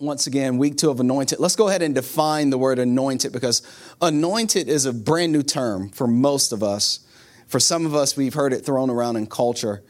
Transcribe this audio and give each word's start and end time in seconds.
once 0.00 0.26
again, 0.26 0.56
week 0.56 0.78
two 0.78 0.90
of 0.90 0.98
anointed. 0.98 1.38
Let's 1.38 1.56
go 1.56 1.68
ahead 1.68 1.82
and 1.82 1.94
define 1.94 2.48
the 2.48 2.56
word 2.56 2.78
anointed 2.78 3.32
because 3.32 3.62
anointed 4.00 4.66
is 4.66 4.86
a 4.86 4.94
brand 4.94 5.30
new 5.30 5.42
term 5.42 5.90
for 5.90 6.06
most 6.06 6.52
of 6.52 6.62
us. 6.62 7.00
For 7.46 7.60
some 7.60 7.84
of 7.84 7.94
us, 7.94 8.16
we've 8.16 8.32
heard 8.32 8.54
it 8.54 8.64
thrown 8.64 8.88
around 8.88 9.16
in 9.16 9.26
culture. 9.26 9.82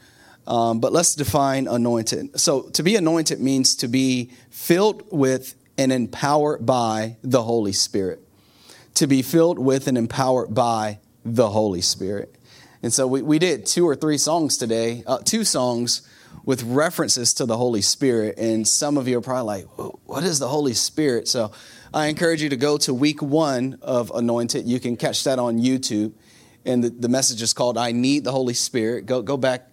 Um, 0.45 0.81
but 0.81 0.91
let's 0.91 1.15
define 1.15 1.67
anointed. 1.67 2.39
So, 2.39 2.63
to 2.71 2.83
be 2.83 2.95
anointed 2.95 3.39
means 3.39 3.75
to 3.77 3.87
be 3.87 4.31
filled 4.49 5.03
with 5.11 5.55
and 5.77 5.93
empowered 5.93 6.65
by 6.65 7.17
the 7.21 7.43
Holy 7.43 7.71
Spirit. 7.71 8.19
To 8.95 9.07
be 9.07 9.21
filled 9.21 9.59
with 9.59 9.87
and 9.87 9.97
empowered 9.97 10.53
by 10.53 10.99
the 11.23 11.49
Holy 11.49 11.81
Spirit. 11.81 12.35
And 12.83 12.91
so, 12.91 13.07
we, 13.07 13.21
we 13.21 13.39
did 13.39 13.65
two 13.65 13.87
or 13.87 13.95
three 13.95 14.17
songs 14.17 14.57
today, 14.57 15.03
uh, 15.05 15.19
two 15.19 15.45
songs 15.45 16.01
with 16.43 16.63
references 16.63 17.33
to 17.35 17.45
the 17.45 17.57
Holy 17.57 17.81
Spirit. 17.81 18.37
And 18.37 18.67
some 18.67 18.97
of 18.97 19.07
you 19.07 19.17
are 19.17 19.21
probably 19.21 19.63
like, 19.63 19.65
what 20.05 20.23
is 20.23 20.39
the 20.39 20.47
Holy 20.47 20.73
Spirit? 20.73 21.27
So 21.27 21.51
I 21.93 22.07
encourage 22.07 22.41
you 22.41 22.49
to 22.49 22.57
go 22.57 22.77
to 22.77 22.93
week 22.93 23.21
one 23.21 23.77
of 23.81 24.11
Anointed. 24.11 24.65
You 24.65 24.79
can 24.79 24.97
catch 24.97 25.23
that 25.25 25.39
on 25.39 25.59
YouTube. 25.59 26.13
And 26.65 26.83
the, 26.83 26.89
the 26.89 27.09
message 27.09 27.41
is 27.41 27.53
called 27.53 27.77
I 27.77 27.91
Need 27.91 28.23
the 28.23 28.31
Holy 28.31 28.53
Spirit. 28.53 29.05
Go, 29.05 29.21
go 29.21 29.37
back 29.37 29.69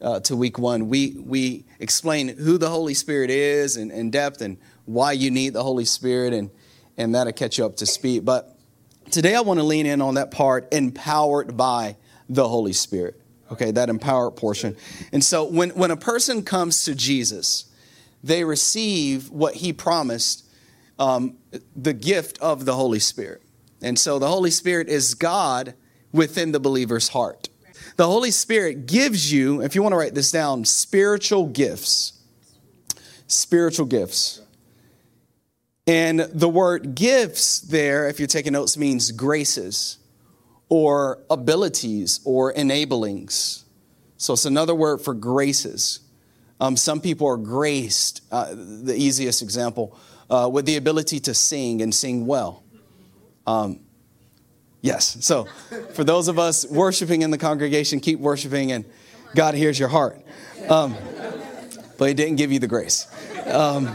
uh, 0.00 0.20
to 0.20 0.36
week 0.36 0.58
one. 0.58 0.88
We, 0.88 1.16
we 1.18 1.64
explain 1.78 2.28
who 2.28 2.58
the 2.58 2.68
Holy 2.68 2.94
Spirit 2.94 3.30
is 3.30 3.76
in, 3.76 3.90
in 3.90 4.10
depth 4.10 4.40
and 4.40 4.56
why 4.86 5.12
you 5.12 5.30
need 5.30 5.52
the 5.52 5.62
Holy 5.62 5.84
Spirit, 5.84 6.32
and, 6.32 6.50
and 6.96 7.14
that'll 7.14 7.32
catch 7.32 7.58
you 7.58 7.66
up 7.66 7.76
to 7.76 7.86
speed. 7.86 8.24
But 8.24 8.56
today 9.10 9.34
I 9.34 9.40
want 9.40 9.60
to 9.60 9.64
lean 9.64 9.86
in 9.86 10.00
on 10.00 10.14
that 10.14 10.30
part 10.30 10.72
empowered 10.72 11.56
by 11.56 11.96
the 12.28 12.48
Holy 12.48 12.72
Spirit. 12.72 13.19
Okay, 13.50 13.72
that 13.72 13.88
empowered 13.88 14.36
portion. 14.36 14.76
And 15.12 15.24
so 15.24 15.44
when, 15.44 15.70
when 15.70 15.90
a 15.90 15.96
person 15.96 16.42
comes 16.44 16.84
to 16.84 16.94
Jesus, 16.94 17.64
they 18.22 18.44
receive 18.44 19.30
what 19.30 19.56
he 19.56 19.72
promised 19.72 20.48
um, 20.98 21.36
the 21.74 21.92
gift 21.92 22.38
of 22.40 22.64
the 22.64 22.74
Holy 22.74 23.00
Spirit. 23.00 23.42
And 23.82 23.98
so 23.98 24.18
the 24.18 24.28
Holy 24.28 24.50
Spirit 24.50 24.88
is 24.88 25.14
God 25.14 25.74
within 26.12 26.52
the 26.52 26.60
believer's 26.60 27.08
heart. 27.08 27.48
The 27.96 28.06
Holy 28.06 28.30
Spirit 28.30 28.86
gives 28.86 29.32
you, 29.32 29.62
if 29.62 29.74
you 29.74 29.82
want 29.82 29.94
to 29.94 29.96
write 29.96 30.14
this 30.14 30.30
down, 30.30 30.64
spiritual 30.64 31.46
gifts. 31.46 32.20
Spiritual 33.26 33.86
gifts. 33.86 34.42
And 35.86 36.20
the 36.20 36.48
word 36.48 36.94
gifts 36.94 37.60
there, 37.60 38.08
if 38.08 38.20
you're 38.20 38.28
taking 38.28 38.52
notes, 38.52 38.76
means 38.76 39.10
graces 39.10 39.99
or 40.70 41.18
abilities 41.28 42.20
or 42.24 42.54
enablings. 42.54 43.64
So 44.16 44.32
it's 44.32 44.46
another 44.46 44.74
word 44.74 45.02
for 45.02 45.12
graces. 45.12 46.00
Um, 46.60 46.76
some 46.76 47.00
people 47.00 47.26
are 47.26 47.36
graced, 47.36 48.22
uh, 48.30 48.54
the 48.54 48.94
easiest 48.96 49.42
example, 49.42 49.98
uh, 50.30 50.48
with 50.50 50.66
the 50.66 50.76
ability 50.76 51.20
to 51.20 51.34
sing 51.34 51.82
and 51.82 51.94
sing 51.94 52.26
well. 52.26 52.62
Um, 53.46 53.80
yes, 54.80 55.24
so 55.24 55.44
for 55.94 56.04
those 56.04 56.28
of 56.28 56.38
us 56.38 56.64
worshiping 56.66 57.22
in 57.22 57.30
the 57.30 57.38
congregation, 57.38 57.98
keep 57.98 58.20
worshiping 58.20 58.72
and 58.72 58.84
God 59.34 59.54
hears 59.54 59.78
your 59.78 59.88
heart. 59.88 60.22
Um, 60.68 60.94
but 61.98 62.08
He 62.08 62.14
didn't 62.14 62.36
give 62.36 62.52
you 62.52 62.58
the 62.58 62.68
grace. 62.68 63.06
Um, 63.46 63.94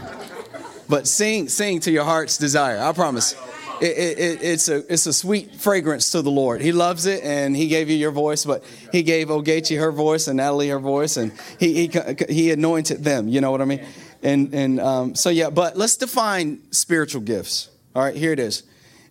but 0.90 1.08
sing, 1.08 1.48
sing 1.48 1.80
to 1.82 1.92
your 1.92 2.04
heart's 2.04 2.38
desire, 2.38 2.80
I 2.80 2.92
promise 2.92 3.36
it, 3.82 4.20
it, 4.20 4.44
it's, 4.44 4.70
a, 4.70 4.92
it's 4.92 5.06
a 5.06 5.14
sweet 5.14 5.56
fragrance 5.56 6.12
to 6.12 6.22
the 6.22 6.32
Lord. 6.32 6.62
He 6.62 6.72
loves 6.72 7.06
it, 7.06 7.24
and 7.24 7.56
He 7.56 7.68
gave 7.68 7.90
you 7.90 7.96
your 7.96 8.12
voice, 8.12 8.46
but 8.46 8.64
He 8.92 9.04
gave 9.04 9.28
Ogechi 9.28 9.80
her 9.80 9.92
voice 9.92 10.28
and 10.28 10.38
Natalie 10.38 10.70
her 10.70 10.80
voice, 10.80 11.18
and 11.18 11.32
He, 11.60 11.88
he, 11.88 12.16
he 12.30 12.52
anointed 12.52 13.04
them. 13.04 13.28
You 13.28 13.42
know 13.42 13.52
what 13.52 13.62
I 13.62 13.66
mean? 13.66 13.86
And, 14.24 14.54
and 14.54 14.80
um, 14.80 15.16
so, 15.16 15.30
yeah, 15.30 15.50
but 15.50 15.78
let's 15.78 15.98
define 15.98 16.62
spiritual 16.72 17.22
gifts. 17.22 17.70
All 17.96 18.04
right, 18.04 18.16
here 18.16 18.32
it 18.32 18.40
is 18.40 18.64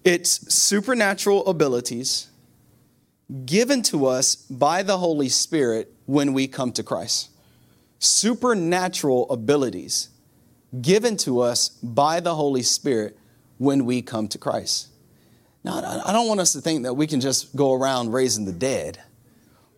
it's 0.04 0.54
supernatural 0.54 1.46
abilities 1.46 2.28
given 3.46 3.82
to 3.82 4.06
us 4.06 4.34
by 4.36 4.82
the 4.82 4.98
Holy 4.98 5.30
Spirit 5.30 5.92
when 6.04 6.34
we 6.34 6.46
come 6.46 6.72
to 6.72 6.82
Christ. 6.82 7.30
Supernatural 7.98 9.30
abilities 9.30 10.10
given 10.82 11.16
to 11.18 11.40
us 11.40 11.70
by 11.70 12.20
the 12.20 12.34
Holy 12.34 12.62
Spirit 12.62 13.18
when 13.58 13.84
we 13.84 14.02
come 14.02 14.28
to 14.28 14.38
Christ. 14.38 14.88
Now, 15.62 16.02
I 16.04 16.12
don't 16.12 16.28
want 16.28 16.40
us 16.40 16.52
to 16.52 16.60
think 16.60 16.82
that 16.82 16.94
we 16.94 17.06
can 17.06 17.20
just 17.20 17.56
go 17.56 17.72
around 17.72 18.12
raising 18.12 18.44
the 18.44 18.52
dead, 18.52 19.00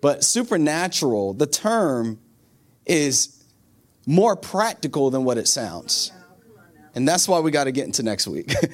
but 0.01 0.25
supernatural, 0.25 1.35
the 1.35 1.47
term 1.47 2.19
is 2.85 3.45
more 4.07 4.37
practical 4.37 5.11
than 5.11 5.25
what 5.25 5.39
it 5.39 5.47
sounds. 5.47 6.13
And 6.95 7.07
that's 7.07 7.29
why 7.29 7.41
we 7.41 7.51
got 7.51 7.65
to 7.65 7.73
get 7.73 7.85
into 7.85 8.03
next 8.03 8.27
week. 8.27 8.53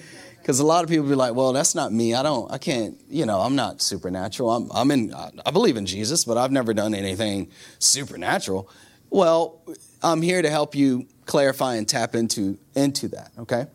Because 0.42 0.58
a 0.58 0.66
lot 0.66 0.82
of 0.82 0.90
people 0.90 1.08
be 1.08 1.14
like, 1.14 1.36
well, 1.36 1.52
that's 1.52 1.76
not 1.76 1.92
me. 1.92 2.14
I 2.14 2.24
don't, 2.24 2.50
I 2.50 2.58
can't, 2.58 3.00
you 3.08 3.26
know, 3.26 3.38
I'm 3.38 3.54
not 3.54 3.80
supernatural. 3.80 4.50
I'm, 4.50 4.72
I'm 4.72 4.90
in, 4.90 5.14
I 5.14 5.52
believe 5.52 5.76
in 5.76 5.86
Jesus, 5.86 6.24
but 6.24 6.36
I've 6.36 6.50
never 6.50 6.74
done 6.74 6.94
anything 6.94 7.48
supernatural. 7.78 8.69
Well, 9.08 9.62
I'm 10.02 10.22
here 10.22 10.42
to 10.42 10.50
help 10.50 10.74
you 10.74 11.06
clarify 11.26 11.76
and 11.76 11.88
tap 11.88 12.14
into, 12.14 12.58
into 12.74 13.08
that, 13.08 13.30
okay? 13.38 13.66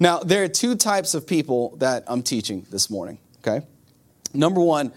Now, 0.00 0.20
there 0.20 0.42
are 0.44 0.48
two 0.48 0.76
types 0.76 1.14
of 1.14 1.26
people 1.26 1.76
that 1.76 2.04
I'm 2.06 2.22
teaching 2.22 2.66
this 2.70 2.88
morning, 2.90 3.18
okay? 3.46 3.66
Number 4.32 4.60
one 4.60 4.92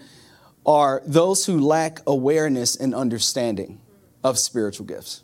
are 0.64 1.02
those 1.06 1.46
who 1.46 1.60
lack 1.60 2.00
awareness 2.06 2.76
and 2.76 2.94
understanding 2.94 3.80
of 4.24 4.38
spiritual 4.38 4.86
gifts. 4.86 5.22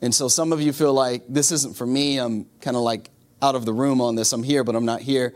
And 0.00 0.14
so 0.14 0.28
some 0.28 0.52
of 0.52 0.60
you 0.60 0.72
feel 0.72 0.92
like 0.92 1.22
this 1.28 1.52
isn't 1.52 1.76
for 1.76 1.86
me. 1.86 2.18
I'm 2.18 2.46
kind 2.60 2.76
of 2.76 2.82
like 2.82 3.10
out 3.40 3.54
of 3.54 3.64
the 3.64 3.72
room 3.72 4.00
on 4.00 4.16
this. 4.16 4.32
I'm 4.32 4.42
here, 4.42 4.64
but 4.64 4.74
I'm 4.74 4.84
not 4.84 5.00
here. 5.00 5.34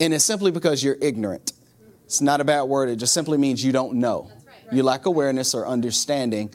And 0.00 0.14
it's 0.14 0.24
simply 0.24 0.50
because 0.50 0.82
you're 0.82 0.96
ignorant. 1.00 1.52
It's 2.06 2.20
not 2.20 2.40
a 2.40 2.44
bad 2.44 2.62
word, 2.62 2.88
it 2.88 2.96
just 2.96 3.14
simply 3.14 3.38
means 3.38 3.64
you 3.64 3.70
don't 3.70 3.94
know. 3.94 4.32
You 4.72 4.82
lack 4.82 5.06
awareness 5.06 5.54
or 5.54 5.66
understanding 5.66 6.52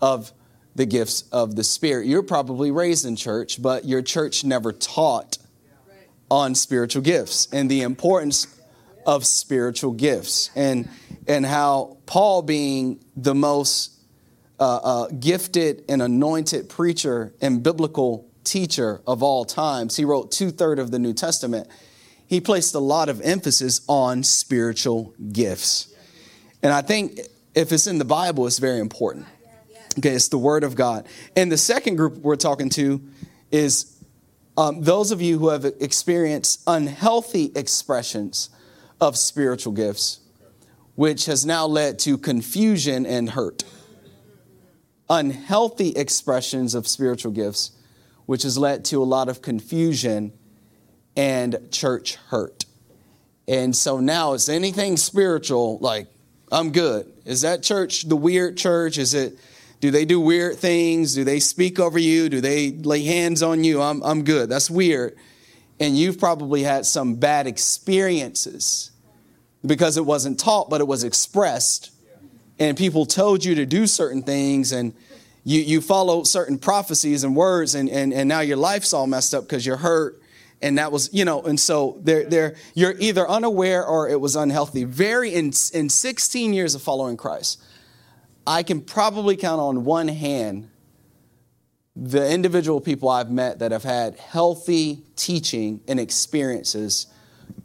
of 0.00 0.32
the 0.74 0.86
gifts 0.86 1.22
of 1.32 1.56
the 1.56 1.64
Spirit. 1.64 2.06
You're 2.06 2.22
probably 2.22 2.70
raised 2.70 3.04
in 3.04 3.16
church, 3.16 3.60
but 3.62 3.84
your 3.84 4.02
church 4.02 4.44
never 4.44 4.72
taught 4.72 5.38
on 6.30 6.54
spiritual 6.54 7.02
gifts 7.02 7.48
and 7.52 7.70
the 7.70 7.82
importance 7.82 8.46
of 9.06 9.26
spiritual 9.26 9.92
gifts 9.92 10.50
and 10.56 10.88
and 11.26 11.46
how 11.46 11.96
Paul 12.06 12.42
being 12.42 13.02
the 13.16 13.34
most 13.34 13.92
uh, 14.60 14.76
uh, 14.76 15.08
gifted 15.08 15.84
and 15.88 16.02
anointed 16.02 16.68
preacher 16.68 17.32
and 17.40 17.62
biblical 17.62 18.28
teacher 18.44 19.00
of 19.06 19.22
all 19.22 19.44
times, 19.44 19.96
he 19.96 20.04
wrote 20.04 20.30
two 20.30 20.50
third 20.50 20.78
of 20.78 20.90
the 20.90 20.98
New 20.98 21.14
Testament. 21.14 21.66
He 22.26 22.40
placed 22.40 22.74
a 22.74 22.78
lot 22.78 23.08
of 23.08 23.20
emphasis 23.22 23.80
on 23.88 24.22
spiritual 24.22 25.14
gifts, 25.32 25.94
and 26.62 26.72
I 26.72 26.82
think 26.82 27.20
if 27.54 27.72
it's 27.72 27.86
in 27.86 27.98
the 27.98 28.04
Bible, 28.04 28.46
it's 28.46 28.58
very 28.58 28.80
important. 28.80 29.26
Okay, 29.98 30.10
it's 30.10 30.28
the 30.28 30.38
Word 30.38 30.64
of 30.64 30.74
God. 30.74 31.06
And 31.36 31.50
the 31.52 31.58
second 31.58 31.96
group 31.96 32.16
we're 32.18 32.36
talking 32.36 32.68
to 32.70 33.00
is 33.50 34.02
um, 34.56 34.82
those 34.82 35.10
of 35.10 35.22
you 35.22 35.38
who 35.38 35.48
have 35.48 35.64
experienced 35.64 36.62
unhealthy 36.66 37.52
expressions 37.54 38.50
of 39.00 39.16
spiritual 39.16 39.72
gifts, 39.72 40.20
which 40.94 41.26
has 41.26 41.44
now 41.44 41.66
led 41.66 41.98
to 42.00 42.18
confusion 42.18 43.06
and 43.06 43.30
hurt. 43.30 43.64
Unhealthy 45.10 45.90
expressions 45.90 46.74
of 46.74 46.88
spiritual 46.88 47.32
gifts, 47.32 47.72
which 48.26 48.42
has 48.42 48.56
led 48.56 48.84
to 48.86 49.02
a 49.02 49.04
lot 49.04 49.28
of 49.28 49.42
confusion 49.42 50.32
and 51.16 51.70
church 51.70 52.16
hurt. 52.28 52.64
And 53.46 53.76
so 53.76 54.00
now 54.00 54.32
it's 54.32 54.48
anything 54.48 54.96
spiritual, 54.96 55.78
like, 55.78 56.08
I'm 56.50 56.72
good. 56.72 57.12
Is 57.24 57.42
that 57.42 57.62
church 57.62 58.08
the 58.08 58.16
weird 58.16 58.56
church? 58.56 58.98
Is 58.98 59.14
it 59.14 59.36
do 59.80 59.90
they 59.90 60.04
do 60.04 60.20
weird 60.20 60.56
things? 60.56 61.14
Do 61.14 61.24
they 61.24 61.40
speak 61.40 61.78
over 61.78 61.98
you? 61.98 62.28
Do 62.28 62.40
they 62.40 62.70
lay 62.70 63.04
hands 63.04 63.42
on 63.42 63.64
you? 63.64 63.82
I'm, 63.82 64.02
I'm 64.02 64.24
good. 64.24 64.48
That's 64.48 64.70
weird. 64.70 65.16
And 65.80 65.96
you've 65.96 66.18
probably 66.18 66.62
had 66.62 66.86
some 66.86 67.16
bad 67.16 67.46
experiences 67.46 68.92
because 69.66 69.96
it 69.96 70.06
wasn't 70.06 70.38
taught, 70.38 70.70
but 70.70 70.80
it 70.80 70.86
was 70.86 71.04
expressed. 71.04 71.90
And 72.58 72.76
people 72.76 73.06
told 73.06 73.44
you 73.44 73.56
to 73.56 73.66
do 73.66 73.86
certain 73.86 74.22
things, 74.22 74.72
and 74.72 74.94
you, 75.42 75.60
you 75.60 75.80
follow 75.80 76.22
certain 76.22 76.58
prophecies 76.58 77.24
and 77.24 77.34
words, 77.34 77.74
and, 77.74 77.88
and, 77.88 78.12
and 78.12 78.28
now 78.28 78.40
your 78.40 78.56
life's 78.56 78.92
all 78.92 79.06
messed 79.06 79.34
up 79.34 79.44
because 79.44 79.66
you're 79.66 79.76
hurt. 79.76 80.20
And 80.62 80.78
that 80.78 80.92
was, 80.92 81.10
you 81.12 81.24
know, 81.24 81.42
and 81.42 81.58
so 81.58 81.98
they're, 82.02 82.24
they're, 82.24 82.54
you're 82.74 82.94
either 82.98 83.28
unaware 83.28 83.84
or 83.84 84.08
it 84.08 84.20
was 84.20 84.36
unhealthy. 84.36 84.84
Very, 84.84 85.34
in, 85.34 85.52
in 85.74 85.88
16 85.88 86.54
years 86.54 86.74
of 86.74 86.80
following 86.80 87.16
Christ, 87.16 87.60
I 88.46 88.62
can 88.62 88.80
probably 88.80 89.36
count 89.36 89.60
on 89.60 89.84
one 89.84 90.08
hand 90.08 90.70
the 91.96 92.28
individual 92.30 92.80
people 92.80 93.08
I've 93.08 93.30
met 93.30 93.60
that 93.60 93.72
have 93.72 93.84
had 93.84 94.18
healthy 94.18 95.04
teaching 95.16 95.80
and 95.86 96.00
experiences, 96.00 97.06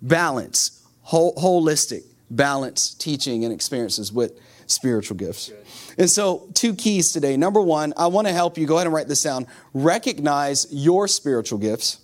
balance, 0.01 0.85
holistic, 1.05 2.03
balance 2.29 2.93
teaching 2.93 3.43
and 3.43 3.53
experiences 3.53 4.13
with 4.13 4.39
spiritual 4.67 5.17
gifts. 5.17 5.51
And 5.97 6.09
so, 6.09 6.47
two 6.53 6.75
keys 6.75 7.11
today. 7.11 7.35
Number 7.37 7.59
one, 7.59 7.93
I 7.97 8.07
want 8.07 8.27
to 8.27 8.33
help 8.33 8.57
you, 8.57 8.67
go 8.67 8.75
ahead 8.75 8.87
and 8.87 8.93
write 8.93 9.07
this 9.07 9.23
down. 9.23 9.47
Recognize 9.73 10.67
your 10.71 11.07
spiritual 11.07 11.57
gifts. 11.57 11.99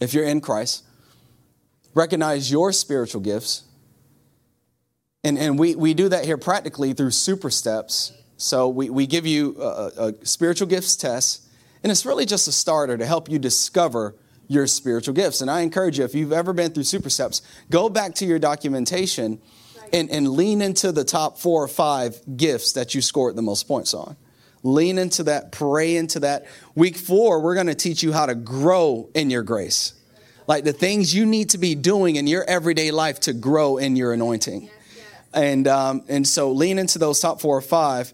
if 0.00 0.14
you're 0.14 0.24
in 0.24 0.40
Christ, 0.40 0.84
recognize 1.94 2.52
your 2.52 2.72
spiritual 2.72 3.20
gifts. 3.20 3.62
And, 5.28 5.38
and 5.38 5.58
we, 5.58 5.74
we 5.74 5.92
do 5.92 6.08
that 6.08 6.24
here 6.24 6.38
practically 6.38 6.94
through 6.94 7.10
super 7.10 7.50
steps. 7.50 8.14
So 8.38 8.66
we, 8.66 8.88
we 8.88 9.06
give 9.06 9.26
you 9.26 9.56
a, 9.60 9.90
a 9.98 10.24
spiritual 10.24 10.68
gifts 10.68 10.96
test, 10.96 11.46
and 11.82 11.92
it's 11.92 12.06
really 12.06 12.24
just 12.24 12.48
a 12.48 12.52
starter 12.52 12.96
to 12.96 13.04
help 13.04 13.30
you 13.30 13.38
discover 13.38 14.14
your 14.46 14.66
spiritual 14.66 15.12
gifts. 15.12 15.42
And 15.42 15.50
I 15.50 15.60
encourage 15.60 15.98
you, 15.98 16.06
if 16.06 16.14
you've 16.14 16.32
ever 16.32 16.54
been 16.54 16.72
through 16.72 16.84
super 16.84 17.10
steps, 17.10 17.42
go 17.68 17.90
back 17.90 18.14
to 18.14 18.24
your 18.24 18.38
documentation 18.38 19.38
and, 19.92 20.08
and 20.08 20.30
lean 20.30 20.62
into 20.62 20.92
the 20.92 21.04
top 21.04 21.36
four 21.36 21.62
or 21.62 21.68
five 21.68 22.18
gifts 22.38 22.72
that 22.72 22.94
you 22.94 23.02
scored 23.02 23.36
the 23.36 23.42
most 23.42 23.68
points 23.68 23.92
on. 23.92 24.16
Lean 24.62 24.96
into 24.96 25.24
that, 25.24 25.52
pray 25.52 25.96
into 25.96 26.20
that. 26.20 26.46
Week 26.74 26.96
four, 26.96 27.42
we're 27.42 27.54
going 27.54 27.66
to 27.66 27.74
teach 27.74 28.02
you 28.02 28.14
how 28.14 28.24
to 28.24 28.34
grow 28.34 29.10
in 29.14 29.28
your 29.28 29.42
grace. 29.42 29.92
Like 30.46 30.64
the 30.64 30.72
things 30.72 31.14
you 31.14 31.26
need 31.26 31.50
to 31.50 31.58
be 31.58 31.74
doing 31.74 32.16
in 32.16 32.26
your 32.26 32.44
everyday 32.44 32.92
life 32.92 33.20
to 33.20 33.34
grow 33.34 33.76
in 33.76 33.94
your 33.94 34.14
anointing. 34.14 34.70
And, 35.34 35.68
um, 35.68 36.02
and 36.08 36.26
so 36.26 36.52
lean 36.52 36.78
into 36.78 36.98
those 36.98 37.20
top 37.20 37.40
four 37.40 37.56
or 37.56 37.62
five. 37.62 38.12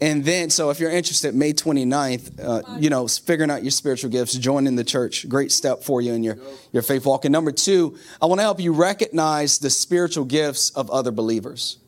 And 0.00 0.24
then, 0.24 0.48
so 0.48 0.70
if 0.70 0.80
you're 0.80 0.90
interested, 0.90 1.34
May 1.34 1.52
29th, 1.52 2.42
uh, 2.42 2.78
you 2.78 2.88
know, 2.88 3.06
figuring 3.06 3.50
out 3.50 3.62
your 3.62 3.70
spiritual 3.70 4.10
gifts, 4.10 4.34
joining 4.34 4.76
the 4.76 4.84
church, 4.84 5.28
great 5.28 5.52
step 5.52 5.82
for 5.82 6.00
you 6.00 6.14
in 6.14 6.22
your, 6.22 6.38
your 6.72 6.82
faith 6.82 7.04
walk. 7.04 7.26
And 7.26 7.32
number 7.32 7.52
two, 7.52 7.98
I 8.20 8.26
want 8.26 8.38
to 8.38 8.42
help 8.42 8.60
you 8.60 8.72
recognize 8.72 9.58
the 9.58 9.68
spiritual 9.68 10.24
gifts 10.24 10.70
of 10.70 10.90
other 10.90 11.10
believers 11.10 11.78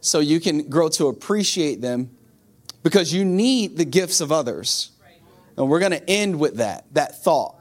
so 0.00 0.18
you 0.18 0.40
can 0.40 0.68
grow 0.68 0.88
to 0.88 1.06
appreciate 1.06 1.80
them 1.80 2.10
because 2.82 3.14
you 3.14 3.24
need 3.24 3.76
the 3.76 3.84
gifts 3.84 4.20
of 4.20 4.32
others. 4.32 4.90
And 5.56 5.68
we're 5.68 5.78
going 5.78 5.92
to 5.92 6.10
end 6.10 6.40
with 6.40 6.56
that, 6.56 6.86
that 6.94 7.22
thought 7.22 7.56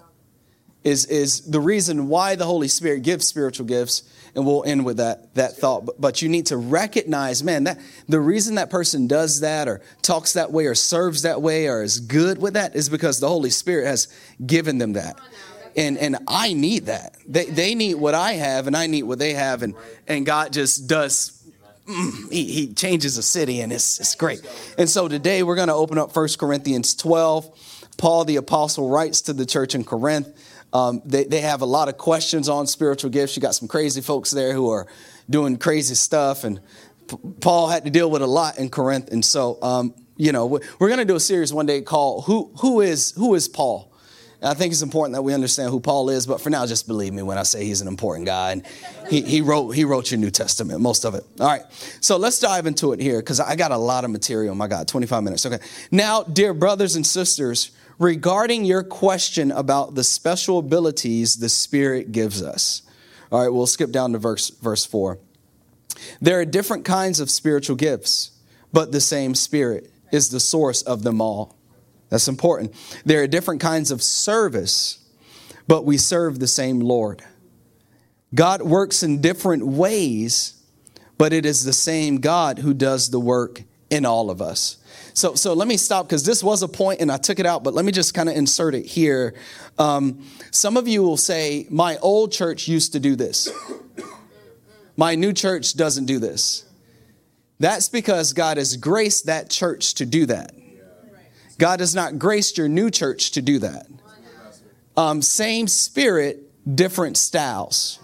is, 0.84 1.06
is 1.06 1.42
the 1.42 1.60
reason 1.60 2.08
why 2.08 2.36
the 2.36 2.46
Holy 2.46 2.68
Spirit 2.68 3.04
gives 3.04 3.28
spiritual 3.28 3.68
gifts, 3.68 4.04
and 4.36 4.46
we'll 4.46 4.64
end 4.64 4.86
with 4.86 4.98
that, 4.98 5.34
that 5.36 5.58
thought. 5.58 5.86
But, 5.86 6.00
but 6.00 6.22
you 6.22 6.30
need 6.30 6.48
to 6.48 6.58
recognize, 6.58 7.44
man, 7.44 7.66
that 7.66 7.80
the 8.08 8.20
reason 8.20 8.56
that 8.56 8.70
person 8.70 9.08
does 9.08 9.42
that 9.42 9.68
or 9.68 9.82
talks 10.02 10.34
that 10.34 10.52
way 10.52 10.66
or 10.66 10.76
serves 10.76 11.24
that 11.24 11.42
way 11.42 11.68
or 11.68 11.84
is 11.84 12.00
good 12.00 12.42
with 12.42 12.54
that 12.54 12.76
is 12.76 12.90
because 12.90 13.20
the 13.20 13.28
Holy 13.28 13.50
Spirit 13.50 13.88
has 13.88 14.08
given 14.46 14.78
them 14.78 14.94
that. 14.94 15.20
And, 15.76 15.98
and 15.98 16.18
I 16.28 16.54
need 16.54 16.88
that. 16.88 17.16
They, 17.28 17.46
they 17.46 17.76
need 17.76 17.96
what 17.96 18.14
I 18.14 18.34
have, 18.34 18.68
and 18.68 18.76
I 18.76 18.88
need 18.88 19.04
what 19.04 19.20
they 19.20 19.34
have, 19.34 19.64
and, 19.64 19.74
and 20.06 20.26
God 20.26 20.52
just 20.52 20.88
does 20.88 21.42
mm, 21.88 22.32
he, 22.32 22.46
he, 22.46 22.74
changes 22.74 23.18
a 23.18 23.24
city 23.24 23.62
and 23.62 23.72
it's, 23.72 24.00
it's 24.00 24.16
great. 24.16 24.42
And 24.78 24.90
so 24.90 25.08
today 25.08 25.44
we're 25.44 25.56
going 25.56 25.70
to 25.70 25.74
open 25.74 25.98
up 25.98 26.16
1 26.16 26.28
Corinthians 26.38 26.94
12. 26.96 27.88
Paul 27.98 28.26
the 28.26 28.36
apostle 28.36 28.90
writes 28.90 29.22
to 29.22 29.34
the 29.34 29.46
church 29.46 29.76
in 29.76 29.84
Corinth. 29.84 30.28
Um, 30.74 31.02
they, 31.06 31.26
they 31.26 31.42
have 31.42 31.62
a 31.62 31.66
lot 31.66 31.90
of 31.90 31.98
questions 31.98 32.48
on 32.48 32.68
spiritual 32.68 33.10
gifts. 33.10 33.36
You 33.36 33.42
got 33.42 33.56
some 33.56 33.68
crazy 33.68 34.02
folks 34.02 34.32
there 34.32 34.54
who 34.54 34.70
are 34.70 34.88
doing 35.30 35.58
crazy 35.58 35.96
stuff, 35.96 36.44
and 36.44 36.60
P- 37.08 37.18
Paul 37.42 37.68
had 37.68 37.84
to 37.86 37.90
deal 37.90 38.10
with 38.10 38.22
a 38.22 38.28
lot 38.28 38.58
in 38.58 38.70
Corinth. 38.70 39.12
And 39.12 39.24
so, 39.24 39.58
um, 39.62 39.94
you 40.16 40.32
know, 40.32 40.46
we're 40.46 40.88
going 40.88 41.00
to 41.00 41.06
do 41.06 41.16
a 41.16 41.20
series 41.20 41.54
one 41.54 41.66
day 41.66 41.82
called 41.82 42.26
"Who 42.26 42.52
Who 42.62 42.82
Is 42.82 43.12
Who 43.12 43.36
Is 43.36 43.48
Paul." 43.48 43.92
I 44.44 44.56
think 44.56 44.72
it's 44.72 44.82
important 44.82 45.14
that 45.14 45.22
we 45.22 45.36
understand 45.36 45.70
who 45.70 45.80
Paul 45.80 46.10
is, 46.10 46.26
but 46.26 46.42
for 46.42 46.50
now, 46.50 46.66
just 46.66 46.88
believe 46.88 47.14
me 47.14 47.22
when 47.22 47.38
I 47.38 47.44
say 47.44 47.64
he's 47.64 47.82
an 47.82 47.88
important 47.88 48.26
guy. 48.26 48.54
And 48.54 48.66
he, 49.08 49.22
he 49.22 49.42
wrote 49.42 49.72
he 49.72 49.86
wrote 49.86 50.10
your 50.10 50.20
New 50.20 50.32
Testament, 50.32 50.82
most 50.82 51.06
of 51.06 51.14
it. 51.14 51.24
All 51.40 51.46
right, 51.46 51.62
so 52.00 52.18
let's 52.18 52.40
dive 52.40 52.66
into 52.66 52.92
it 52.94 53.00
here 53.00 53.20
because 53.20 53.40
I 53.40 53.56
got 53.56 53.72
a 53.72 53.78
lot 53.78 54.04
of 54.04 54.10
material. 54.10 54.56
My 54.56 54.68
God, 54.68 54.88
25 54.88 55.24
minutes. 55.24 55.46
Okay. 55.46 55.60
Now, 55.92 56.24
dear 56.24 56.56
brothers 56.56 56.96
and 56.96 57.06
sisters, 57.06 57.72
regarding 58.02 58.66
your 58.66 58.82
question 58.82 59.52
about 59.52 59.94
the 59.94 60.04
special 60.04 60.58
abilities 60.58 61.36
the 61.36 61.48
Spirit 61.48 62.12
gives 62.12 62.42
us. 62.42 62.82
All 63.32 63.42
right, 63.42 63.54
we'll 63.54 63.68
skip 63.68 63.92
down 63.92 64.14
to 64.14 64.18
verse, 64.18 64.50
verse 64.50 64.84
4. 64.86 65.20
There 66.20 66.40
are 66.40 66.46
different 66.46 66.84
kinds 66.84 67.20
of 67.20 67.30
spiritual 67.30 67.76
gifts, 67.76 68.32
but 68.74 68.92
the 68.92 69.00
same 69.00 69.36
Spirit 69.36 69.92
is 70.12 70.30
the 70.30 70.40
source 70.40 70.82
of 70.82 71.04
them 71.04 71.22
all. 71.22 71.56
That's 72.10 72.28
important. 72.28 72.74
There 73.06 73.22
are 73.22 73.28
different 73.28 73.62
kinds 73.62 73.92
of 73.92 74.02
service, 74.02 75.06
but 75.68 75.86
we 75.86 76.00
serve 76.00 76.40
the 76.40 76.48
same 76.48 76.80
Lord. 76.80 77.22
God 78.34 78.64
works 78.64 79.04
in 79.04 79.22
different 79.22 79.68
ways, 79.68 80.60
but 81.20 81.34
it 81.34 81.46
is 81.46 81.64
the 81.64 81.72
same 81.72 82.18
God 82.18 82.60
who 82.60 82.74
does 82.74 83.12
the 83.12 83.20
work 83.20 83.62
in 83.92 84.08
all 84.08 84.32
of 84.32 84.42
us. 84.42 84.78
So, 85.14 85.36
so 85.36 85.54
let 85.54 85.68
me 85.68 85.78
stop 85.78 86.08
because 86.08 86.24
this 86.24 86.44
was 86.44 86.64
a 86.64 86.68
point 86.68 87.02
and 87.02 87.12
I 87.12 87.18
took 87.18 87.40
it 87.40 87.46
out, 87.46 87.64
but 87.64 87.74
let 87.74 87.86
me 87.86 87.92
just 87.92 88.14
kind 88.14 88.30
of 88.30 88.36
insert 88.36 88.76
it 88.76 88.86
here. 88.86 89.34
Um, 89.78 90.26
some 90.52 90.78
of 90.78 90.88
you 90.88 91.04
will 91.04 91.18
say, 91.18 91.68
My 91.70 91.98
old 91.98 92.32
church 92.32 92.68
used 92.68 92.94
to 92.94 93.00
do 93.00 93.16
this, 93.16 93.50
my 94.96 95.16
new 95.16 95.34
church 95.34 95.76
doesn't 95.76 96.06
do 96.06 96.20
this. 96.20 96.66
That's 97.60 97.90
because 97.90 98.34
God 98.34 98.58
has 98.58 98.76
graced 98.76 99.28
that 99.28 99.50
church 99.50 99.96
to 99.96 100.06
do 100.06 100.26
that. 100.28 100.54
God 101.58 101.80
has 101.80 101.94
not 101.94 102.18
graced 102.18 102.58
your 102.58 102.68
new 102.68 102.90
church 102.90 103.32
to 103.32 103.42
do 103.42 103.60
that. 103.60 103.86
Um, 104.98 105.22
same 105.22 105.68
spirit, 105.68 106.50
different 106.76 107.18
styles. 107.18 108.00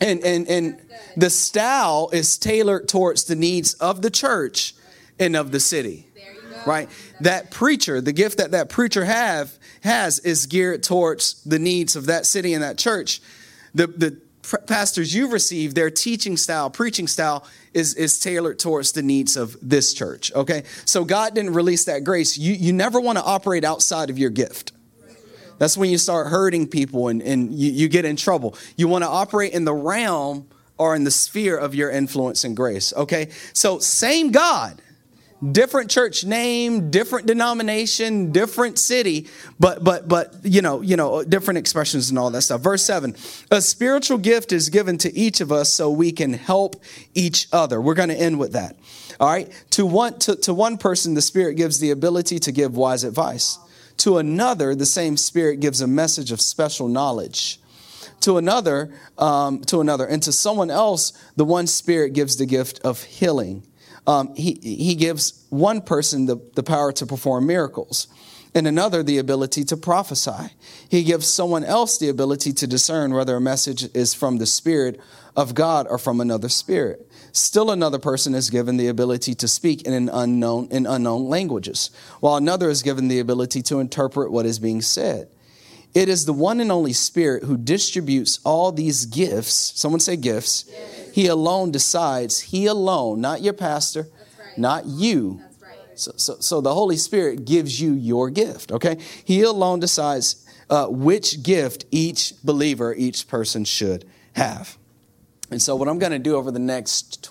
And, 0.00 0.24
and, 0.24 0.48
and 0.48 0.80
the 1.16 1.30
style 1.30 2.10
is 2.12 2.36
tailored 2.36 2.88
towards 2.88 3.24
the 3.24 3.36
needs 3.36 3.74
of 3.74 4.02
the 4.02 4.10
church 4.10 4.74
and 5.20 5.36
of 5.36 5.52
the 5.52 5.60
city 5.60 6.08
right? 6.66 6.88
That 7.20 7.50
preacher 7.50 8.00
the 8.00 8.12
gift 8.12 8.38
that 8.38 8.52
that 8.52 8.68
preacher 8.68 9.04
have 9.04 9.58
has 9.82 10.18
is 10.20 10.46
geared 10.46 10.82
towards 10.82 11.42
the 11.44 11.58
needs 11.58 11.96
of 11.96 12.06
that 12.06 12.26
city 12.26 12.54
and 12.54 12.62
that 12.62 12.78
church. 12.78 13.20
The 13.74 13.86
the 13.86 14.18
pastors 14.66 15.14
you've 15.14 15.32
received 15.32 15.74
their 15.74 15.90
teaching 15.90 16.36
style 16.36 16.70
preaching 16.70 17.06
style 17.06 17.46
is 17.72 17.94
is 17.94 18.18
tailored 18.18 18.58
towards 18.58 18.92
the 18.92 19.02
needs 19.02 19.36
of 19.36 19.56
this 19.62 19.94
church 19.94 20.32
okay? 20.34 20.64
So 20.84 21.04
god 21.04 21.34
didn't 21.34 21.54
release 21.54 21.84
that 21.86 22.04
grace. 22.04 22.36
You 22.36 22.52
you 22.52 22.72
never 22.72 23.00
want 23.00 23.18
to 23.18 23.24
operate 23.24 23.64
outside 23.64 24.10
of 24.10 24.18
your 24.18 24.30
gift. 24.30 24.72
That's 25.58 25.76
when 25.76 25.88
you 25.88 25.98
start 25.98 26.26
hurting 26.26 26.66
people 26.66 27.08
and, 27.08 27.22
and 27.22 27.54
you, 27.54 27.70
you 27.70 27.88
get 27.88 28.04
in 28.04 28.16
trouble. 28.16 28.56
You 28.76 28.88
want 28.88 29.04
to 29.04 29.08
operate 29.08 29.52
in 29.52 29.64
the 29.64 29.72
realm 29.72 30.48
or 30.78 30.96
in 30.96 31.04
the 31.04 31.12
sphere 31.12 31.56
of 31.56 31.76
your 31.76 31.90
influence 31.90 32.44
and 32.44 32.56
grace 32.56 32.92
okay? 32.92 33.30
So 33.52 33.78
same 33.78 34.30
god 34.30 34.82
different 35.52 35.90
church 35.90 36.24
name, 36.24 36.90
different 36.90 37.26
denomination, 37.26 38.32
different 38.32 38.78
city, 38.78 39.28
but 39.58 39.82
but 39.82 40.08
but 40.08 40.34
you 40.42 40.62
know, 40.62 40.80
you 40.80 40.96
know, 40.96 41.24
different 41.24 41.58
expressions 41.58 42.10
and 42.10 42.18
all 42.18 42.30
that 42.30 42.42
stuff. 42.42 42.60
Verse 42.60 42.84
7. 42.84 43.14
A 43.50 43.60
spiritual 43.60 44.18
gift 44.18 44.52
is 44.52 44.68
given 44.68 44.98
to 44.98 45.14
each 45.16 45.40
of 45.40 45.52
us 45.52 45.70
so 45.70 45.90
we 45.90 46.12
can 46.12 46.32
help 46.32 46.76
each 47.14 47.48
other. 47.52 47.80
We're 47.80 47.94
going 47.94 48.08
to 48.08 48.20
end 48.20 48.38
with 48.38 48.52
that. 48.52 48.76
All 49.20 49.28
right? 49.28 49.50
To 49.70 49.86
one 49.86 50.18
to, 50.20 50.36
to 50.36 50.54
one 50.54 50.78
person 50.78 51.14
the 51.14 51.22
spirit 51.22 51.54
gives 51.54 51.78
the 51.78 51.90
ability 51.90 52.38
to 52.40 52.52
give 52.52 52.76
wise 52.76 53.04
advice. 53.04 53.58
To 53.98 54.18
another, 54.18 54.74
the 54.74 54.86
same 54.86 55.16
spirit 55.16 55.60
gives 55.60 55.80
a 55.80 55.86
message 55.86 56.32
of 56.32 56.40
special 56.40 56.88
knowledge 56.88 57.60
to 58.20 58.38
another 58.38 58.92
um, 59.18 59.60
to 59.60 59.80
another 59.80 60.06
and 60.06 60.22
to 60.22 60.32
someone 60.32 60.70
else 60.70 61.12
the 61.36 61.44
one 61.44 61.66
spirit 61.66 62.14
gives 62.14 62.36
the 62.36 62.46
gift 62.46 62.80
of 62.80 63.02
healing 63.02 63.62
um, 64.06 64.34
he, 64.34 64.58
he 64.62 64.94
gives 64.94 65.46
one 65.50 65.80
person 65.80 66.26
the, 66.26 66.36
the 66.54 66.62
power 66.62 66.92
to 66.92 67.06
perform 67.06 67.46
miracles 67.46 68.08
and 68.54 68.66
another 68.68 69.02
the 69.02 69.18
ability 69.18 69.64
to 69.64 69.76
prophesy. 69.76 70.50
He 70.88 71.02
gives 71.02 71.26
someone 71.26 71.64
else 71.64 71.98
the 71.98 72.08
ability 72.08 72.52
to 72.54 72.66
discern 72.66 73.12
whether 73.12 73.34
a 73.36 73.40
message 73.40 73.88
is 73.94 74.14
from 74.14 74.38
the 74.38 74.46
Spirit 74.46 75.00
of 75.36 75.54
God 75.54 75.86
or 75.90 75.98
from 75.98 76.20
another 76.20 76.48
spirit. 76.48 77.10
Still 77.32 77.72
another 77.72 77.98
person 77.98 78.34
is 78.34 78.50
given 78.50 78.76
the 78.76 78.86
ability 78.86 79.34
to 79.36 79.48
speak 79.48 79.82
in 79.82 79.92
an 79.92 80.08
unknown 80.08 80.68
in 80.70 80.86
unknown 80.86 81.28
languages, 81.28 81.90
while 82.20 82.36
another 82.36 82.70
is 82.70 82.82
given 82.82 83.08
the 83.08 83.18
ability 83.18 83.60
to 83.62 83.80
interpret 83.80 84.30
what 84.30 84.46
is 84.46 84.60
being 84.60 84.80
said. 84.80 85.28
It 85.94 86.08
is 86.08 86.26
the 86.26 86.32
one 86.32 86.60
and 86.60 86.72
only 86.72 86.92
Spirit 86.92 87.44
who 87.44 87.56
distributes 87.56 88.40
all 88.44 88.72
these 88.72 89.06
gifts. 89.06 89.72
Someone 89.76 90.00
say 90.00 90.16
gifts. 90.16 90.64
Yes 90.68 91.04
he 91.14 91.28
alone 91.28 91.70
decides. 91.70 92.40
He 92.40 92.66
alone, 92.66 93.20
not 93.20 93.40
your 93.40 93.52
pastor, 93.52 94.08
right. 94.36 94.58
not 94.58 94.84
you. 94.84 95.40
Right. 95.62 95.78
So, 95.94 96.10
so, 96.16 96.40
so, 96.40 96.60
the 96.60 96.74
Holy 96.74 96.96
Spirit 96.96 97.44
gives 97.44 97.80
you 97.80 97.92
your 97.92 98.30
gift, 98.30 98.72
okay? 98.72 98.98
He 99.24 99.42
alone 99.42 99.78
decides 99.78 100.44
uh, 100.68 100.86
which 100.86 101.44
gift 101.44 101.84
each 101.92 102.34
believer, 102.42 102.92
each 102.92 103.28
person 103.28 103.64
should 103.64 104.04
have. 104.32 104.76
And 105.52 105.62
so, 105.62 105.76
what 105.76 105.86
I'm 105.86 106.00
going 106.00 106.10
to 106.10 106.18
do 106.18 106.34
over 106.34 106.50
the 106.50 106.58
next 106.58 107.30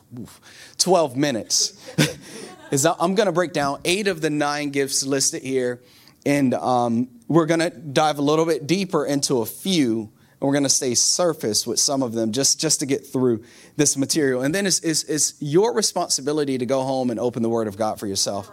12 0.78 1.18
minutes 1.18 1.78
is 2.72 2.86
I'm 2.86 3.16
going 3.16 3.26
to 3.26 3.34
break 3.34 3.52
down 3.52 3.82
eight 3.84 4.08
of 4.08 4.22
the 4.22 4.30
nine 4.30 4.70
gifts 4.70 5.06
listed 5.06 5.44
here, 5.44 5.82
and 6.26 6.54
um, 6.54 7.10
we're 7.28 7.46
going 7.46 7.60
to 7.60 7.70
dive 7.70 8.18
a 8.18 8.22
little 8.22 8.46
bit 8.46 8.68
deeper 8.68 9.06
into 9.06 9.42
a 9.42 9.46
few 9.46 10.12
and 10.44 10.48
we're 10.50 10.54
going 10.54 10.64
to 10.64 10.70
stay 10.70 10.94
surface 10.94 11.66
with 11.66 11.80
some 11.80 12.04
of 12.04 12.12
them 12.12 12.34
just, 12.34 12.60
just 12.60 12.82
to 12.82 12.86
get 12.86 13.08
through 13.08 13.46
this 13.78 13.96
material. 13.96 14.42
And 14.42 14.54
then 14.54 14.68
it's, 14.68 14.82
it's, 14.82 15.06
it's 15.06 15.36
your 15.40 15.74
responsibility 15.74 16.58
to 16.58 16.66
go 16.66 16.84
home 16.84 17.10
and 17.10 17.20
open 17.20 17.44
the 17.44 17.50
Word 17.50 17.70
of 17.70 17.78
God 17.78 17.98
for 17.98 18.08
yourself 18.08 18.52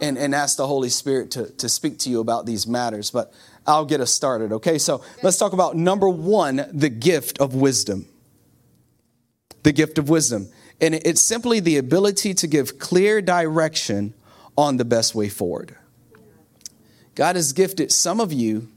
and, 0.00 0.18
and 0.18 0.34
ask 0.34 0.56
the 0.56 0.66
Holy 0.66 0.88
Spirit 0.88 1.30
to, 1.32 1.48
to 1.52 1.68
speak 1.68 2.00
to 2.00 2.10
you 2.10 2.18
about 2.18 2.46
these 2.46 2.66
matters. 2.66 3.12
But 3.12 3.32
I'll 3.64 3.84
get 3.84 4.00
us 4.00 4.12
started. 4.12 4.52
Okay, 4.54 4.76
so 4.76 5.04
let's 5.22 5.38
talk 5.38 5.52
about 5.52 5.76
number 5.76 6.08
one 6.08 6.68
the 6.72 6.88
gift 6.88 7.38
of 7.38 7.54
wisdom. 7.54 8.06
The 9.62 9.70
gift 9.70 9.98
of 9.98 10.08
wisdom. 10.08 10.48
And 10.80 10.96
it's 10.96 11.20
simply 11.20 11.60
the 11.60 11.76
ability 11.76 12.34
to 12.34 12.48
give 12.48 12.80
clear 12.80 13.22
direction 13.22 14.14
on 14.58 14.78
the 14.78 14.84
best 14.84 15.14
way 15.14 15.28
forward. 15.28 15.76
God 17.20 17.36
has 17.36 17.52
gifted 17.52 17.92
some 17.92 18.18
of 18.18 18.32
you 18.32 18.68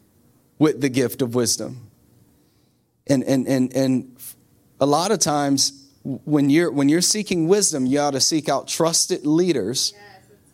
with 0.60 0.82
the 0.82 0.90
gift 0.90 1.22
of 1.22 1.34
wisdom. 1.34 1.90
And, 3.08 3.24
and, 3.24 3.48
and, 3.48 3.74
and 3.74 4.18
a 4.82 4.86
lot 4.86 5.12
of 5.12 5.20
times 5.20 5.88
when 6.04 6.50
you're, 6.50 6.70
when 6.70 6.90
you're 6.90 7.00
seeking 7.00 7.48
wisdom, 7.48 7.86
you 7.86 8.02
ought 8.02 8.12
to 8.12 8.20
seek 8.20 8.50
out 8.50 8.68
trusted 8.68 9.26
leaders 9.26 9.94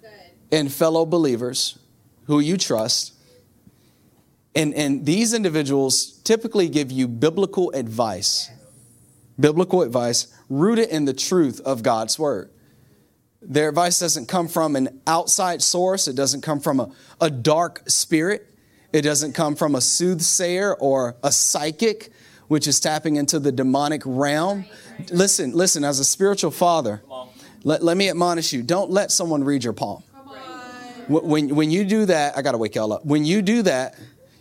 yes, 0.04 0.14
and 0.52 0.72
fellow 0.72 1.04
believers 1.04 1.80
who 2.28 2.40
you 2.40 2.58
trust. 2.58 3.14
And, 4.54 4.76
and 4.76 5.04
these 5.04 5.34
individuals 5.34 6.12
typically 6.24 6.70
give 6.70 6.92
you 6.92 7.08
biblical 7.08 7.72
advice, 7.72 8.50
yes. 8.52 8.60
biblical 9.40 9.82
advice 9.82 10.28
rooted 10.48 10.90
in 10.90 11.06
the 11.06 11.14
truth 11.16 11.60
of 11.62 11.82
God's 11.82 12.20
word. 12.20 12.52
Their 13.42 13.70
advice 13.70 14.00
doesn't 14.00 14.28
come 14.28 14.48
from 14.48 14.76
an 14.76 15.02
outside 15.08 15.62
source, 15.62 16.08
it 16.08 16.16
doesn't 16.16 16.42
come 16.42 16.60
from 16.60 16.80
a, 16.80 16.92
a 17.22 17.30
dark 17.30 17.84
spirit, 17.88 18.48
it 18.92 19.02
doesn't 19.04 19.34
come 19.34 19.56
from 19.56 19.76
a 19.76 19.82
soothsayer 19.82 20.76
or 20.76 21.16
a 21.24 21.32
psychic, 21.32 22.12
which 22.48 22.68
is 22.68 22.80
tapping 22.80 23.16
into 23.16 23.40
the 23.40 23.52
demonic 23.52 24.02
realm. 24.06 24.66
Listen, 25.12 25.54
listen, 25.54 25.84
as 25.84 26.00
a 26.00 26.06
spiritual 26.06 26.52
father, 26.52 27.02
let, 27.64 27.84
let 27.84 27.96
me 27.96 28.10
admonish 28.10 28.52
you 28.52 28.64
don't 28.64 28.90
let 28.92 29.12
someone 29.12 29.44
read 29.44 29.64
your 29.64 29.74
palm. 29.74 30.04
When, 31.08 31.56
when 31.56 31.72
you 31.72 31.86
do 31.86 32.06
that, 32.06 32.38
I 32.38 32.42
got 32.42 32.52
to 32.52 32.58
wake 32.58 32.76
y'all 32.76 32.94
up. 32.94 33.06
When 33.06 33.26
you 33.26 33.42
do 33.42 33.64
that, 33.64 33.98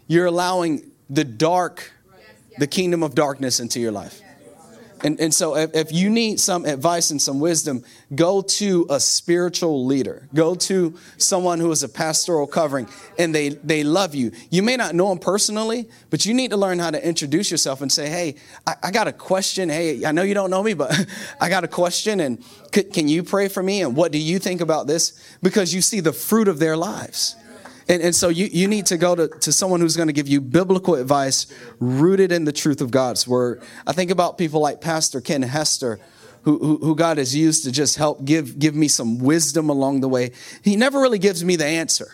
you're 0.06 0.26
allowing 0.26 0.90
the 1.08 1.24
dark, 1.24 1.92
the 2.58 2.66
kingdom 2.66 3.02
of 3.02 3.14
darkness 3.14 3.60
into 3.60 3.80
your 3.80 3.92
life. 3.92 4.20
And, 5.04 5.20
and 5.20 5.32
so, 5.32 5.56
if, 5.56 5.74
if 5.74 5.92
you 5.92 6.10
need 6.10 6.40
some 6.40 6.64
advice 6.64 7.10
and 7.10 7.20
some 7.20 7.40
wisdom, 7.40 7.84
go 8.14 8.42
to 8.42 8.86
a 8.90 8.98
spiritual 8.98 9.86
leader. 9.86 10.28
Go 10.34 10.54
to 10.54 10.96
someone 11.16 11.60
who 11.60 11.70
is 11.70 11.82
a 11.82 11.88
pastoral 11.88 12.46
covering 12.46 12.88
and 13.18 13.34
they, 13.34 13.50
they 13.50 13.84
love 13.84 14.14
you. 14.14 14.32
You 14.50 14.62
may 14.62 14.76
not 14.76 14.94
know 14.94 15.08
them 15.08 15.18
personally, 15.18 15.88
but 16.10 16.26
you 16.26 16.34
need 16.34 16.50
to 16.50 16.56
learn 16.56 16.78
how 16.78 16.90
to 16.90 17.06
introduce 17.06 17.50
yourself 17.50 17.82
and 17.82 17.90
say, 17.90 18.08
Hey, 18.08 18.36
I, 18.66 18.74
I 18.84 18.90
got 18.90 19.08
a 19.08 19.12
question. 19.12 19.68
Hey, 19.68 20.04
I 20.04 20.12
know 20.12 20.22
you 20.22 20.34
don't 20.34 20.50
know 20.50 20.62
me, 20.62 20.74
but 20.74 21.06
I 21.40 21.48
got 21.48 21.64
a 21.64 21.68
question. 21.68 22.20
And 22.20 22.44
can 22.72 23.08
you 23.08 23.22
pray 23.22 23.48
for 23.48 23.62
me? 23.62 23.82
And 23.82 23.96
what 23.96 24.12
do 24.12 24.18
you 24.18 24.38
think 24.38 24.60
about 24.60 24.86
this? 24.86 25.36
Because 25.42 25.74
you 25.74 25.82
see 25.82 26.00
the 26.00 26.12
fruit 26.12 26.48
of 26.48 26.58
their 26.58 26.76
lives. 26.76 27.36
And, 27.88 28.02
and 28.02 28.14
so 28.14 28.28
you, 28.28 28.46
you 28.46 28.68
need 28.68 28.86
to 28.86 28.98
go 28.98 29.14
to, 29.14 29.28
to 29.28 29.52
someone 29.52 29.80
who's 29.80 29.96
going 29.96 30.08
to 30.08 30.12
give 30.12 30.28
you 30.28 30.40
biblical 30.40 30.94
advice 30.94 31.46
rooted 31.80 32.32
in 32.32 32.44
the 32.44 32.52
truth 32.52 32.80
of 32.80 32.90
God's 32.90 33.26
word. 33.26 33.62
I 33.86 33.92
think 33.92 34.10
about 34.10 34.36
people 34.36 34.60
like 34.60 34.80
Pastor 34.80 35.20
Ken 35.20 35.42
Hester. 35.42 35.98
Who, 36.42 36.56
who, 36.58 36.76
who, 36.78 36.94
God 36.94 37.18
has 37.18 37.34
used 37.34 37.64
to 37.64 37.72
just 37.72 37.96
help 37.96 38.24
give, 38.24 38.58
give 38.58 38.74
me 38.74 38.88
some 38.88 39.18
wisdom 39.18 39.68
along 39.68 40.00
the 40.00 40.08
way. 40.08 40.30
He 40.62 40.76
never 40.76 41.00
really 41.00 41.18
gives 41.18 41.44
me 41.44 41.56
the 41.56 41.66
answer 41.66 42.10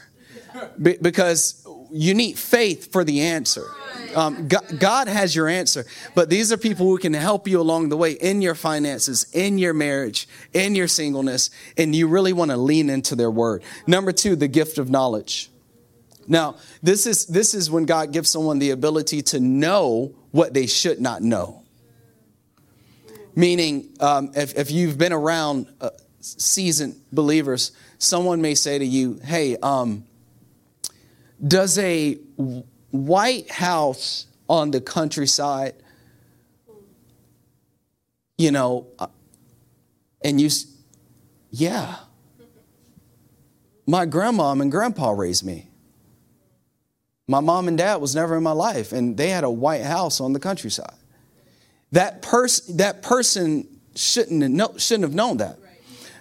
because 0.81 1.65
you 1.93 2.15
need 2.15 2.39
faith 2.39 2.91
for 2.91 3.05
the 3.05 3.21
answer. 3.21 3.67
Um, 4.17 4.49
God, 4.49 4.81
God, 4.81 5.09
has 5.09 5.37
your 5.37 5.47
answer, 5.47 5.85
but 6.15 6.31
these 6.31 6.53
are 6.53 6.57
people 6.57 6.87
who 6.87 6.99
can 6.99 7.13
help 7.13 7.47
you 7.47 7.61
along 7.61 7.91
the 7.91 7.97
way 7.97 8.13
in 8.13 8.43
your 8.43 8.55
finances, 8.55 9.27
in 9.33 9.59
your 9.59 9.75
marriage, 9.75 10.27
in 10.53 10.75
your 10.75 10.89
singleness, 10.89 11.51
and 11.77 11.95
you 11.95 12.09
really 12.09 12.33
want 12.33 12.51
to 12.51 12.57
lean 12.57 12.91
into 12.91 13.15
their 13.15 13.31
word. 13.31 13.63
Number 13.87 14.11
two, 14.11 14.37
the 14.37 14.49
gift 14.49 14.79
of 14.79 14.91
knowledge. 14.91 15.51
Now, 16.27 16.57
this 16.83 17.07
is, 17.07 17.27
this 17.27 17.55
is 17.55 17.71
when 17.71 17.85
God 17.85 18.13
gives 18.13 18.31
someone 18.31 18.59
the 18.59 18.71
ability 18.71 19.23
to 19.23 19.41
know 19.41 20.15
what 20.31 20.55
they 20.55 20.67
should 20.67 21.01
not 21.01 21.23
know. 21.23 21.63
Meaning, 23.37 23.91
um, 24.01 24.31
if, 24.35 24.57
if 24.57 24.71
you've 24.71 24.97
been 24.97 25.13
around 25.13 25.67
uh, 25.81 25.91
seasoned 26.21 27.01
believers, 27.13 27.73
someone 27.99 28.41
may 28.41 28.55
say 28.55 28.79
to 28.79 28.85
you, 28.85 29.21
Hey, 29.25 29.57
um, 29.57 30.05
does 31.47 31.79
a 31.79 32.15
White 32.91 33.51
House 33.51 34.27
on 34.49 34.71
the 34.71 34.81
countryside, 34.81 35.75
you 38.39 38.51
know, 38.51 38.87
uh, 38.99 39.09
and 40.23 40.41
you, 40.41 40.49
yeah, 41.51 41.97
my 43.87 44.07
grandmom 44.07 44.63
and 44.63 44.71
grandpa 44.71 45.11
raised 45.11 45.45
me. 45.45 45.69
My 47.27 47.41
mom 47.41 47.69
and 47.69 47.79
dad 47.79 47.97
was 47.97 48.15
never 48.15 48.37
in 48.37 48.43
my 48.43 48.53
life, 48.53 48.93
and 48.93 49.17
they 49.17 49.31
had 49.31 49.45
a 49.45 49.51
white 49.51 49.83
house 49.83 50.21
on 50.21 50.33
the 50.33 50.41
countryside. 50.41 50.95
That, 51.93 52.23
pers- 52.23 52.67
that 52.77 53.03
person 53.03 53.67
shouldn't 53.95 54.43
have, 54.43 54.51
know- 54.51 54.75
shouldn't 54.77 55.05
have 55.05 55.15
known 55.15 55.39
that. 55.39 55.59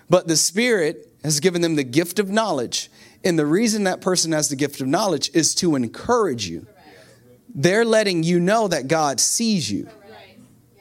But 0.09 0.27
the 0.27 0.37
Spirit 0.37 1.09
has 1.23 1.39
given 1.39 1.61
them 1.61 1.75
the 1.75 1.83
gift 1.83 2.19
of 2.19 2.29
knowledge. 2.29 2.89
And 3.23 3.39
the 3.39 3.45
reason 3.45 3.85
that 3.85 4.01
person 4.01 4.31
has 4.33 4.49
the 4.49 4.55
gift 4.55 4.81
of 4.81 4.87
knowledge 4.87 5.31
is 5.33 5.55
to 5.55 5.75
encourage 5.75 6.47
you. 6.47 6.67
They're 7.55 7.85
letting 7.85 8.23
you 8.23 8.39
know 8.39 8.67
that 8.67 8.87
God 8.87 9.19
sees 9.19 9.71
you. 9.71 9.87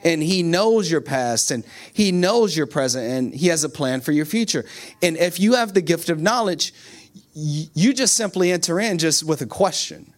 And 0.04 0.20
he 0.20 0.42
knows 0.42 0.90
your 0.90 1.00
past 1.00 1.52
and 1.52 1.64
he 1.92 2.10
knows 2.10 2.56
your 2.56 2.66
present 2.66 3.08
and 3.08 3.32
he 3.32 3.46
has 3.48 3.62
a 3.62 3.68
plan 3.68 4.00
for 4.00 4.10
your 4.10 4.24
future. 4.24 4.64
And 5.00 5.16
if 5.16 5.38
you 5.38 5.54
have 5.54 5.74
the 5.74 5.80
gift 5.80 6.08
of 6.08 6.20
knowledge, 6.20 6.74
you 7.34 7.94
just 7.94 8.14
simply 8.14 8.50
enter 8.50 8.80
in 8.80 8.98
just 8.98 9.22
with 9.22 9.42
a 9.42 9.46
question. 9.46 10.12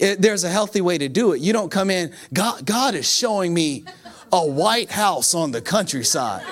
It, 0.00 0.22
there's 0.22 0.44
a 0.44 0.48
healthy 0.48 0.80
way 0.80 0.96
to 0.96 1.08
do 1.08 1.32
it. 1.32 1.40
You 1.40 1.52
don't 1.52 1.70
come 1.70 1.90
in, 1.90 2.12
God, 2.32 2.64
God 2.64 2.94
is 2.94 3.08
showing 3.08 3.52
me 3.52 3.84
a 4.32 4.44
white 4.46 4.90
house 4.90 5.34
on 5.34 5.52
the 5.52 5.60
countryside. 5.60 6.44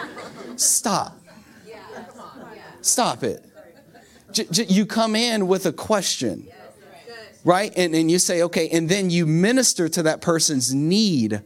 Stop. 0.56 1.18
Stop 2.82 3.24
it. 3.24 3.44
J- 4.32 4.46
j- 4.50 4.66
you 4.68 4.84
come 4.84 5.16
in 5.16 5.48
with 5.48 5.64
a 5.64 5.72
question, 5.72 6.46
right? 7.42 7.72
And, 7.76 7.94
and 7.94 8.10
you 8.10 8.18
say, 8.18 8.42
okay, 8.42 8.68
and 8.68 8.88
then 8.88 9.08
you 9.08 9.24
minister 9.24 9.88
to 9.88 10.02
that 10.02 10.20
person's 10.20 10.74
need 10.74 11.40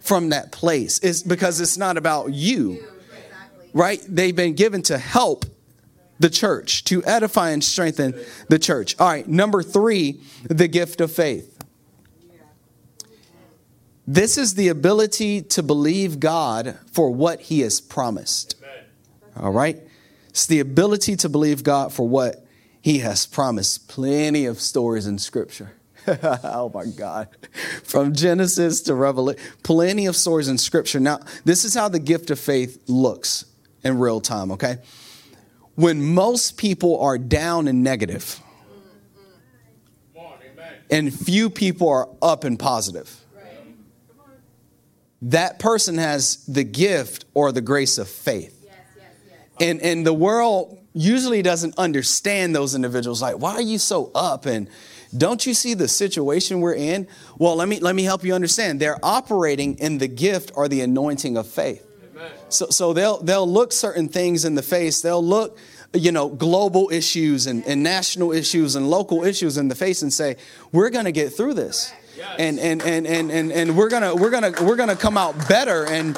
from 0.00 0.30
that 0.30 0.50
place. 0.50 0.98
It's 1.00 1.22
because 1.22 1.60
it's 1.60 1.78
not 1.78 1.96
about 1.96 2.32
you, 2.32 2.84
right? 3.72 4.04
They've 4.08 4.34
been 4.34 4.54
given 4.54 4.82
to 4.82 4.98
help 4.98 5.44
the 6.18 6.30
church, 6.30 6.84
to 6.84 7.04
edify 7.04 7.50
and 7.50 7.62
strengthen 7.62 8.14
the 8.48 8.58
church. 8.58 8.94
All 8.98 9.08
right, 9.08 9.26
number 9.26 9.62
three, 9.62 10.20
the 10.44 10.68
gift 10.68 11.00
of 11.00 11.12
faith. 11.12 11.50
This 14.06 14.36
is 14.36 14.54
the 14.54 14.68
ability 14.68 15.42
to 15.42 15.62
believe 15.62 16.20
God 16.20 16.76
for 16.92 17.10
what 17.10 17.40
He 17.40 17.60
has 17.60 17.80
promised. 17.80 18.56
All 19.36 19.52
right? 19.52 19.80
It's 20.28 20.46
the 20.46 20.60
ability 20.60 21.16
to 21.16 21.28
believe 21.28 21.62
God 21.62 21.92
for 21.92 22.06
what 22.06 22.46
He 22.82 22.98
has 22.98 23.26
promised. 23.26 23.88
Plenty 23.88 24.44
of 24.44 24.60
stories 24.60 25.06
in 25.06 25.18
Scripture. 25.18 25.72
oh 26.06 26.70
my 26.74 26.84
God. 26.84 27.28
From 27.82 28.12
Genesis 28.12 28.82
to 28.82 28.94
Revelation, 28.94 29.42
plenty 29.62 30.04
of 30.06 30.16
stories 30.16 30.48
in 30.48 30.58
Scripture. 30.58 31.00
Now, 31.00 31.20
this 31.44 31.64
is 31.64 31.74
how 31.74 31.88
the 31.88 31.98
gift 31.98 32.30
of 32.30 32.38
faith 32.38 32.82
looks 32.88 33.46
in 33.82 33.98
real 33.98 34.20
time, 34.20 34.52
okay? 34.52 34.78
When 35.74 36.02
most 36.02 36.56
people 36.56 37.00
are 37.00 37.18
down 37.18 37.68
and 37.68 37.82
negative, 37.82 38.40
and 40.90 41.12
few 41.12 41.50
people 41.50 41.88
are 41.88 42.08
up 42.22 42.44
and 42.44 42.58
positive. 42.58 43.20
That 45.22 45.58
person 45.58 45.96
has 45.96 46.44
the 46.44 46.64
gift 46.64 47.24
or 47.32 47.50
the 47.50 47.62
grace 47.62 47.96
of 47.98 48.08
faith. 48.08 48.66
And, 49.58 49.80
and 49.80 50.06
the 50.06 50.12
world 50.12 50.78
usually 50.92 51.40
doesn't 51.40 51.78
understand 51.78 52.54
those 52.54 52.74
individuals. 52.74 53.22
Like, 53.22 53.38
why 53.38 53.52
are 53.54 53.62
you 53.62 53.78
so 53.78 54.10
up? 54.14 54.46
And 54.46 54.68
don't 55.16 55.46
you 55.46 55.54
see 55.54 55.74
the 55.74 55.88
situation 55.88 56.60
we're 56.60 56.74
in? 56.74 57.08
Well, 57.38 57.56
let 57.56 57.68
me, 57.68 57.80
let 57.80 57.94
me 57.94 58.02
help 58.02 58.24
you 58.24 58.34
understand. 58.34 58.80
They're 58.80 58.98
operating 59.02 59.78
in 59.78 59.98
the 59.98 60.08
gift 60.08 60.52
or 60.54 60.68
the 60.68 60.82
anointing 60.82 61.36
of 61.36 61.46
faith. 61.46 61.83
So, 62.54 62.66
so 62.70 62.92
they'll, 62.92 63.18
they'll 63.22 63.50
look 63.50 63.72
certain 63.72 64.08
things 64.08 64.44
in 64.44 64.54
the 64.54 64.62
face. 64.62 65.00
They'll 65.00 65.24
look, 65.24 65.58
you 65.92 66.12
know, 66.12 66.28
global 66.28 66.90
issues 66.90 67.46
and, 67.46 67.64
and 67.66 67.82
national 67.82 68.32
issues 68.32 68.76
and 68.76 68.88
local 68.88 69.24
issues 69.24 69.58
in 69.58 69.68
the 69.68 69.74
face 69.74 70.02
and 70.02 70.12
say, 70.12 70.36
we're 70.72 70.90
going 70.90 71.04
to 71.04 71.12
get 71.12 71.32
through 71.32 71.54
this. 71.54 71.92
And, 72.38 72.58
and, 72.58 72.80
and, 72.82 73.06
and, 73.06 73.30
and, 73.30 73.52
and 73.52 73.76
we're 73.76 73.88
gonna 73.88 74.14
we're 74.14 74.30
gonna 74.30 74.52
we're 74.62 74.76
gonna 74.76 74.96
come 74.96 75.18
out 75.18 75.48
better 75.48 75.84
and 75.84 76.16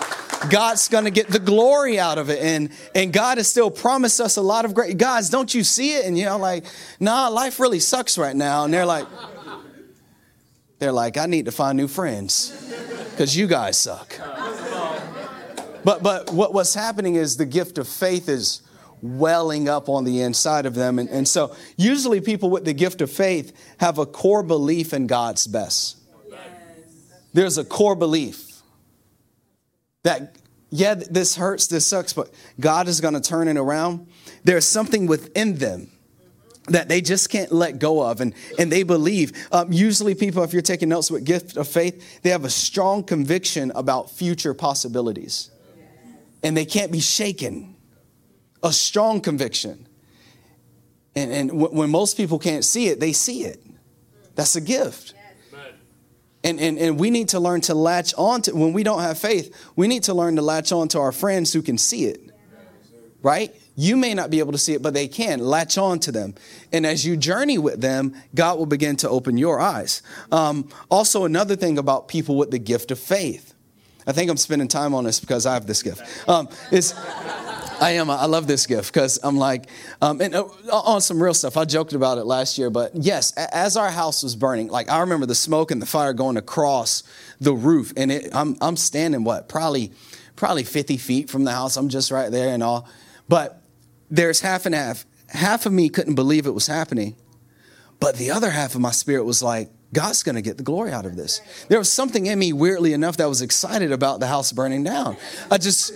God's 0.51 0.89
gonna 0.89 1.11
get 1.11 1.29
the 1.29 1.39
glory 1.39 1.99
out 1.99 2.19
of 2.19 2.31
it. 2.31 2.41
And 2.41 2.71
and 2.95 3.13
God 3.13 3.39
has 3.39 3.49
still 3.49 3.71
promised 3.71 4.21
us 4.21 4.37
a 4.37 4.43
lot 4.43 4.65
of 4.65 4.75
great 4.75 4.99
guys, 4.99 5.31
don't 5.31 5.53
you 5.53 5.65
see 5.65 5.97
it? 5.97 6.05
And 6.05 6.17
you 6.17 6.27
know, 6.27 6.37
like, 6.37 6.65
nah, 7.01 7.29
life 7.29 7.59
really 7.59 7.81
sucks 7.81 8.19
right 8.19 8.37
now. 8.37 8.65
And 8.65 8.73
they're 8.73 8.87
like, 8.87 9.07
they're 10.79 10.93
like, 10.93 11.17
I 11.17 11.27
need 11.27 11.47
to 11.47 11.53
find 11.53 11.77
new 11.77 11.89
friends. 11.89 12.53
Because 13.11 13.35
you 13.35 13.47
guys 13.47 13.79
suck. 13.79 14.15
But 15.87 16.03
but 16.03 16.33
what, 16.33 16.53
what's 16.53 16.75
happening 16.75 17.15
is 17.15 17.37
the 17.37 17.47
gift 17.47 17.79
of 17.79 17.87
faith 17.87 18.29
is 18.29 18.61
welling 19.01 19.69
up 19.69 19.89
on 19.89 20.03
the 20.03 20.21
inside 20.21 20.67
of 20.67 20.75
them. 20.75 20.99
And, 20.99 21.09
and 21.09 21.29
so, 21.29 21.55
usually, 21.77 22.21
people 22.21 22.51
with 22.51 22.65
the 22.65 22.73
gift 22.73 23.01
of 23.01 23.09
faith 23.09 23.57
have 23.79 23.99
a 23.99 24.05
core 24.05 24.43
belief 24.43 24.93
in 24.93 25.07
God's 25.07 25.47
best. 25.47 25.99
Yes. 26.29 26.41
There's 27.33 27.57
a 27.57 27.65
core 27.65 27.95
belief 27.95 28.63
that, 30.03 30.35
yeah, 30.71 30.95
this 30.95 31.37
hurts, 31.37 31.69
this 31.69 31.87
sucks, 31.87 32.13
but 32.13 32.35
God 32.59 32.89
is 32.89 33.01
going 33.01 33.15
to 33.15 33.21
turn 33.21 33.47
it 33.47 33.57
around. 33.57 34.09
There's 34.43 34.65
something 34.65 35.07
within 35.07 35.59
them 35.59 35.93
that 36.67 36.89
they 36.89 37.01
just 37.01 37.31
can't 37.31 37.53
let 37.53 37.79
go 37.79 38.03
of 38.03 38.21
and, 38.21 38.35
and 38.59 38.73
they 38.73 38.83
believe 38.83 39.47
um, 39.53 39.73
usually 39.73 40.17
people 40.17 40.43
if 40.43 40.53
you're 40.53 40.63
taking 40.63 40.89
notes 40.89 41.13
with 41.13 41.25
gift 41.25 41.57
of 41.57 41.69
faith 41.69 42.23
they 42.23 42.31
have 42.31 42.45
a 42.45 42.51
strong 42.51 43.05
conviction 43.05 43.71
about 43.77 44.11
future 44.11 44.53
possibilities 44.53 45.53
and 46.47 46.57
they 46.57 46.65
can't 46.65 46.93
be 46.93 47.01
shaken 47.01 47.75
a 48.63 48.73
strong 48.73 49.21
conviction. 49.21 49.89
And, 51.17 51.33
and 51.33 51.49
w- 51.49 51.77
when 51.77 51.91
most 51.91 52.17
people 52.17 52.39
can't 52.39 52.65
see 52.65 52.87
it, 52.87 53.01
they 53.01 53.13
see 53.13 53.43
it. 53.43 53.61
That's 54.37 54.55
a 54.55 54.61
gift. 54.61 55.15
And, 56.45 56.61
and, 56.61 56.79
and 56.79 57.01
we 57.01 57.11
need 57.11 57.31
to 57.31 57.41
learn 57.41 57.63
to 57.63 57.75
latch 57.75 58.15
on 58.17 58.43
to, 58.43 58.55
when 58.55 58.73
we 58.73 58.85
don't 58.85 59.01
have 59.01 59.19
faith, 59.19 59.53
we 59.75 59.89
need 59.89 60.05
to 60.05 60.15
learn 60.15 60.37
to 60.37 60.43
latch 60.43 60.71
on 60.71 60.87
to 60.89 61.01
our 61.01 61.11
friends 61.11 61.53
who 61.53 61.63
can 61.63 61.79
see 61.79 62.05
it. 62.05 62.31
Right? 63.23 63.53
You 63.75 63.97
may 63.97 64.15
not 64.15 64.31
be 64.31 64.39
able 64.39 64.53
to 64.53 64.59
see 64.59 64.75
it, 64.75 64.83
but 64.83 64.95
they 64.95 65.09
can. 65.09 65.41
Latch 65.41 65.77
on 65.77 65.99
to 65.99 66.13
them. 66.13 66.37
And 66.73 66.87
as 66.87 67.05
you 67.05 67.17
journey 67.17 67.59
with 67.59 67.81
them, 67.81 68.15
God 68.37 68.57
will 68.57 68.67
begin 68.67 68.95
to 68.99 69.09
open 69.09 69.37
your 69.37 69.59
eyes. 69.59 70.01
Um, 70.31 70.69
also, 70.93 71.25
another 71.25 71.57
thing 71.57 71.77
about 71.77 72.07
people 72.07 72.37
with 72.37 72.53
the 72.53 72.61
gift 72.61 72.93
of 72.93 73.01
faith. 73.01 73.53
I 74.07 74.13
think 74.13 74.31
I'm 74.31 74.37
spending 74.37 74.69
time 74.69 74.95
on 74.95 75.05
this 75.05 75.21
because 75.21 75.47
I 75.47 75.55
have 75.55 75.67
this 75.67 75.83
gift. 75.83 76.03
Um, 76.29 76.49
is 76.71 76.95
I 77.81 77.93
am. 77.93 78.09
I 78.11 78.27
love 78.27 78.47
this 78.47 78.67
gift 78.67 78.93
because 78.93 79.19
I'm 79.23 79.37
like, 79.37 79.69
um, 80.01 80.21
and 80.21 80.35
uh, 80.35 80.45
on 80.71 81.01
some 81.01 81.23
real 81.23 81.35
stuff. 81.35 81.57
I 81.57 81.65
joked 81.65 81.93
about 81.93 82.19
it 82.19 82.25
last 82.25 82.57
year, 82.57 82.71
but 82.71 82.95
yes, 82.95 83.33
as 83.37 83.77
our 83.77 83.91
house 83.91 84.23
was 84.23 84.35
burning, 84.35 84.69
like 84.69 84.91
I 84.91 85.01
remember 85.01 85.27
the 85.27 85.35
smoke 85.35 85.71
and 85.71 85.81
the 85.83 85.87
fire 85.87 86.13
going 86.13 86.37
across 86.37 87.03
the 87.41 87.55
roof, 87.55 87.93
and 87.97 88.11
it, 88.11 88.35
I'm 88.35 88.57
I'm 88.61 88.77
standing 88.77 89.25
what 89.25 89.49
probably 89.49 89.93
probably 90.37 90.65
50 90.65 90.97
feet 90.99 91.31
from 91.31 91.45
the 91.45 91.53
house. 91.53 91.77
I'm 91.77 91.89
just 91.89 92.11
right 92.11 92.31
there 92.31 92.53
and 92.53 92.63
all, 92.63 92.89
but 93.29 93.63
there's 94.11 94.41
half 94.41 94.67
and 94.67 94.75
half. 94.75 95.05
Half 95.29 95.67
of 95.67 95.73
me 95.73 95.89
couldn't 95.89 96.15
believe 96.15 96.47
it 96.47 96.53
was 96.53 96.67
happening, 96.67 97.17
but 98.01 98.17
the 98.17 98.31
other 98.31 98.51
half 98.51 98.75
of 98.75 98.81
my 98.81 98.93
spirit 98.93 99.25
was 99.25 99.43
like, 99.43 99.71
God's 99.97 100.23
going 100.23 100.35
to 100.35 100.43
get 100.43 100.59
the 100.59 100.63
glory 100.63 100.93
out 100.93 101.07
of 101.07 101.17
this. 101.17 101.41
There 101.69 101.79
was 101.79 101.91
something 101.91 102.27
in 102.27 102.39
me, 102.39 102.53
weirdly 102.53 102.93
enough, 102.93 103.17
that 103.17 103.31
was 103.31 103.41
excited 103.41 103.93
about 103.93 104.21
the 104.21 104.27
house 104.27 104.53
burning 104.53 104.85
down. 104.85 105.17
I 105.51 105.57
just, 105.57 105.91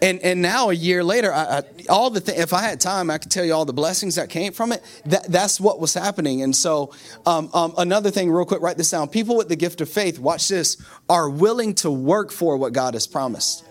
and 0.00 0.18
and 0.20 0.40
now 0.40 0.70
a 0.70 0.72
year 0.72 1.04
later, 1.04 1.30
I, 1.30 1.58
I, 1.58 1.62
all 1.90 2.08
the 2.08 2.22
th- 2.22 2.38
if 2.38 2.54
I 2.54 2.62
had 2.62 2.80
time, 2.80 3.10
I 3.10 3.18
could 3.18 3.30
tell 3.30 3.44
you 3.44 3.52
all 3.52 3.66
the 3.66 3.74
blessings 3.74 4.14
that 4.14 4.30
came 4.30 4.54
from 4.54 4.72
it. 4.72 4.82
That 5.04 5.24
that's 5.24 5.60
what 5.60 5.78
was 5.78 5.92
happening. 5.92 6.40
And 6.40 6.56
so, 6.56 6.94
um, 7.26 7.50
um, 7.52 7.74
another 7.76 8.10
thing, 8.10 8.30
real 8.30 8.46
quick, 8.46 8.62
write 8.62 8.78
this 8.78 8.88
down. 8.88 9.08
People 9.08 9.36
with 9.36 9.50
the 9.50 9.56
gift 9.56 9.82
of 9.82 9.90
faith, 9.90 10.18
watch 10.18 10.48
this, 10.48 10.78
are 11.06 11.28
willing 11.28 11.74
to 11.74 11.90
work 11.90 12.32
for 12.32 12.56
what 12.56 12.72
God 12.72 12.94
has 12.94 13.06
promised. 13.06 13.62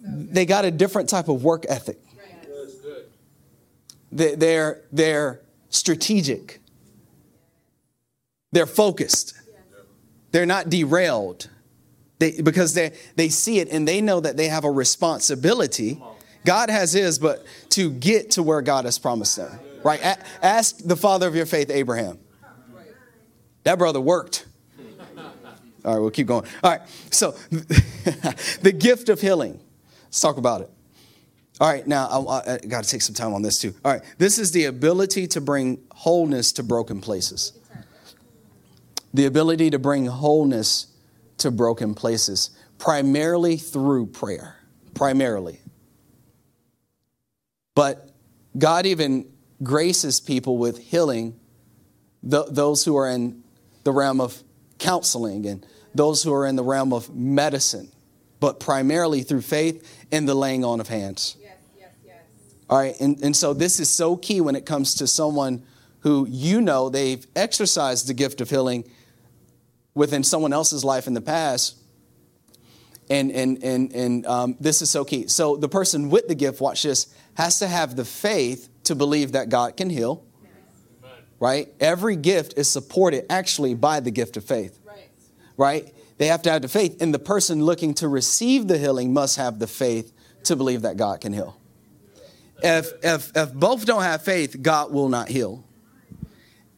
They 0.00 0.46
got 0.46 0.64
a 0.64 0.70
different 0.70 1.08
type 1.08 1.26
of 1.26 1.42
work 1.42 1.66
ethic. 1.68 1.98
They, 4.12 4.36
they're 4.36 4.82
they're 4.92 5.40
strategic. 5.70 6.60
They're 8.54 8.66
focused. 8.66 9.34
They're 10.30 10.46
not 10.46 10.70
derailed. 10.70 11.50
They, 12.20 12.40
because 12.40 12.72
they, 12.72 12.92
they 13.16 13.28
see 13.28 13.58
it 13.58 13.68
and 13.68 13.86
they 13.86 14.00
know 14.00 14.20
that 14.20 14.36
they 14.36 14.46
have 14.46 14.64
a 14.64 14.70
responsibility. 14.70 16.00
God 16.44 16.70
has 16.70 16.92
his, 16.92 17.18
but 17.18 17.44
to 17.70 17.90
get 17.90 18.30
to 18.32 18.44
where 18.44 18.62
God 18.62 18.84
has 18.84 18.96
promised 18.96 19.36
them. 19.36 19.58
Right? 19.82 20.00
A- 20.00 20.18
ask 20.44 20.78
the 20.78 20.94
father 20.94 21.26
of 21.26 21.34
your 21.34 21.46
faith, 21.46 21.68
Abraham. 21.68 22.20
That 23.64 23.76
brother 23.76 24.00
worked. 24.00 24.46
All 25.84 25.92
right, 25.92 26.00
we'll 26.00 26.10
keep 26.10 26.28
going. 26.28 26.46
All 26.62 26.70
right, 26.70 26.80
so 27.10 27.32
the 27.50 28.74
gift 28.76 29.08
of 29.08 29.20
healing. 29.20 29.60
Let's 30.04 30.20
talk 30.20 30.38
about 30.38 30.60
it. 30.60 30.70
All 31.60 31.68
right, 31.68 31.86
now 31.86 32.06
I, 32.06 32.54
I 32.54 32.58
got 32.58 32.84
to 32.84 32.90
take 32.90 33.02
some 33.02 33.14
time 33.14 33.34
on 33.34 33.42
this 33.42 33.58
too. 33.58 33.74
All 33.84 33.92
right, 33.92 34.02
this 34.16 34.38
is 34.38 34.52
the 34.52 34.66
ability 34.66 35.26
to 35.28 35.40
bring 35.40 35.80
wholeness 35.92 36.52
to 36.52 36.62
broken 36.62 37.00
places 37.00 37.52
the 39.14 39.24
ability 39.24 39.70
to 39.70 39.78
bring 39.78 40.06
wholeness 40.06 40.88
to 41.38 41.50
broken 41.50 41.94
places, 41.94 42.50
primarily 42.78 43.56
through 43.56 44.06
prayer. 44.06 44.56
Primarily. 44.92 45.60
But 47.74 48.10
God 48.58 48.86
even 48.86 49.32
graces 49.62 50.20
people 50.20 50.58
with 50.58 50.78
healing 50.78 51.38
th- 52.28 52.46
those 52.50 52.84
who 52.84 52.96
are 52.96 53.08
in 53.08 53.42
the 53.84 53.92
realm 53.92 54.20
of 54.20 54.42
counseling 54.78 55.46
and 55.46 55.66
those 55.94 56.22
who 56.22 56.32
are 56.32 56.46
in 56.46 56.56
the 56.56 56.64
realm 56.64 56.92
of 56.92 57.14
medicine, 57.14 57.90
but 58.40 58.58
primarily 58.60 59.22
through 59.22 59.42
faith 59.42 60.06
and 60.10 60.28
the 60.28 60.34
laying 60.34 60.64
on 60.64 60.80
of 60.80 60.88
hands. 60.88 61.36
Yes, 61.40 61.56
yes, 61.78 61.90
yes. 62.04 62.22
All 62.68 62.78
right, 62.78 62.98
and, 63.00 63.22
and 63.22 63.36
so 63.36 63.54
this 63.54 63.78
is 63.78 63.88
so 63.88 64.16
key 64.16 64.40
when 64.40 64.56
it 64.56 64.66
comes 64.66 64.96
to 64.96 65.06
someone 65.06 65.62
who 66.00 66.26
you 66.28 66.60
know 66.60 66.88
they've 66.88 67.24
exercised 67.36 68.08
the 68.08 68.14
gift 68.14 68.40
of 68.40 68.50
healing 68.50 68.84
within 69.94 70.24
someone 70.24 70.52
else's 70.52 70.84
life 70.84 71.06
in 71.06 71.14
the 71.14 71.20
past. 71.20 71.76
And, 73.10 73.30
and, 73.30 73.62
and, 73.62 73.92
and 73.92 74.26
um, 74.26 74.56
this 74.60 74.82
is 74.82 74.90
so 74.90 75.04
key. 75.04 75.28
So 75.28 75.56
the 75.56 75.68
person 75.68 76.10
with 76.10 76.26
the 76.26 76.34
gift, 76.34 76.60
watch 76.60 76.82
this, 76.82 77.14
has 77.34 77.58
to 77.58 77.68
have 77.68 77.96
the 77.96 78.04
faith 78.04 78.68
to 78.84 78.94
believe 78.94 79.32
that 79.32 79.48
God 79.48 79.76
can 79.76 79.90
heal. 79.90 80.24
Right? 81.40 81.68
Every 81.80 82.16
gift 82.16 82.54
is 82.56 82.70
supported 82.70 83.26
actually 83.30 83.74
by 83.74 84.00
the 84.00 84.10
gift 84.10 84.36
of 84.36 84.44
faith. 84.44 84.78
Right. 84.86 85.10
right? 85.56 85.94
They 86.16 86.28
have 86.28 86.42
to 86.42 86.50
have 86.50 86.62
the 86.62 86.68
faith. 86.68 87.02
And 87.02 87.12
the 87.12 87.18
person 87.18 87.62
looking 87.62 87.92
to 87.94 88.08
receive 88.08 88.66
the 88.66 88.78
healing 88.78 89.12
must 89.12 89.36
have 89.36 89.58
the 89.58 89.66
faith 89.66 90.12
to 90.44 90.56
believe 90.56 90.82
that 90.82 90.96
God 90.96 91.20
can 91.20 91.32
heal. 91.32 91.58
If, 92.62 92.92
if, 93.02 93.36
if 93.36 93.52
both 93.52 93.84
don't 93.84 94.02
have 94.02 94.22
faith, 94.22 94.62
God 94.62 94.92
will 94.92 95.08
not 95.08 95.28
heal. 95.28 95.64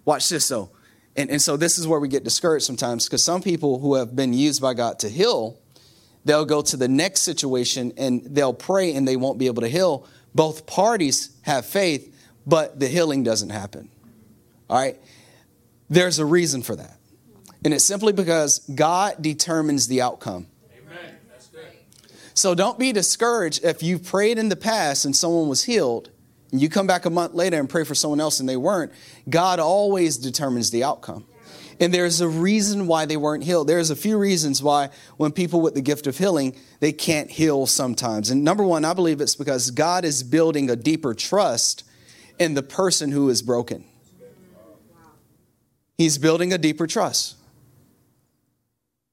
Watch 0.05 0.29
this 0.29 0.49
though. 0.49 0.71
And, 1.17 1.31
and 1.31 1.41
so 1.41 1.57
this 1.57 1.79
is 1.79 1.89
where 1.89 1.99
we 1.99 2.09
get 2.09 2.25
discouraged 2.25 2.67
sometimes 2.67 3.07
because 3.07 3.23
some 3.23 3.43
people 3.43 3.79
who 3.79 3.95
have 3.95 4.15
been 4.15 4.33
used 4.33 4.61
by 4.61 4.75
God 4.75 4.99
to 5.01 5.09
heal, 5.09 5.59
they'll 6.25 6.45
go 6.45 6.61
to 6.63 6.77
the 6.77 6.89
next 6.89 7.23
situation 7.23 7.93
and 7.97 8.23
they'll 8.25 8.53
pray 8.53 8.95
and 8.95 9.09
they 9.09 9.17
won't 9.17 9.39
be 9.39 9.47
able 9.47 9.63
to 9.63 9.69
heal. 9.69 10.07
Both 10.35 10.67
parties 10.67 11.31
have 11.43 11.65
faith, 11.65 12.15
but 12.47 12.79
the 12.79 12.89
healing 12.89 13.23
doesn't 13.23 13.51
happen. 13.51 13.89
All 14.69 14.79
right? 14.79 15.01
There's 15.89 16.19
a 16.19 16.27
reason 16.27 16.63
for 16.63 16.77
that. 16.77 16.99
And 17.65 17.73
it's 17.73 17.85
simply 17.85 18.13
because 18.13 18.59
God 18.59 19.23
determines 19.23 19.89
the 19.89 20.03
outcome. 20.03 20.47
Amen. 20.71 21.17
So 22.35 22.55
don't 22.55 22.79
be 22.79 22.93
discouraged 22.93 23.65
if 23.65 23.83
you've 23.83 24.05
prayed 24.05 24.37
in 24.39 24.51
the 24.51 24.57
past 24.57 25.07
and 25.07 25.17
someone 25.17 25.49
was 25.49 25.65
healed 25.65 26.11
and 26.57 26.63
you 26.63 26.71
come 26.71 26.87
back 26.87 27.05
a 27.05 27.11
month 27.11 27.35
later 27.35 27.61
and 27.61 27.69
pray 27.69 27.85
for 27.85 27.95
someone 27.95 28.19
else 28.19 28.41
and 28.41 28.49
they 28.49 28.57
weren't, 28.57 28.91
God 29.29 29.61
always 29.61 30.17
determines 30.17 30.71
the 30.71 30.85
outcome. 30.85 31.27
And 31.79 31.93
there's 31.93 32.23
a 32.23 32.29
reason 32.29 32.87
why 32.87 33.05
they 33.05 33.19
weren't 33.19 33.45
healed. 33.45 33.69
There's 33.69 33.91
a 33.91 33.95
few 33.95 34.17
reasons 34.17 34.63
why 34.63 34.89
when 35.19 35.33
people 35.33 35.61
with 35.61 35.75
the 35.75 35.83
gift 35.83 36.07
of 36.07 36.17
healing, 36.17 36.57
they 36.81 36.93
can't 36.93 37.31
heal 37.31 37.67
sometimes. 37.67 38.31
And 38.31 38.43
number 38.43 38.65
one, 38.65 38.87
I 38.87 38.95
believe 38.95 39.21
it's 39.21 39.37
because 39.37 39.71
God 39.71 40.07
is 40.07 40.23
building 40.23 40.71
a 40.71 40.77
deeper 40.77 41.13
trust 41.13 41.85
in 42.39 42.55
the 42.55 42.63
person 42.63 43.11
who 43.11 43.29
is 43.29 43.43
broken. 43.43 43.85
He's 45.99 46.17
building 46.17 46.55
a 46.55 46.59
deeper 46.59 46.87
trust. 46.87 47.36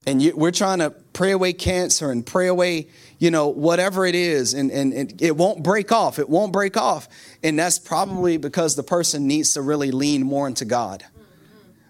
And 0.06 0.22
you, 0.22 0.36
we're 0.36 0.52
trying 0.52 0.80
to 0.80 0.90
pray 0.90 1.32
away 1.32 1.54
cancer 1.54 2.12
and 2.12 2.26
pray 2.26 2.48
away, 2.48 2.88
you 3.20 3.32
know, 3.32 3.48
whatever 3.48 4.06
it 4.06 4.16
is, 4.16 4.54
and, 4.54 4.70
and, 4.70 4.94
and, 4.94 5.22
it 5.22 5.38
won't 5.38 5.64
break 5.64 5.92
off. 5.92 6.20
It 6.20 6.28
won't 6.28 6.52
break 6.52 6.76
off. 6.76 7.08
And 7.42 7.58
that's 7.58 7.80
probably 7.80 8.38
because 8.38 8.76
the 8.76 8.84
person 8.84 9.28
needs 9.28 9.54
to 9.54 9.62
really 9.62 9.92
lean 9.92 10.24
more 10.24 10.48
into 10.48 10.66
God. 10.66 11.06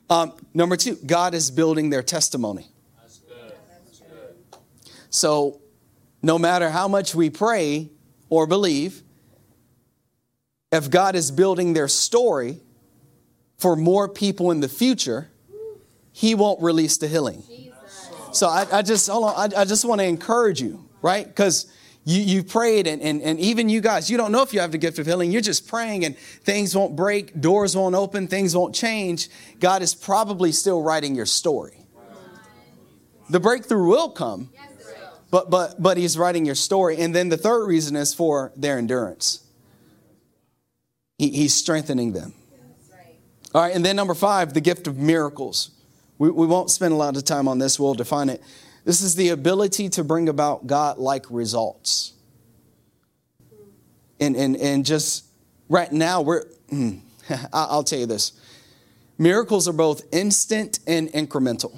Um, 0.09 0.33
number 0.53 0.75
two, 0.75 0.95
God 1.05 1.33
is 1.33 1.49
building 1.49 1.89
their 1.89 2.03
testimony. 2.03 2.67
So 5.09 5.61
no 6.23 6.39
matter 6.39 6.69
how 6.69 6.87
much 6.87 7.13
we 7.13 7.29
pray 7.29 7.89
or 8.29 8.47
believe, 8.47 9.03
if 10.71 10.89
God 10.89 11.15
is 11.15 11.31
building 11.31 11.73
their 11.73 11.87
story 11.87 12.59
for 13.57 13.75
more 13.75 14.09
people 14.09 14.49
in 14.49 14.59
the 14.59 14.67
future, 14.67 15.29
He 16.11 16.33
won't 16.33 16.61
release 16.61 16.97
the 16.97 17.07
healing. 17.07 17.43
So 18.33 18.47
I, 18.47 18.65
I 18.71 18.81
just 18.81 19.07
hold 19.07 19.25
on. 19.25 19.53
I, 19.53 19.61
I 19.61 19.65
just 19.65 19.85
want 19.85 20.01
to 20.01 20.05
encourage 20.05 20.61
you, 20.61 20.83
right? 21.01 21.25
Because 21.25 21.71
you, 22.03 22.21
you 22.21 22.43
prayed, 22.43 22.87
and, 22.87 23.01
and, 23.01 23.21
and 23.21 23.39
even 23.39 23.69
you 23.69 23.79
guys, 23.79 24.09
you 24.09 24.17
don't 24.17 24.31
know 24.31 24.41
if 24.41 24.53
you 24.53 24.59
have 24.59 24.71
the 24.71 24.77
gift 24.77 24.99
of 24.99 25.05
healing. 25.05 25.31
You're 25.31 25.41
just 25.41 25.67
praying, 25.67 26.03
and 26.03 26.17
things 26.17 26.75
won't 26.75 26.95
break, 26.95 27.39
doors 27.39 27.77
won't 27.77 27.95
open, 27.95 28.27
things 28.27 28.55
won't 28.55 28.75
change. 28.75 29.29
God 29.59 29.81
is 29.81 29.95
probably 29.95 30.51
still 30.51 30.81
writing 30.81 31.15
your 31.15 31.25
story. 31.25 31.77
The 33.29 33.39
breakthrough 33.39 33.87
will 33.87 34.09
come, 34.09 34.49
but 35.31 35.49
but 35.49 35.81
but 35.81 35.97
he's 35.97 36.17
writing 36.17 36.45
your 36.45 36.55
story. 36.55 36.97
And 36.97 37.15
then 37.15 37.29
the 37.29 37.37
third 37.37 37.65
reason 37.65 37.95
is 37.95 38.13
for 38.13 38.51
their 38.55 38.77
endurance. 38.77 39.39
He, 41.17 41.29
he's 41.29 41.53
strengthening 41.53 42.11
them. 42.11 42.33
All 43.55 43.61
right, 43.61 43.73
and 43.73 43.85
then 43.85 43.95
number 43.95 44.13
five, 44.13 44.53
the 44.53 44.61
gift 44.61 44.87
of 44.87 44.97
miracles. 44.97 45.69
We, 46.23 46.31
we 46.31 46.47
won't 46.47 46.71
spend 46.71 46.93
a 46.93 46.95
lot 46.95 47.17
of 47.17 47.25
time 47.25 47.49
on 47.49 47.59
this, 47.59 47.77
we'll 47.77 47.95
define 47.95 48.29
it. 48.29 48.41
This 48.85 49.01
is 49.01 49.15
the 49.15 49.29
ability 49.29 49.89
to 49.89 50.05
bring 50.05 50.29
about 50.29 50.65
God 50.65 50.97
like 50.97 51.25
results. 51.29 52.13
And, 54.21 54.33
and, 54.37 54.55
and 54.55 54.85
just 54.85 55.25
right 55.67 55.91
now, 55.91 56.21
we're, 56.21 56.45
I'll 57.51 57.83
tell 57.83 57.99
you 57.99 58.05
this 58.05 58.31
miracles 59.17 59.67
are 59.67 59.73
both 59.73 60.03
instant 60.13 60.79
and 60.87 61.09
incremental. 61.09 61.77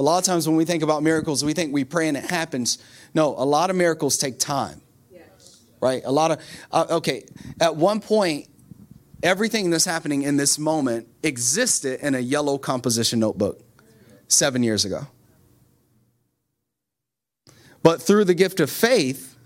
A 0.00 0.02
lot 0.02 0.18
of 0.18 0.24
times 0.24 0.48
when 0.48 0.56
we 0.56 0.64
think 0.64 0.82
about 0.82 1.04
miracles, 1.04 1.44
we 1.44 1.52
think 1.52 1.72
we 1.72 1.84
pray 1.84 2.08
and 2.08 2.16
it 2.16 2.24
happens. 2.24 2.78
No, 3.14 3.36
a 3.38 3.46
lot 3.46 3.70
of 3.70 3.76
miracles 3.76 4.18
take 4.18 4.40
time. 4.40 4.80
Right? 5.80 6.02
A 6.04 6.10
lot 6.10 6.32
of, 6.32 6.40
uh, 6.72 6.86
okay, 6.90 7.22
at 7.60 7.76
one 7.76 8.00
point, 8.00 8.48
everything 9.22 9.70
that's 9.70 9.84
happening 9.84 10.22
in 10.22 10.36
this 10.36 10.58
moment 10.58 11.08
existed 11.22 12.00
in 12.00 12.14
a 12.14 12.20
yellow 12.20 12.58
composition 12.58 13.20
notebook 13.20 13.60
seven 14.28 14.62
years 14.62 14.84
ago. 14.84 15.06
But 17.82 18.02
through 18.02 18.24
the 18.24 18.34
gift 18.34 18.60
of 18.60 18.70
faith, 18.70 19.36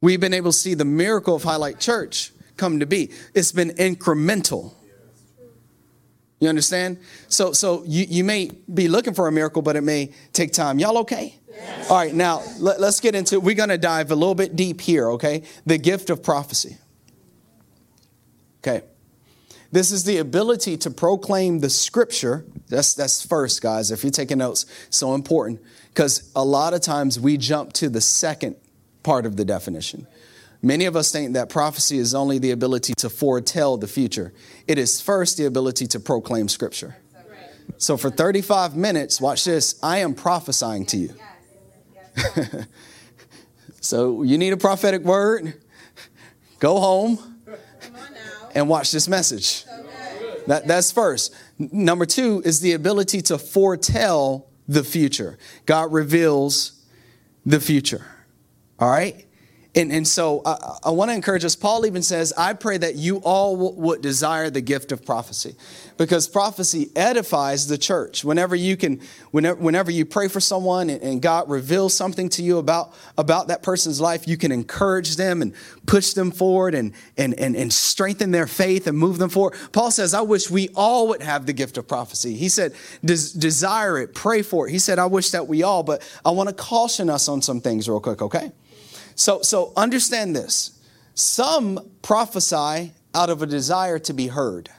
we've 0.00 0.20
been 0.20 0.34
able 0.34 0.52
to 0.52 0.58
see 0.58 0.74
the 0.74 0.84
miracle 0.84 1.36
of 1.36 1.44
Highlight 1.44 1.78
Church 1.78 2.32
come 2.56 2.80
to 2.80 2.86
be. 2.86 3.10
It's 3.34 3.52
been 3.52 3.70
incremental. 3.70 4.72
You 6.40 6.48
understand? 6.48 6.98
So, 7.28 7.52
so 7.52 7.84
you, 7.86 8.04
you 8.08 8.24
may 8.24 8.50
be 8.72 8.88
looking 8.88 9.14
for 9.14 9.28
a 9.28 9.32
miracle, 9.32 9.62
but 9.62 9.76
it 9.76 9.82
may 9.82 10.12
take 10.32 10.52
time. 10.52 10.80
Y'all 10.80 10.98
okay? 10.98 11.38
Yes. 11.48 11.90
All 11.90 11.96
right, 11.96 12.12
now 12.12 12.42
let, 12.58 12.80
let's 12.80 12.98
get 12.98 13.14
into 13.14 13.38
We're 13.38 13.54
going 13.54 13.68
to 13.68 13.78
dive 13.78 14.10
a 14.10 14.16
little 14.16 14.34
bit 14.34 14.56
deep 14.56 14.80
here, 14.80 15.12
okay? 15.12 15.44
The 15.66 15.78
gift 15.78 16.10
of 16.10 16.22
prophecy. 16.22 16.78
Okay. 18.62 18.82
This 19.72 19.90
is 19.90 20.04
the 20.04 20.18
ability 20.18 20.76
to 20.78 20.90
proclaim 20.90 21.60
the 21.60 21.70
scripture. 21.70 22.44
That's, 22.68 22.94
that's 22.94 23.24
first, 23.24 23.62
guys. 23.62 23.90
If 23.90 24.04
you're 24.04 24.10
taking 24.10 24.38
notes, 24.38 24.66
so 24.90 25.14
important. 25.14 25.60
Because 25.88 26.30
a 26.36 26.44
lot 26.44 26.74
of 26.74 26.82
times 26.82 27.18
we 27.18 27.38
jump 27.38 27.72
to 27.74 27.88
the 27.88 28.00
second 28.00 28.56
part 29.02 29.24
of 29.24 29.36
the 29.36 29.44
definition. 29.44 30.06
Many 30.60 30.84
of 30.84 30.94
us 30.94 31.10
think 31.10 31.32
that 31.32 31.48
prophecy 31.48 31.98
is 31.98 32.14
only 32.14 32.38
the 32.38 32.50
ability 32.52 32.92
to 32.98 33.10
foretell 33.10 33.78
the 33.78 33.88
future. 33.88 34.32
It 34.68 34.78
is 34.78 35.00
first 35.00 35.38
the 35.38 35.46
ability 35.46 35.86
to 35.88 35.98
proclaim 35.98 36.48
scripture. 36.48 36.96
So 37.78 37.96
for 37.96 38.10
35 38.10 38.76
minutes, 38.76 39.20
watch 39.20 39.44
this, 39.44 39.78
I 39.82 39.98
am 39.98 40.14
prophesying 40.14 40.86
to 40.86 40.98
you. 40.98 41.14
so 43.80 44.22
you 44.22 44.38
need 44.38 44.52
a 44.52 44.56
prophetic 44.56 45.02
word, 45.02 45.54
go 46.60 46.78
home 46.78 47.31
and 48.54 48.68
watch 48.68 48.92
this 48.92 49.08
message. 49.08 49.64
That, 50.46 50.66
that's 50.66 50.90
first. 50.90 51.34
Number 51.58 52.06
two 52.06 52.42
is 52.44 52.60
the 52.60 52.72
ability 52.72 53.22
to 53.22 53.38
foretell 53.38 54.48
the 54.66 54.82
future. 54.82 55.38
God 55.66 55.92
reveals 55.92 56.82
the 57.46 57.60
future. 57.60 58.04
All 58.78 58.90
right? 58.90 59.26
And, 59.74 59.90
and 59.90 60.06
so 60.06 60.42
I, 60.44 60.78
I 60.84 60.90
want 60.90 61.10
to 61.10 61.14
encourage 61.14 61.46
us. 61.46 61.56
Paul 61.56 61.86
even 61.86 62.02
says, 62.02 62.34
I 62.36 62.52
pray 62.52 62.76
that 62.76 62.94
you 62.94 63.18
all 63.18 63.56
w- 63.56 63.80
would 63.80 64.02
desire 64.02 64.50
the 64.50 64.60
gift 64.60 64.92
of 64.92 65.02
prophecy 65.02 65.56
because 65.96 66.28
prophecy 66.28 66.90
edifies 66.94 67.68
the 67.68 67.78
church. 67.78 68.22
Whenever 68.22 68.54
you 68.54 68.76
can, 68.76 69.00
whenever, 69.30 69.58
whenever 69.58 69.90
you 69.90 70.04
pray 70.04 70.28
for 70.28 70.40
someone 70.40 70.90
and, 70.90 71.00
and 71.02 71.22
God 71.22 71.48
reveals 71.48 71.94
something 71.94 72.28
to 72.30 72.42
you 72.42 72.58
about, 72.58 72.92
about 73.16 73.48
that 73.48 73.62
person's 73.62 73.98
life, 73.98 74.28
you 74.28 74.36
can 74.36 74.52
encourage 74.52 75.16
them 75.16 75.40
and 75.40 75.54
push 75.86 76.12
them 76.12 76.32
forward 76.32 76.74
and, 76.74 76.92
and, 77.16 77.32
and, 77.40 77.56
and 77.56 77.72
strengthen 77.72 78.30
their 78.30 78.46
faith 78.46 78.86
and 78.86 78.98
move 78.98 79.16
them 79.16 79.30
forward. 79.30 79.54
Paul 79.72 79.90
says, 79.90 80.12
I 80.12 80.20
wish 80.20 80.50
we 80.50 80.68
all 80.74 81.08
would 81.08 81.22
have 81.22 81.46
the 81.46 81.54
gift 81.54 81.78
of 81.78 81.88
prophecy. 81.88 82.34
He 82.34 82.50
said, 82.50 82.74
Des- 83.02 83.38
desire 83.38 83.98
it, 83.98 84.14
pray 84.14 84.42
for 84.42 84.68
it. 84.68 84.72
He 84.72 84.78
said, 84.78 84.98
I 84.98 85.06
wish 85.06 85.30
that 85.30 85.48
we 85.48 85.62
all, 85.62 85.82
but 85.82 86.02
I 86.26 86.30
want 86.32 86.50
to 86.50 86.54
caution 86.54 87.08
us 87.08 87.26
on 87.26 87.40
some 87.40 87.62
things 87.62 87.88
real 87.88 88.00
quick, 88.00 88.20
okay? 88.20 88.52
So, 89.14 89.42
so 89.42 89.72
understand 89.76 90.34
this. 90.34 90.78
Some 91.14 91.90
prophesy 92.02 92.92
out 93.14 93.30
of 93.30 93.42
a 93.42 93.46
desire 93.46 93.98
to 94.00 94.12
be 94.12 94.28
heard. 94.28 94.70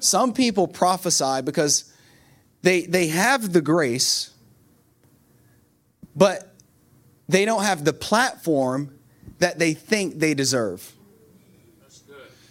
Some 0.00 0.32
people 0.32 0.68
prophesy 0.68 1.42
because 1.42 1.92
they, 2.62 2.82
they 2.82 3.08
have 3.08 3.52
the 3.52 3.60
grace, 3.60 4.30
but 6.14 6.54
they 7.28 7.44
don't 7.44 7.62
have 7.62 7.84
the 7.84 7.92
platform 7.92 8.98
that 9.38 9.58
they 9.58 9.74
think 9.74 10.18
they 10.18 10.34
deserve. 10.34 10.92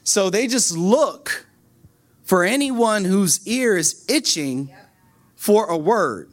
So 0.03 0.29
they 0.29 0.47
just 0.47 0.75
look 0.75 1.45
for 2.23 2.43
anyone 2.43 3.05
whose 3.05 3.45
ear 3.47 3.75
is 3.75 4.05
itching 4.09 4.73
for 5.35 5.65
a 5.67 5.77
word. 5.77 6.31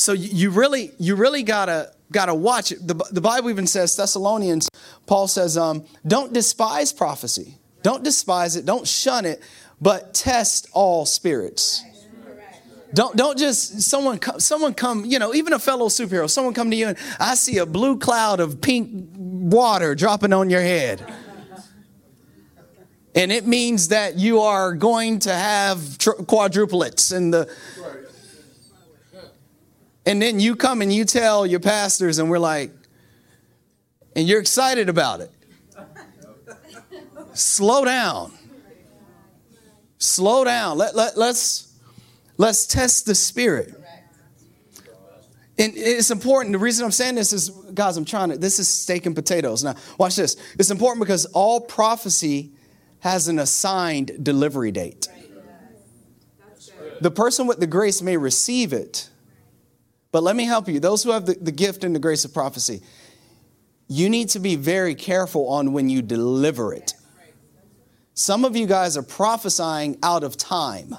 So 0.00 0.14
you 0.14 0.48
really, 0.48 0.92
you 0.98 1.14
really 1.14 1.42
gotta 1.42 1.92
gotta 2.10 2.34
watch 2.34 2.72
it. 2.72 2.88
The, 2.88 2.94
the 3.10 3.20
Bible 3.20 3.50
even 3.50 3.66
says 3.66 3.94
Thessalonians. 3.94 4.70
Paul 5.04 5.28
says, 5.28 5.58
um, 5.58 5.84
"Don't 6.06 6.32
despise 6.32 6.90
prophecy. 6.90 7.58
Don't 7.82 8.02
despise 8.02 8.56
it. 8.56 8.64
Don't 8.64 8.88
shun 8.88 9.26
it, 9.26 9.42
but 9.78 10.14
test 10.14 10.68
all 10.72 11.04
spirits." 11.04 11.84
Don't 12.94 13.14
don't 13.14 13.36
just 13.38 13.82
someone 13.82 14.18
come, 14.18 14.40
someone 14.40 14.72
come 14.72 15.04
you 15.04 15.18
know 15.18 15.34
even 15.34 15.52
a 15.52 15.58
fellow 15.58 15.86
superhero 15.88 16.28
someone 16.28 16.54
come 16.54 16.70
to 16.70 16.76
you 16.76 16.88
and 16.88 16.98
I 17.20 17.36
see 17.36 17.58
a 17.58 17.66
blue 17.66 17.98
cloud 17.98 18.40
of 18.40 18.60
pink 18.60 19.12
water 19.16 19.94
dropping 19.94 20.32
on 20.32 20.48
your 20.48 20.62
head. 20.62 21.04
And 23.14 23.30
it 23.30 23.46
means 23.46 23.88
that 23.88 24.16
you 24.18 24.40
are 24.40 24.72
going 24.72 25.18
to 25.20 25.32
have 25.32 25.98
tr- 25.98 26.22
quadruplets 26.22 27.14
and 27.14 27.34
the 27.34 27.54
and 30.10 30.20
then 30.20 30.40
you 30.40 30.56
come 30.56 30.82
and 30.82 30.92
you 30.92 31.04
tell 31.04 31.46
your 31.46 31.60
pastors, 31.60 32.18
and 32.18 32.28
we're 32.28 32.40
like, 32.40 32.72
and 34.16 34.26
you're 34.26 34.40
excited 34.40 34.88
about 34.88 35.20
it. 35.20 35.30
Slow 37.32 37.84
down. 37.84 38.32
Slow 39.98 40.42
down. 40.42 40.78
Let, 40.78 40.96
let, 40.96 41.16
let's, 41.16 41.72
let's 42.38 42.66
test 42.66 43.06
the 43.06 43.14
spirit. 43.14 43.72
And 45.56 45.74
it's 45.76 46.10
important. 46.10 46.54
The 46.54 46.58
reason 46.58 46.84
I'm 46.84 46.90
saying 46.90 47.14
this 47.14 47.32
is, 47.32 47.50
guys, 47.50 47.96
I'm 47.96 48.04
trying 48.04 48.30
to, 48.30 48.36
this 48.36 48.58
is 48.58 48.66
steak 48.66 49.06
and 49.06 49.14
potatoes. 49.14 49.62
Now, 49.62 49.76
watch 49.96 50.16
this. 50.16 50.36
It's 50.58 50.72
important 50.72 50.98
because 50.98 51.26
all 51.26 51.60
prophecy 51.60 52.50
has 52.98 53.28
an 53.28 53.38
assigned 53.38 54.24
delivery 54.24 54.72
date. 54.72 55.06
The 57.00 57.12
person 57.12 57.46
with 57.46 57.60
the 57.60 57.68
grace 57.68 58.02
may 58.02 58.16
receive 58.16 58.72
it, 58.72 59.09
but 60.12 60.22
let 60.22 60.36
me 60.36 60.44
help 60.44 60.68
you. 60.68 60.80
Those 60.80 61.02
who 61.02 61.10
have 61.10 61.26
the, 61.26 61.34
the 61.34 61.52
gift 61.52 61.84
and 61.84 61.94
the 61.94 62.00
grace 62.00 62.24
of 62.24 62.34
prophecy, 62.34 62.82
you 63.88 64.08
need 64.08 64.28
to 64.30 64.38
be 64.38 64.56
very 64.56 64.94
careful 64.94 65.48
on 65.48 65.72
when 65.72 65.88
you 65.88 66.02
deliver 66.02 66.72
it. 66.72 66.94
Some 68.14 68.44
of 68.44 68.56
you 68.56 68.66
guys 68.66 68.96
are 68.96 69.02
prophesying 69.02 69.98
out 70.02 70.24
of 70.24 70.36
time. 70.36 70.94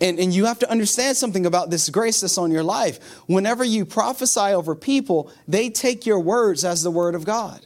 And, 0.00 0.18
and 0.18 0.34
you 0.34 0.46
have 0.46 0.58
to 0.58 0.70
understand 0.70 1.16
something 1.16 1.46
about 1.46 1.70
this 1.70 1.88
grace 1.88 2.20
that's 2.22 2.36
on 2.36 2.50
your 2.50 2.64
life. 2.64 2.98
Whenever 3.28 3.62
you 3.62 3.84
prophesy 3.84 4.40
over 4.40 4.74
people, 4.74 5.30
they 5.46 5.70
take 5.70 6.06
your 6.06 6.18
words 6.18 6.64
as 6.64 6.82
the 6.82 6.90
word 6.90 7.14
of 7.14 7.24
God 7.24 7.64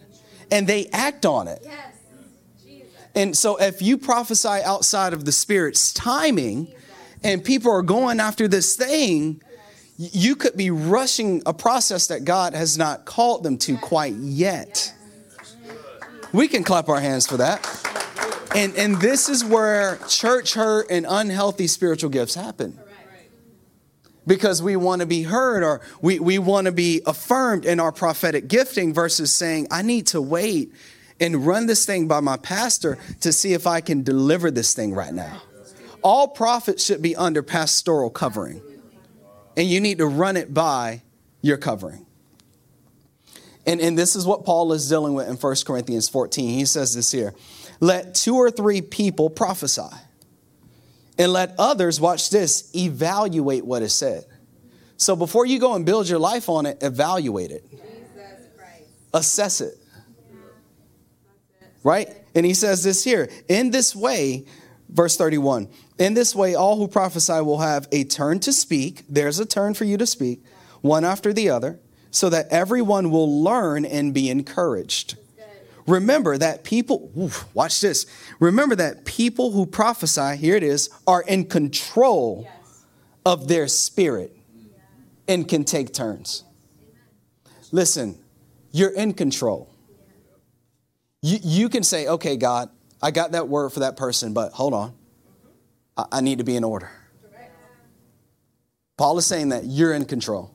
and 0.51 0.67
they 0.67 0.87
act 0.89 1.25
on 1.25 1.49
it. 1.49 1.67
And 3.15 3.37
so 3.37 3.57
if 3.57 3.81
you 3.81 3.97
prophesy 3.97 4.61
outside 4.62 5.15
of 5.15 5.25
the 5.25 5.33
Spirit's 5.33 5.95
timing, 5.95 6.73
and 7.27 7.43
people 7.43 7.73
are 7.73 7.83
going 7.83 8.21
after 8.21 8.47
this 8.47 8.77
thing, 8.77 9.43
you 9.99 10.37
could 10.37 10.57
be 10.57 10.71
rushing 10.71 11.43
a 11.45 11.53
process 11.53 12.07
that 12.07 12.25
God 12.25 12.55
has 12.55 12.79
not 12.79 13.05
called 13.05 13.43
them 13.43 13.59
to 13.59 13.77
quite 13.77 14.15
yet. 14.15 14.95
We 16.33 16.47
can 16.47 16.62
clap 16.62 16.89
our 16.89 17.01
hands 17.01 17.27
for 17.27 17.39
that. 17.39 17.67
And, 18.55 18.77
and 18.77 19.01
this 19.01 19.29
is 19.29 19.45
where 19.45 19.99
church 20.09 20.55
hurt 20.55 20.87
and 20.89 21.05
unhealthy 21.09 21.67
spiritual 21.67 22.11
gifts 22.11 22.37
happen. 22.37 22.79
Because 24.25 24.62
we 24.62 24.77
want 24.77 25.01
to 25.01 25.07
be 25.07 25.25
heard 25.25 25.65
or 25.65 25.81
we, 26.01 26.21
we 26.21 26.39
want 26.39 26.67
to 26.67 26.73
be 26.73 27.01
affirmed 27.07 27.65
in 27.65 27.81
our 27.81 27.91
prophetic 27.91 28.47
gifting 28.47 28.95
versus 28.95 29.35
saying, 29.35 29.67
I 29.73 29.83
need 29.83 30.07
to 30.09 30.23
wait 30.23 30.73
and 31.19 31.45
run 31.45 31.67
this 31.67 31.87
thing 31.87 32.07
by 32.07 32.21
my 32.21 32.37
pastor 32.37 32.99
to 33.21 33.33
see 33.33 33.53
if 33.53 33.67
I 33.67 33.81
can 33.81 34.05
deliver 34.05 34.53
this 34.53 34.75
thing 34.75 34.95
right 34.95 35.12
now 35.12 35.43
all 36.07 36.29
prophets 36.29 36.85
should 36.85 37.03
be 37.03 37.16
under 37.16 37.42
pastoral 37.42 38.11
covering. 38.11 38.62
And 39.57 39.66
you 39.66 39.81
need 39.81 39.99
to 39.99 40.07
run 40.07 40.37
it 40.37 40.55
by 40.55 41.03
your 41.42 41.57
covering. 41.57 42.07
And, 43.66 43.81
and 43.81 43.99
this 43.99 44.14
is 44.14 44.25
what 44.25 44.45
Paul 44.45 44.73
is 44.73 44.88
dealing 44.88 45.14
with 45.14 45.29
in 45.29 45.35
1 45.35 45.57
Corinthians 45.66 46.09
14. 46.09 46.49
He 46.51 46.64
says 46.64 46.95
this 46.95 47.11
here 47.11 47.35
Let 47.81 48.14
two 48.14 48.37
or 48.37 48.53
three 48.53 48.83
people 48.83 49.29
prophesy, 49.29 49.83
and 51.19 51.33
let 51.33 51.57
others, 51.59 52.01
watch 52.01 52.31
this, 52.31 52.71
evaluate 52.73 53.66
what 53.66 53.83
is 53.83 53.92
said. 53.92 54.27
So 54.97 55.16
before 55.16 55.45
you 55.45 55.59
go 55.59 55.75
and 55.75 55.85
build 55.85 56.09
your 56.09 56.21
life 56.21 56.49
on 56.49 56.66
it, 56.66 56.85
evaluate 56.85 57.51
it, 57.51 57.64
assess 59.12 59.61
it. 59.61 59.75
Right? 61.83 62.14
And 62.37 62.47
he 62.47 62.55
says 62.55 62.85
this 62.85 63.03
here 63.03 63.29
in 63.49 63.73
this 63.73 63.97
way, 63.97 64.47
verse 64.88 65.16
31 65.16 65.68
in 65.99 66.14
this 66.14 66.35
way, 66.35 66.55
all 66.55 66.77
who 66.77 66.88
prophesy 66.88 67.40
will 67.40 67.59
have 67.59 67.88
a 67.90 68.05
turn 68.05 68.40
to 68.40 68.53
speak. 68.53 69.03
There's 69.09 69.38
a 69.38 69.46
turn 69.46 69.75
for 69.75 69.85
you 69.85 69.96
to 69.96 70.07
speak, 70.07 70.44
one 70.83 71.05
after 71.05 71.33
the 71.33 71.49
other, 71.49 71.79
so 72.11 72.29
that 72.31 72.49
everyone 72.51 73.11
will 73.11 73.42
learn 73.42 73.85
and 73.85 74.12
be 74.12 74.29
encouraged. 74.29 75.16
Remember 75.87 76.37
that 76.37 76.64
people, 76.64 77.11
oof, 77.16 77.46
watch 77.55 77.81
this. 77.81 78.07
Remember 78.40 78.75
that 78.75 79.05
people 79.05 79.53
who 79.53 79.66
prophesy, 79.66 80.37
here 80.37 80.57
it 80.57 80.64
is, 80.64 80.90
are 81.07 81.22
in 81.22 81.44
control 81.44 82.40
yes. 82.42 82.85
of 83.25 83.46
their 83.46 83.68
spirit 83.68 84.37
and 85.29 85.49
can 85.49 85.64
take 85.64 85.94
turns. 85.94 86.42
Listen, 87.70 88.18
you're 88.72 88.90
in 88.90 89.14
control. 89.14 89.72
You, 91.22 91.38
you 91.42 91.68
can 91.68 91.85
say, 91.85 92.09
okay, 92.09 92.37
God, 92.37 92.68
I 93.02 93.11
got 93.11 93.32
that 93.32 93.48
word 93.48 93.70
for 93.70 93.80
that 93.80 93.96
person, 93.96 94.32
but 94.32 94.52
hold 94.52 94.74
on. 94.74 94.94
I, 95.96 96.04
I 96.12 96.20
need 96.20 96.38
to 96.38 96.44
be 96.44 96.56
in 96.56 96.64
order. 96.64 96.90
Paul 98.96 99.18
is 99.18 99.26
saying 99.26 99.50
that 99.50 99.64
you're 99.64 99.92
in 99.92 100.06
control. 100.06 100.54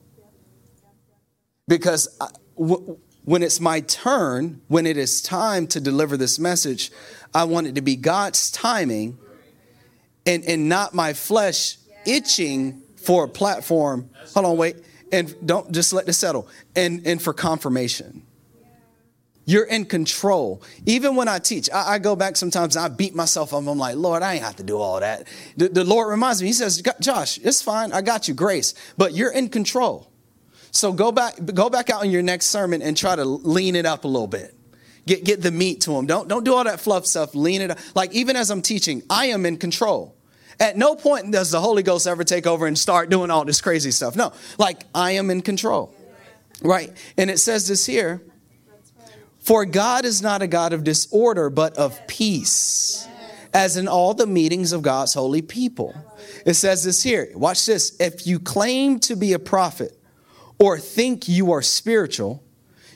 Because 1.68 2.08
I, 2.20 2.28
w- 2.58 2.98
when 3.24 3.42
it's 3.42 3.60
my 3.60 3.80
turn, 3.80 4.60
when 4.66 4.84
it 4.84 4.96
is 4.96 5.22
time 5.22 5.68
to 5.68 5.80
deliver 5.80 6.16
this 6.16 6.38
message, 6.38 6.90
I 7.32 7.44
want 7.44 7.68
it 7.68 7.76
to 7.76 7.82
be 7.82 7.94
God's 7.94 8.50
timing 8.50 9.16
and, 10.26 10.44
and 10.44 10.68
not 10.68 10.92
my 10.92 11.12
flesh 11.12 11.76
itching 12.04 12.82
for 12.96 13.24
a 13.24 13.28
platform. 13.28 14.10
Hold 14.34 14.46
on, 14.46 14.56
wait. 14.56 14.76
And 15.12 15.34
don't 15.46 15.70
just 15.72 15.92
let 15.92 16.06
this 16.06 16.18
settle. 16.18 16.48
And, 16.74 17.06
and 17.06 17.22
for 17.22 17.32
confirmation. 17.32 18.26
You're 19.44 19.64
in 19.64 19.86
control. 19.86 20.62
Even 20.86 21.16
when 21.16 21.26
I 21.26 21.38
teach, 21.38 21.68
I, 21.70 21.94
I, 21.94 21.98
go 21.98 22.14
back 22.14 22.36
sometimes 22.36 22.76
I 22.76 22.88
beat 22.88 23.14
myself 23.14 23.52
up. 23.52 23.66
I'm 23.66 23.78
like, 23.78 23.96
Lord, 23.96 24.22
I 24.22 24.34
ain't 24.34 24.44
have 24.44 24.56
to 24.56 24.62
do 24.62 24.78
all 24.78 25.00
that. 25.00 25.26
The, 25.56 25.68
the 25.68 25.84
Lord 25.84 26.08
reminds 26.08 26.40
me, 26.40 26.48
He 26.48 26.52
says, 26.52 26.80
Josh, 27.00 27.38
it's 27.42 27.60
fine. 27.60 27.92
I 27.92 28.02
got 28.02 28.28
you, 28.28 28.34
grace. 28.34 28.74
But 28.96 29.14
you're 29.14 29.32
in 29.32 29.48
control. 29.48 30.12
So 30.70 30.92
go 30.92 31.10
back, 31.12 31.34
go 31.54 31.68
back 31.68 31.90
out 31.90 32.04
in 32.04 32.10
your 32.10 32.22
next 32.22 32.46
sermon 32.46 32.82
and 32.82 32.96
try 32.96 33.16
to 33.16 33.24
lean 33.24 33.76
it 33.76 33.84
up 33.84 34.04
a 34.04 34.08
little 34.08 34.28
bit. 34.28 34.54
Get, 35.06 35.24
get 35.24 35.42
the 35.42 35.50
meat 35.50 35.80
to 35.82 35.90
them. 35.90 36.06
Don't, 36.06 36.28
don't 36.28 36.44
do 36.44 36.54
all 36.54 36.64
that 36.64 36.80
fluff 36.80 37.06
stuff. 37.06 37.34
Lean 37.34 37.60
it 37.60 37.72
up. 37.72 37.78
Like 37.94 38.12
even 38.12 38.36
as 38.36 38.50
I'm 38.50 38.62
teaching, 38.62 39.02
I 39.10 39.26
am 39.26 39.44
in 39.44 39.56
control. 39.56 40.16
At 40.60 40.76
no 40.76 40.94
point 40.94 41.32
does 41.32 41.50
the 41.50 41.60
Holy 41.60 41.82
Ghost 41.82 42.06
ever 42.06 42.22
take 42.22 42.46
over 42.46 42.66
and 42.66 42.78
start 42.78 43.10
doing 43.10 43.30
all 43.30 43.44
this 43.44 43.60
crazy 43.60 43.90
stuff. 43.90 44.14
No, 44.14 44.32
like 44.58 44.84
I 44.94 45.12
am 45.12 45.30
in 45.30 45.42
control. 45.42 45.92
Right. 46.62 46.92
And 47.16 47.28
it 47.28 47.38
says 47.38 47.66
this 47.66 47.84
here 47.84 48.22
For 49.42 49.64
God 49.64 50.04
is 50.04 50.22
not 50.22 50.40
a 50.40 50.46
God 50.46 50.72
of 50.72 50.84
disorder, 50.84 51.50
but 51.50 51.76
of 51.76 52.06
peace, 52.06 53.06
as 53.52 53.76
in 53.76 53.88
all 53.88 54.14
the 54.14 54.26
meetings 54.26 54.72
of 54.72 54.82
God's 54.82 55.14
holy 55.14 55.42
people. 55.42 55.94
It 56.46 56.54
says 56.54 56.84
this 56.84 57.02
here. 57.02 57.28
Watch 57.34 57.66
this. 57.66 57.96
If 58.00 58.26
you 58.26 58.38
claim 58.38 59.00
to 59.00 59.16
be 59.16 59.32
a 59.32 59.38
prophet, 59.38 59.98
or 60.60 60.78
think 60.78 61.26
you 61.26 61.50
are 61.50 61.60
spiritual, 61.60 62.40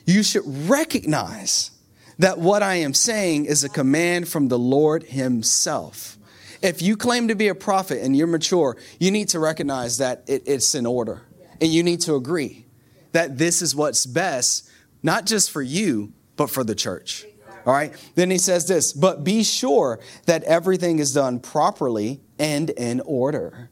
you 0.05 0.23
should 0.23 0.45
recognize 0.69 1.73
that 2.19 2.39
what 2.39 2.63
I 2.63 2.77
am 2.77 2.95
saying 2.95 3.47
is 3.47 3.65
a 3.65 3.69
command 3.69 4.29
from 4.29 4.47
the 4.47 4.59
Lord 4.59 5.03
Himself. 5.03 6.17
If 6.63 6.81
you 6.81 6.97
claim 6.97 7.27
to 7.27 7.35
be 7.35 7.49
a 7.49 7.57
prophet 7.57 8.03
and 8.03 8.17
you're 8.17 8.29
mature, 8.29 8.77
you 9.01 9.11
need 9.11 9.31
to 9.31 9.41
recognize 9.41 9.99
that 9.99 10.23
it, 10.29 10.45
it's 10.47 10.77
in 10.77 10.87
order. 10.87 11.23
And 11.61 11.73
you 11.73 11.83
need 11.83 12.03
to 12.03 12.15
agree 12.15 12.67
that 13.11 13.37
this 13.37 13.63
is 13.63 13.75
what's 13.75 14.07
best, 14.07 14.71
not 15.03 15.27
just 15.27 15.51
for 15.51 15.61
you, 15.61 16.13
but 16.37 16.51
for 16.51 16.65
the 16.65 16.75
church. 16.75 17.27
All 17.67 17.73
right? 17.73 17.93
Then 18.15 18.31
he 18.31 18.39
says 18.39 18.69
this, 18.69 18.93
but 18.93 19.25
be 19.25 19.43
sure 19.43 19.99
that 20.27 20.45
everything 20.45 21.01
is 21.01 21.13
done 21.13 21.41
properly 21.41 22.21
and 22.39 22.71
in 22.71 23.01
order. 23.01 23.71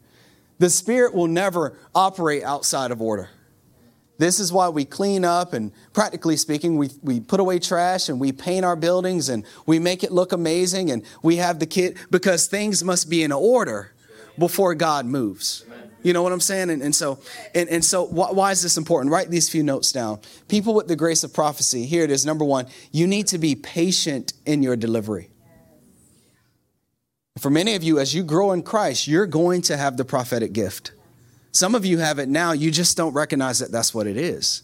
The 0.59 0.71
Spirit 0.71 1.15
will 1.15 1.29
never 1.29 1.79
operate 1.95 2.43
outside 2.43 2.91
of 2.91 3.01
order. 3.01 3.31
This 4.19 4.39
is 4.39 4.53
why 4.53 4.69
we 4.69 4.85
clean 4.85 5.25
up 5.25 5.53
and 5.53 5.73
practically 5.93 6.37
speaking, 6.37 6.77
we, 6.77 6.91
we 7.03 7.21
put 7.21 7.41
away 7.41 7.59
trash 7.59 8.09
and 8.09 8.21
we 8.21 8.31
paint 8.31 8.65
our 8.65 8.77
buildings 8.77 9.29
and 9.29 9.45
we 9.67 9.79
make 9.79 10.05
it 10.05 10.13
look 10.13 10.33
amazing 10.33 10.91
and 10.91 11.03
we 11.23 11.37
have 11.37 11.59
the 11.59 11.67
kid 11.67 11.99
because 12.11 12.47
things 12.47 12.85
must 12.85 13.11
be 13.11 13.25
in 13.25 13.33
order 13.33 13.93
before 14.39 14.75
God 14.75 15.05
moves. 15.07 15.65
You 16.05 16.13
know 16.13 16.23
what 16.23 16.33
I'm 16.33 16.41
saying? 16.41 16.71
And, 16.71 16.83
and 16.83 16.95
so, 16.95 17.19
and, 17.55 17.69
and 17.69 17.85
so 17.85 18.05
why, 18.05 18.31
why 18.31 18.51
is 18.53 18.63
this 18.63 18.77
important? 18.77 19.11
Write 19.11 19.31
these 19.31 19.49
few 19.49 19.63
notes 19.63 19.91
down. 19.91 20.21
People 20.49 20.75
with 20.75 20.87
the 20.87 20.97
grace 20.97 21.25
of 21.25 21.33
prophecy, 21.33 21.87
here 21.87 22.05
it 22.05 22.11
is. 22.11 22.25
Number 22.25 22.45
one, 22.45 22.67
you 22.93 23.07
need 23.07 23.27
to 23.29 23.39
be 23.39 23.55
patient 23.57 24.35
in 24.45 24.63
your 24.63 24.77
delivery. 24.77 25.31
For 27.39 27.51
many 27.51 27.75
of 27.75 27.83
you, 27.83 27.99
as 27.99 28.15
you 28.15 28.23
grow 28.23 28.53
in 28.53 28.63
Christ, 28.63 29.09
you're 29.09 29.27
going 29.27 29.63
to 29.63 29.77
have 29.77 29.97
the 29.97 30.05
prophetic 30.05 30.53
gift. 30.53 30.93
Some 31.53 31.75
of 31.75 31.87
you 31.87 31.99
have 31.99 32.19
it 32.19 32.29
now, 32.29 32.53
you 32.53 32.71
just 32.71 32.97
don't 32.97 33.15
recognize 33.15 33.59
that 33.61 33.73
that's 33.73 33.95
what 33.95 34.07
it 34.07 34.17
is. 34.17 34.63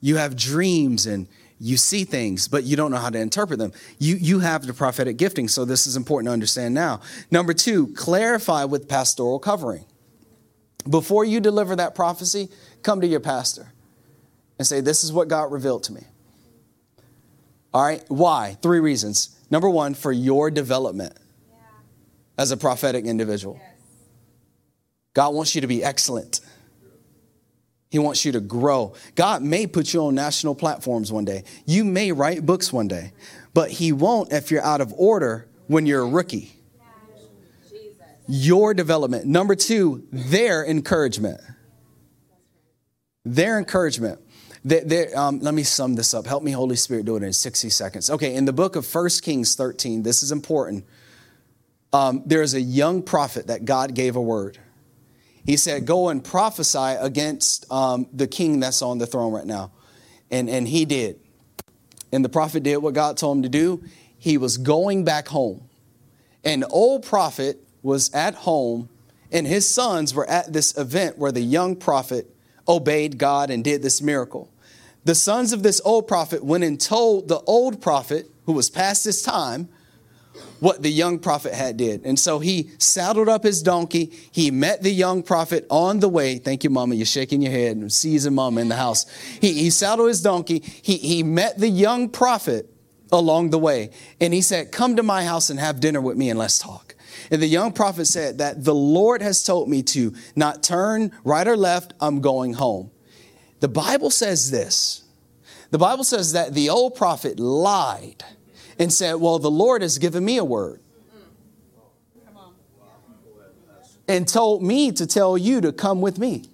You 0.00 0.16
have 0.16 0.34
dreams 0.34 1.06
and 1.06 1.28
you 1.60 1.76
see 1.76 2.04
things, 2.04 2.48
but 2.48 2.64
you 2.64 2.76
don't 2.76 2.90
know 2.90 2.96
how 2.96 3.10
to 3.10 3.18
interpret 3.18 3.58
them. 3.58 3.72
You, 3.98 4.16
you 4.16 4.38
have 4.40 4.66
the 4.66 4.72
prophetic 4.72 5.18
gifting, 5.18 5.46
so 5.46 5.64
this 5.64 5.86
is 5.86 5.96
important 5.96 6.28
to 6.28 6.32
understand 6.32 6.74
now. 6.74 7.00
Number 7.30 7.52
two, 7.52 7.88
clarify 7.94 8.64
with 8.64 8.88
pastoral 8.88 9.38
covering. 9.38 9.84
Before 10.88 11.24
you 11.24 11.40
deliver 11.40 11.76
that 11.76 11.94
prophecy, 11.94 12.48
come 12.82 13.00
to 13.00 13.06
your 13.06 13.20
pastor 13.20 13.72
and 14.58 14.66
say, 14.66 14.80
This 14.80 15.04
is 15.04 15.12
what 15.12 15.28
God 15.28 15.50
revealed 15.50 15.84
to 15.84 15.92
me. 15.92 16.02
All 17.72 17.84
right, 17.84 18.04
why? 18.08 18.56
Three 18.62 18.80
reasons. 18.80 19.36
Number 19.50 19.68
one, 19.68 19.94
for 19.94 20.12
your 20.12 20.50
development 20.50 21.16
yeah. 21.50 21.56
as 22.38 22.52
a 22.52 22.56
prophetic 22.56 23.04
individual. 23.04 23.58
Yeah. 23.60 23.68
God 25.14 25.34
wants 25.34 25.54
you 25.54 25.60
to 25.60 25.66
be 25.66 25.82
excellent. 25.82 26.40
He 27.90 28.00
wants 28.00 28.24
you 28.24 28.32
to 28.32 28.40
grow. 28.40 28.94
God 29.14 29.42
may 29.42 29.68
put 29.68 29.94
you 29.94 30.04
on 30.06 30.16
national 30.16 30.56
platforms 30.56 31.12
one 31.12 31.24
day. 31.24 31.44
You 31.64 31.84
may 31.84 32.10
write 32.10 32.44
books 32.44 32.72
one 32.72 32.88
day, 32.88 33.12
but 33.54 33.70
He 33.70 33.92
won't 33.92 34.32
if 34.32 34.50
you're 34.50 34.64
out 34.64 34.80
of 34.80 34.92
order 34.96 35.46
when 35.68 35.86
you're 35.86 36.02
a 36.02 36.08
rookie. 36.08 36.53
Your 38.26 38.74
development. 38.74 39.26
Number 39.26 39.54
two, 39.54 40.06
their 40.10 40.64
encouragement. 40.64 41.40
Their 43.24 43.58
encouragement. 43.58 44.20
um, 45.14 45.40
let 45.40 45.54
me 45.54 45.62
sum 45.62 45.94
this 45.94 46.14
up. 46.14 46.26
Help 46.26 46.42
me, 46.42 46.52
Holy 46.52 46.76
Spirit, 46.76 47.06
do 47.06 47.16
it 47.16 47.22
in 47.22 47.32
60 47.32 47.70
seconds. 47.70 48.10
Okay, 48.10 48.34
in 48.34 48.44
the 48.44 48.52
book 48.52 48.76
of 48.76 48.92
1 48.92 49.08
Kings 49.22 49.54
13, 49.54 50.02
this 50.02 50.22
is 50.22 50.32
important. 50.32 50.84
Um, 51.92 52.22
there 52.26 52.42
is 52.42 52.54
a 52.54 52.60
young 52.60 53.02
prophet 53.02 53.46
that 53.48 53.64
God 53.64 53.94
gave 53.94 54.16
a 54.16 54.20
word. 54.20 54.58
He 55.44 55.56
said, 55.56 55.86
Go 55.86 56.08
and 56.08 56.24
prophesy 56.24 56.78
against 56.78 57.70
um, 57.70 58.06
the 58.12 58.26
king 58.26 58.60
that's 58.60 58.82
on 58.82 58.98
the 58.98 59.06
throne 59.06 59.32
right 59.32 59.46
now. 59.46 59.72
And, 60.30 60.48
and 60.48 60.66
he 60.66 60.86
did. 60.86 61.20
And 62.10 62.24
the 62.24 62.28
prophet 62.28 62.62
did 62.62 62.78
what 62.78 62.94
God 62.94 63.16
told 63.16 63.38
him 63.38 63.42
to 63.42 63.48
do. 63.48 63.84
He 64.18 64.38
was 64.38 64.56
going 64.56 65.04
back 65.04 65.28
home. 65.28 65.68
An 66.44 66.64
old 66.64 67.04
prophet 67.04 67.60
was 67.84 68.12
at 68.12 68.34
home, 68.34 68.88
and 69.30 69.46
his 69.46 69.68
sons 69.68 70.14
were 70.14 70.28
at 70.28 70.52
this 70.52 70.76
event 70.76 71.18
where 71.18 71.30
the 71.30 71.40
young 71.40 71.76
prophet 71.76 72.28
obeyed 72.66 73.18
God 73.18 73.50
and 73.50 73.62
did 73.62 73.82
this 73.82 74.02
miracle. 74.02 74.50
The 75.04 75.14
sons 75.14 75.52
of 75.52 75.62
this 75.62 75.80
old 75.84 76.08
prophet 76.08 76.42
went 76.42 76.64
and 76.64 76.80
told 76.80 77.28
the 77.28 77.40
old 77.40 77.80
prophet, 77.80 78.28
who 78.46 78.52
was 78.52 78.70
past 78.70 79.04
his 79.04 79.22
time, 79.22 79.68
what 80.60 80.82
the 80.82 80.90
young 80.90 81.18
prophet 81.18 81.52
had 81.52 81.76
did. 81.76 82.04
And 82.04 82.18
so 82.18 82.38
he 82.38 82.70
saddled 82.78 83.28
up 83.28 83.44
his 83.44 83.62
donkey. 83.62 84.10
He 84.32 84.50
met 84.50 84.82
the 84.82 84.90
young 84.90 85.22
prophet 85.22 85.66
on 85.68 86.00
the 86.00 86.08
way. 86.08 86.38
Thank 86.38 86.64
you, 86.64 86.70
mama. 86.70 86.94
You're 86.94 87.06
shaking 87.06 87.42
your 87.42 87.52
head 87.52 87.76
and 87.76 87.92
season 87.92 88.34
mama 88.34 88.60
in 88.60 88.68
the 88.68 88.76
house. 88.76 89.04
He, 89.40 89.52
he 89.52 89.70
saddled 89.70 90.08
his 90.08 90.22
donkey. 90.22 90.60
He, 90.60 90.96
he 90.96 91.22
met 91.22 91.58
the 91.58 91.68
young 91.68 92.08
prophet 92.08 92.68
along 93.12 93.50
the 93.50 93.58
way. 93.58 93.90
And 94.20 94.32
he 94.32 94.40
said, 94.40 94.72
come 94.72 94.96
to 94.96 95.02
my 95.02 95.24
house 95.24 95.50
and 95.50 95.60
have 95.60 95.80
dinner 95.80 96.00
with 96.00 96.16
me 96.16 96.30
and 96.30 96.38
let's 96.38 96.58
talk. 96.58 96.83
And 97.30 97.40
the 97.40 97.46
young 97.46 97.72
prophet 97.72 98.06
said 98.06 98.38
that 98.38 98.64
the 98.64 98.74
Lord 98.74 99.22
has 99.22 99.42
told 99.42 99.68
me 99.68 99.82
to 99.84 100.14
not 100.36 100.62
turn 100.62 101.12
right 101.24 101.46
or 101.46 101.56
left. 101.56 101.94
I'm 102.00 102.20
going 102.20 102.54
home. 102.54 102.90
The 103.60 103.68
Bible 103.68 104.10
says 104.10 104.50
this. 104.50 105.04
The 105.70 105.78
Bible 105.78 106.04
says 106.04 106.32
that 106.32 106.54
the 106.54 106.70
old 106.70 106.94
prophet 106.94 107.40
lied 107.40 108.22
and 108.78 108.92
said, 108.92 109.14
Well, 109.14 109.38
the 109.38 109.50
Lord 109.50 109.82
has 109.82 109.98
given 109.98 110.24
me 110.24 110.36
a 110.36 110.44
word. 110.44 110.80
And 114.06 114.28
told 114.28 114.62
me 114.62 114.92
to 114.92 115.06
tell 115.06 115.38
you 115.38 115.62
to 115.62 115.72
come 115.72 116.02
with 116.02 116.18
me. 116.18 116.44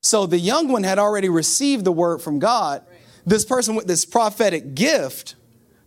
So 0.00 0.24
the 0.26 0.38
young 0.38 0.68
one 0.68 0.84
had 0.84 0.98
already 0.98 1.28
received 1.28 1.84
the 1.84 1.92
word 1.92 2.22
from 2.22 2.38
God. 2.38 2.82
This 3.26 3.44
person 3.44 3.74
with 3.74 3.86
this 3.86 4.04
prophetic 4.04 4.74
gift, 4.74 5.34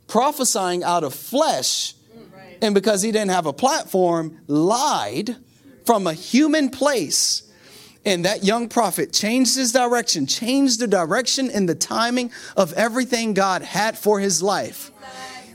prophesying 0.08 0.84
out 0.84 1.04
of 1.04 1.16
flesh, 1.16 1.96
And 2.62 2.76
because 2.76 3.02
he 3.02 3.12
didn't 3.12 3.32
have 3.32 3.46
a 3.46 3.54
platform, 3.54 4.40
lied 4.48 5.36
from 5.86 6.08
a 6.08 6.14
human 6.14 6.70
place. 6.70 7.44
And 8.06 8.26
that 8.26 8.44
young 8.44 8.68
prophet 8.68 9.14
changed 9.14 9.56
his 9.56 9.72
direction, 9.72 10.26
changed 10.26 10.80
the 10.80 10.88
direction 10.88 11.50
and 11.52 11.68
the 11.68 11.76
timing 11.76 12.32
of 12.58 12.74
everything 12.74 13.34
God 13.34 13.62
had 13.62 13.98
for 13.98 14.20
his 14.20 14.42
life. 14.42 14.92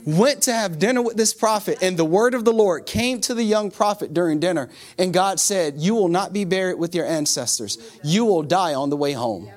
Went 0.05 0.43
to 0.43 0.53
have 0.53 0.79
dinner 0.79 1.01
with 1.01 1.17
this 1.17 1.33
prophet, 1.33 1.79
and 1.81 1.97
the 1.97 2.05
word 2.05 2.33
of 2.33 2.45
the 2.45 2.53
Lord 2.53 2.85
came 2.85 3.19
to 3.21 3.33
the 3.33 3.43
young 3.43 3.69
prophet 3.71 4.13
during 4.13 4.39
dinner. 4.39 4.69
And 4.97 5.13
God 5.13 5.37
said, 5.37 5.75
You 5.77 5.95
will 5.95 6.07
not 6.07 6.31
be 6.31 6.45
buried 6.45 6.79
with 6.79 6.95
your 6.95 7.05
ancestors, 7.05 7.77
you 8.03 8.23
will 8.23 8.43
die 8.43 8.73
on 8.73 8.89
the 8.89 8.95
way 8.95 9.11
home. 9.11 9.51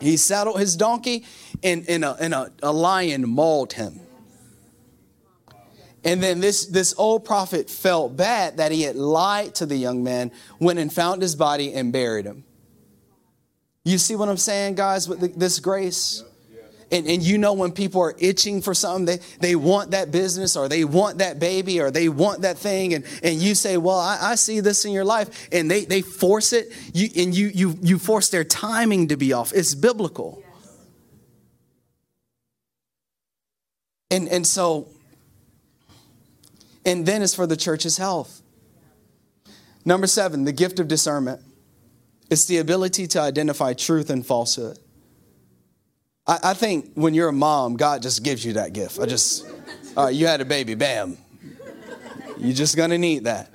He 0.00 0.16
saddled 0.16 0.58
his 0.58 0.76
donkey, 0.76 1.26
and, 1.62 1.86
and, 1.88 2.06
a, 2.06 2.16
and 2.18 2.32
a, 2.32 2.50
a 2.62 2.72
lion 2.72 3.28
mauled 3.28 3.74
him. 3.74 4.00
And 6.04 6.22
then 6.22 6.40
this, 6.40 6.66
this 6.66 6.94
old 6.98 7.24
prophet 7.24 7.70
felt 7.70 8.16
bad 8.16 8.56
that 8.56 8.72
he 8.72 8.82
had 8.82 8.96
lied 8.96 9.54
to 9.56 9.66
the 9.66 9.76
young 9.76 10.02
man, 10.02 10.32
went 10.58 10.78
and 10.78 10.92
found 10.92 11.22
his 11.22 11.36
body 11.36 11.72
and 11.72 11.92
buried 11.92 12.26
him. 12.26 12.44
You 13.84 13.98
see 13.98 14.16
what 14.16 14.28
I'm 14.28 14.36
saying, 14.36 14.74
guys, 14.74 15.08
with 15.08 15.20
the, 15.20 15.28
this 15.28 15.60
grace? 15.60 16.24
And, 16.90 17.06
and 17.06 17.22
you 17.22 17.38
know 17.38 17.54
when 17.54 17.72
people 17.72 18.02
are 18.02 18.14
itching 18.18 18.60
for 18.60 18.74
something, 18.74 19.06
they, 19.06 19.18
they 19.40 19.56
want 19.56 19.92
that 19.92 20.10
business 20.10 20.56
or 20.56 20.68
they 20.68 20.84
want 20.84 21.18
that 21.18 21.38
baby 21.38 21.80
or 21.80 21.90
they 21.90 22.10
want 22.10 22.42
that 22.42 22.58
thing. 22.58 22.92
And, 22.92 23.04
and 23.22 23.36
you 23.36 23.54
say, 23.54 23.78
Well, 23.78 23.98
I, 23.98 24.18
I 24.20 24.34
see 24.34 24.60
this 24.60 24.84
in 24.84 24.92
your 24.92 25.04
life. 25.04 25.48
And 25.50 25.70
they, 25.70 25.86
they 25.86 26.02
force 26.02 26.52
it, 26.52 26.70
you, 26.92 27.08
and 27.16 27.34
you, 27.34 27.50
you, 27.54 27.78
you 27.80 27.98
force 27.98 28.28
their 28.28 28.44
timing 28.44 29.08
to 29.08 29.16
be 29.16 29.32
off. 29.32 29.54
It's 29.54 29.74
biblical. 29.74 30.42
And, 34.10 34.28
and 34.28 34.46
so 34.46 34.88
and 36.84 37.06
then 37.06 37.22
it's 37.22 37.34
for 37.34 37.46
the 37.46 37.56
church's 37.56 37.96
health. 37.96 38.42
Number 39.84 40.06
seven, 40.06 40.44
the 40.44 40.52
gift 40.52 40.78
of 40.78 40.88
discernment. 40.88 41.40
It's 42.30 42.44
the 42.46 42.58
ability 42.58 43.06
to 43.08 43.20
identify 43.20 43.74
truth 43.74 44.08
and 44.08 44.24
falsehood. 44.24 44.78
I, 46.26 46.38
I 46.44 46.54
think 46.54 46.92
when 46.94 47.14
you're 47.14 47.28
a 47.28 47.32
mom, 47.32 47.76
God 47.76 48.02
just 48.02 48.22
gives 48.22 48.44
you 48.44 48.54
that 48.54 48.72
gift. 48.72 48.98
I 48.98 49.06
just, 49.06 49.46
all 49.96 50.06
right, 50.06 50.14
you 50.14 50.26
had 50.26 50.40
a 50.40 50.44
baby, 50.44 50.74
bam. 50.74 51.18
You're 52.38 52.54
just 52.54 52.76
gonna 52.76 52.98
need 52.98 53.24
that. 53.24 53.50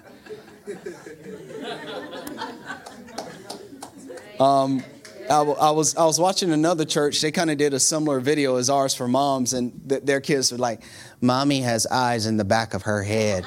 Um, 4.40 4.84
I, 5.30 5.42
I, 5.42 5.72
was 5.72 5.96
I 5.96 6.06
was 6.06 6.20
watching 6.20 6.52
another 6.52 6.86
church. 6.86 7.22
They 7.22 7.32
kind 7.32 7.52
of 7.52 7.58
did 7.58 7.74
a 7.74 7.80
similar 7.80 8.20
video 8.20 8.56
as 8.56 8.70
ours 8.70 8.94
for 8.96 9.08
moms, 9.08 9.54
and 9.54 9.90
th- 9.90 10.04
their 10.04 10.22
kids 10.22 10.52
were 10.52 10.58
like, 10.58 10.84
"Mommy 11.22 11.62
has 11.62 11.86
eyes 11.88 12.26
in 12.26 12.38
the 12.38 12.46
back 12.46 12.74
of 12.74 12.84
her 12.84 13.04
head." 13.04 13.46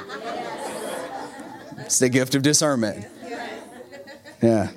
it's 1.78 1.98
the 1.98 2.08
gift 2.08 2.34
of 2.34 2.42
discernment. 2.42 3.06
Yeah. 4.42 4.70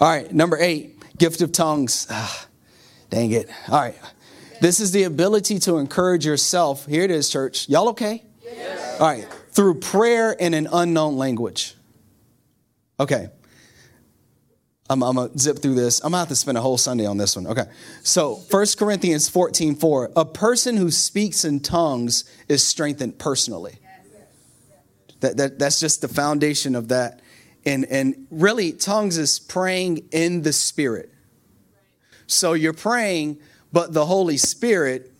All 0.00 0.08
right, 0.08 0.32
number 0.32 0.56
eight, 0.58 1.18
gift 1.18 1.42
of 1.42 1.52
tongues. 1.52 2.06
Ah, 2.10 2.46
dang 3.10 3.30
it. 3.32 3.48
All 3.68 3.80
right. 3.80 3.96
This 4.60 4.80
is 4.80 4.92
the 4.92 5.04
ability 5.04 5.58
to 5.60 5.78
encourage 5.78 6.26
yourself. 6.26 6.86
Here 6.86 7.02
it 7.02 7.10
is, 7.10 7.30
church. 7.30 7.68
Y'all 7.68 7.88
okay? 7.90 8.24
Yes. 8.42 9.00
All 9.00 9.06
right. 9.06 9.26
Through 9.52 9.80
prayer 9.80 10.32
in 10.32 10.54
an 10.54 10.68
unknown 10.72 11.16
language. 11.16 11.74
Okay. 12.98 13.28
I'm, 14.90 15.04
I'm 15.04 15.14
going 15.14 15.30
to 15.30 15.38
zip 15.38 15.60
through 15.60 15.76
this. 15.76 16.00
I'm 16.00 16.10
going 16.10 16.14
to 16.14 16.18
have 16.18 16.28
to 16.28 16.36
spend 16.36 16.58
a 16.58 16.60
whole 16.60 16.76
Sunday 16.76 17.06
on 17.06 17.16
this 17.16 17.36
one. 17.36 17.46
Okay. 17.46 17.64
So 18.02 18.34
1 18.50 18.66
Corinthians 18.76 19.28
14 19.28 19.76
4. 19.76 20.10
A 20.16 20.24
person 20.24 20.76
who 20.76 20.90
speaks 20.90 21.44
in 21.44 21.60
tongues 21.60 22.24
is 22.48 22.66
strengthened 22.66 23.18
personally. 23.18 23.78
That, 25.20 25.36
that, 25.36 25.58
that's 25.60 25.78
just 25.78 26.00
the 26.00 26.08
foundation 26.08 26.74
of 26.74 26.88
that. 26.88 27.20
And, 27.64 27.84
and 27.84 28.26
really, 28.30 28.72
tongues 28.72 29.16
is 29.16 29.38
praying 29.38 30.08
in 30.10 30.42
the 30.42 30.52
Spirit. 30.52 31.12
So 32.26 32.54
you're 32.54 32.72
praying, 32.72 33.38
but 33.72 33.92
the 33.92 34.06
Holy 34.06 34.38
Spirit 34.38 35.12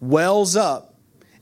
wells 0.00 0.56
up 0.56 0.92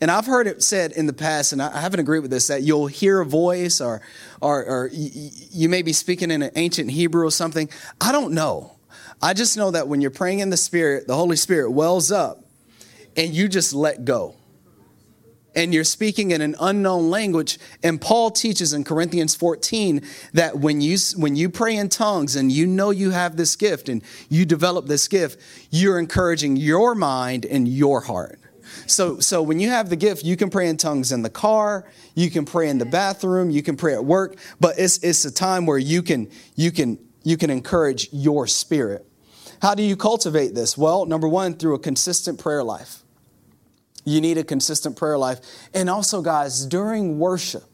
and 0.01 0.11
I've 0.11 0.27
heard 0.27 0.47
it 0.47 0.63
said 0.63 0.93
in 0.93 1.07
the 1.07 1.13
past, 1.13 1.53
and 1.53 1.61
I 1.61 1.79
haven't 1.79 2.01
agreed 2.01 2.21
with 2.21 2.31
this, 2.31 2.47
that 2.47 2.63
you'll 2.63 2.87
hear 2.87 3.21
a 3.21 3.27
voice 3.27 3.83
or, 3.83 4.01
or, 4.41 4.65
or 4.65 4.91
you 4.93 5.69
may 5.69 5.83
be 5.83 5.93
speaking 5.93 6.31
in 6.31 6.43
an 6.43 6.51
ancient 6.57 6.91
Hebrew 6.91 7.27
or 7.27 7.31
something. 7.31 7.69
I 8.01 8.13
don't 8.13 8.33
know. 8.33 8.77
I 9.23 9.35
just 9.35 9.57
know 9.57 9.71
that 9.71 9.87
when 9.87 10.01
you're 10.01 10.11
praying 10.11 10.39
in 10.39 10.51
the 10.51 10.57
Spirit, 10.57 11.07
the 11.07 11.15
Holy 11.15 11.37
Spirit 11.37 11.71
wells 11.71 12.11
up 12.11 12.43
and 13.17 13.35
you 13.35 13.49
just 13.49 13.75
let 13.75 14.05
go. 14.05 14.35
And 15.55 15.75
you're 15.75 15.85
speaking 15.85 16.31
in 16.31 16.41
an 16.41 16.55
unknown 16.61 17.11
language. 17.11 17.59
And 17.83 18.01
Paul 18.01 18.31
teaches 18.31 18.73
in 18.73 18.85
Corinthians 18.85 19.35
14 19.35 20.07
that 20.33 20.57
when 20.57 20.81
you, 20.81 20.97
when 21.17 21.35
you 21.35 21.51
pray 21.51 21.77
in 21.77 21.89
tongues 21.89 22.37
and 22.37 22.53
you 22.53 22.67
know 22.67 22.91
you 22.91 23.11
have 23.11 23.37
this 23.37 23.57
gift 23.57 23.89
and 23.89 24.03
you 24.29 24.45
develop 24.45 24.87
this 24.87 25.09
gift, 25.09 25.41
you're 25.71 25.99
encouraging 25.99 26.57
your 26.57 26.95
mind 26.95 27.45
and 27.45 27.67
your 27.67 28.01
heart. 28.01 28.40
So, 28.87 29.21
so 29.21 29.43
when 29.43 29.61
you 29.61 29.69
have 29.69 29.89
the 29.89 29.97
gift, 29.97 30.25
you 30.25 30.37
can 30.37 30.51
pray 30.51 30.69
in 30.69 30.77
tongues 30.77 31.13
in 31.13 31.23
the 31.23 31.31
car, 31.31 31.87
you 32.15 32.31
can 32.31 32.45
pray 32.45 32.69
in 32.69 32.79
the 32.79 32.87
bathroom, 32.87 33.51
you 33.51 33.63
can 33.63 33.77
pray 33.77 33.95
at 33.95 34.05
work, 34.05 34.37
but 34.59 34.79
it's, 34.79 34.99
it's 34.99 35.25
a 35.25 35.33
time 35.33 35.67
where 35.67 35.79
you 35.79 36.03
can, 36.03 36.31
you 36.55 36.71
can, 36.71 36.99
you 37.23 37.37
can 37.37 37.51
encourage 37.51 38.09
your 38.13 38.47
spirit. 38.47 39.07
How 39.63 39.75
do 39.75 39.83
you 39.83 39.97
cultivate 39.97 40.55
this? 40.55 40.77
Well, 40.79 41.05
number 41.05 41.29
one, 41.29 41.55
through 41.55 41.75
a 41.75 41.79
consistent 41.79 42.39
prayer 42.39 42.65
life. 42.65 43.03
You 44.05 44.21
need 44.21 44.39
a 44.39 44.45
consistent 44.45 44.97
prayer 44.97 45.19
life. 45.19 45.41
And 45.75 45.91
also, 45.91 46.23
guys, 46.23 46.65
during 46.65 47.19
worship, 47.19 47.65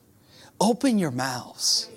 open 0.61 0.99
your 0.99 1.13
mouths. 1.13 1.89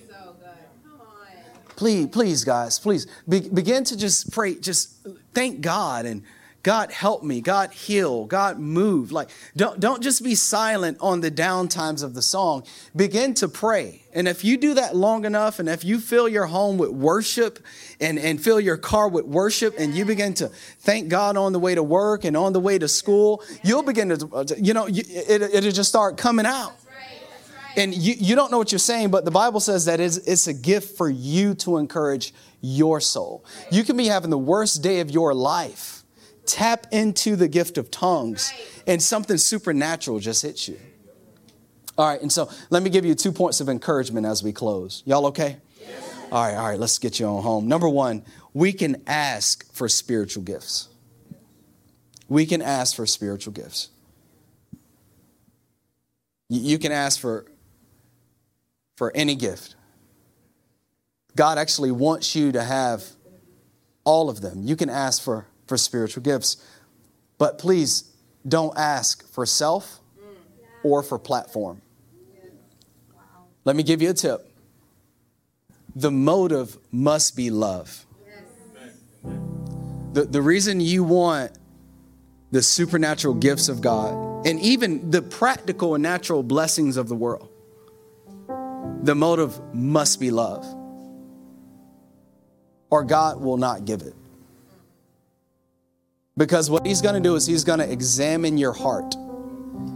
Please, 1.76 2.08
please, 2.08 2.44
guys, 2.44 2.78
please 2.78 3.08
be, 3.28 3.40
begin 3.40 3.86
to 3.86 3.98
just 3.98 4.34
pray. 4.34 4.56
Just 4.56 5.08
thank 5.34 5.62
God 5.62 6.06
and 6.06 6.24
God 6.62 6.92
help 6.92 7.24
me, 7.24 7.40
God 7.40 7.72
heal, 7.72 8.26
God 8.26 8.60
move. 8.60 9.12
Like 9.12 9.30
don't 9.56 9.80
don't 9.80 10.04
just 10.04 10.24
be 10.24 10.36
silent 10.36 10.98
on 11.00 11.22
the 11.22 11.32
down 11.32 11.68
times 11.68 12.02
of 12.02 12.14
the 12.14 12.22
song. 12.22 12.64
Begin 12.96 13.34
to 13.36 13.48
pray. 13.48 14.04
And 14.14 14.28
if 14.28 14.44
you 14.44 14.58
do 14.58 14.74
that 14.74 14.96
long 14.96 15.24
enough 15.24 15.60
and 15.60 15.70
if 15.70 15.86
you 15.86 16.00
fill 16.00 16.28
your 16.28 16.48
home 16.48 16.78
with 16.78 16.90
worship 16.90 17.60
and, 18.02 18.18
and 18.20 18.42
fill 18.42 18.60
your 18.60 18.76
car 18.76 19.08
with 19.08 19.26
worship 19.26 19.76
and 19.78 19.94
you 19.94 20.04
begin 20.04 20.34
to 20.36 20.48
thank 20.80 21.10
God 21.10 21.38
on 21.38 21.54
the 21.54 21.60
way 21.60 21.76
to 21.76 21.84
work 21.84 22.26
and 22.26 22.36
on 22.36 22.52
the 22.52 22.60
way 22.60 22.78
to 22.78 22.88
school, 22.88 23.44
you'll 23.64 23.84
begin 23.84 24.10
to 24.10 24.56
you 24.60 24.74
know, 24.74 24.88
it, 24.88 25.42
it'll 25.42 25.72
just 25.72 25.90
start 25.90 26.18
coming 26.18 26.46
out. 26.46 26.74
And 27.76 27.94
you, 27.94 28.16
you 28.18 28.36
don't 28.36 28.52
know 28.52 28.58
what 28.58 28.72
you're 28.72 28.80
saying, 28.80 29.10
but 29.12 29.24
the 29.24 29.32
Bible 29.32 29.60
says 29.60 29.86
that 29.86 30.02
it's, 30.02 30.18
it's 30.18 30.48
a 30.48 30.54
gift 30.54 30.98
for 30.98 31.10
you 31.10 31.54
to 31.56 31.78
encourage 31.78 32.34
your 32.60 33.00
soul. 33.00 33.46
You 33.72 33.84
can 33.84 33.96
be 33.96 34.08
having 34.08 34.32
the 34.32 34.38
worst 34.38 34.82
day 34.82 35.00
of 35.00 35.10
your 35.10 35.34
life 35.34 35.99
tap 36.50 36.88
into 36.92 37.36
the 37.36 37.48
gift 37.48 37.78
of 37.78 37.92
tongues 37.92 38.52
and 38.88 39.02
something 39.02 39.38
supernatural 39.38 40.20
just 40.20 40.42
hits 40.42 40.68
you. 40.68 40.80
All 41.98 42.08
right, 42.08 42.22
and 42.22 42.32
so 42.32 42.50
let 42.70 42.82
me 42.82 42.90
give 42.90 43.06
you 43.06 43.14
two 43.14 43.32
points 43.32 43.62
of 43.62 43.70
encouragement 43.70 44.26
as 44.26 44.42
we 44.42 44.52
close. 44.52 45.04
Y'all 45.06 45.28
okay? 45.28 45.58
Yes. 45.80 46.16
All 46.32 46.44
right, 46.44 46.56
all 46.56 46.70
right, 46.70 46.80
let's 46.80 46.98
get 46.98 47.20
you 47.20 47.28
on 47.28 47.44
home. 47.44 47.68
Number 47.68 47.90
one, 47.90 48.24
we 48.54 48.72
can 48.74 49.04
ask 49.06 49.72
for 49.74 49.88
spiritual 49.88 50.44
gifts. 50.44 50.88
We 52.28 52.46
can 52.46 52.62
ask 52.62 52.96
for 52.96 53.06
spiritual 53.06 53.54
gifts. 53.54 53.90
You 56.48 56.80
can 56.80 56.92
ask 56.92 57.20
for, 57.20 57.46
for 58.96 59.12
any 59.14 59.36
gift. 59.36 59.76
God 61.36 61.58
actually 61.58 61.92
wants 61.92 62.36
you 62.36 62.52
to 62.54 62.64
have 62.64 63.04
all 64.04 64.30
of 64.30 64.42
them. 64.42 64.64
You 64.64 64.76
can 64.76 64.90
ask 64.90 65.22
for 65.22 65.48
for 65.70 65.78
spiritual 65.78 66.24
gifts. 66.24 66.58
But 67.38 67.58
please 67.58 68.12
don't 68.46 68.78
ask 68.78 69.32
for 69.32 69.46
self 69.46 70.00
or 70.84 71.02
for 71.04 71.18
platform. 71.18 71.82
Let 73.64 73.76
me 73.76 73.84
give 73.84 74.02
you 74.02 74.10
a 74.10 74.14
tip 74.14 74.46
the 75.96 76.12
motive 76.12 76.78
must 76.92 77.36
be 77.36 77.50
love. 77.50 78.06
The, 80.14 80.24
the 80.26 80.42
reason 80.42 80.80
you 80.80 81.04
want 81.04 81.52
the 82.52 82.62
supernatural 82.62 83.36
gifts 83.36 83.70
of 83.70 83.82
God 83.82 84.46
and 84.48 84.60
even 84.60 85.12
the 85.12 85.22
practical 85.22 85.94
and 85.96 86.02
natural 86.02 86.42
blessings 86.42 86.98
of 86.98 87.10
the 87.10 87.16
world, 87.16 87.50
the 89.04 89.14
motive 89.14 89.60
must 89.74 90.20
be 90.20 90.32
love, 90.32 90.66
or 92.90 93.04
God 93.04 93.42
will 93.42 93.58
not 93.58 93.86
give 93.86 94.02
it. 94.02 94.16
Because 96.40 96.70
what 96.70 96.88
he's 96.88 97.02
going 97.02 97.16
to 97.16 97.22
do 97.22 97.36
is 97.36 97.46
he's 97.46 97.66
going 97.66 97.80
to 97.80 97.92
examine 97.92 98.58
your 98.58 98.72
heart 98.72 99.14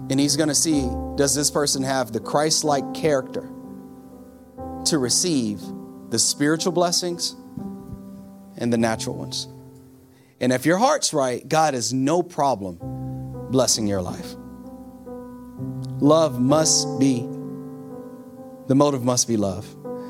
and 0.10 0.20
he's 0.20 0.36
going 0.36 0.50
to 0.50 0.56
see 0.56 0.82
does 1.16 1.34
this 1.34 1.50
person 1.50 1.82
have 1.84 2.12
the 2.12 2.20
Christ 2.20 2.66
like 2.66 2.94
character 2.94 3.50
to 4.88 4.98
receive 4.98 5.62
the 6.10 6.20
spiritual 6.20 6.74
blessings 6.74 7.38
and 8.58 8.74
the 8.74 8.78
natural 8.78 9.16
ones. 9.16 9.48
And 10.42 10.52
if 10.52 10.66
your 10.66 10.78
heart's 10.78 11.14
right, 11.14 11.48
God 11.48 11.76
has 11.76 11.94
no 11.94 12.22
problem 12.22 12.78
blessing 13.50 13.88
your 13.88 14.02
life. 14.02 14.36
Love 16.02 16.42
must 16.42 17.00
be 17.00 17.26
The 18.68 18.76
motive 18.76 19.04
must 19.04 19.30
be 19.30 19.38
love. 19.38 19.66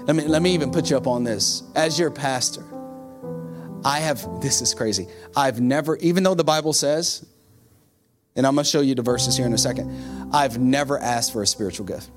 Let 0.07 0.15
me, 0.15 0.25
let 0.25 0.41
me 0.41 0.53
even 0.53 0.71
put 0.71 0.89
you 0.89 0.97
up 0.97 1.05
on 1.05 1.23
this. 1.23 1.63
As 1.75 1.99
your 1.99 2.09
pastor, 2.09 2.63
I 3.85 3.99
have, 3.99 4.41
this 4.41 4.61
is 4.61 4.73
crazy. 4.73 5.07
I've 5.35 5.59
never, 5.59 5.97
even 5.97 6.23
though 6.23 6.35
the 6.35 6.43
Bible 6.43 6.73
says, 6.73 7.25
and 8.35 8.47
I'm 8.47 8.55
going 8.55 8.63
to 8.63 8.69
show 8.69 8.81
you 8.81 8.95
the 8.95 9.01
verses 9.01 9.37
here 9.37 9.45
in 9.45 9.53
a 9.53 9.57
second, 9.57 10.33
I've 10.33 10.57
never 10.57 10.97
asked 10.97 11.33
for 11.33 11.41
a 11.41 11.47
spiritual 11.47 11.85
gift. 11.85 12.09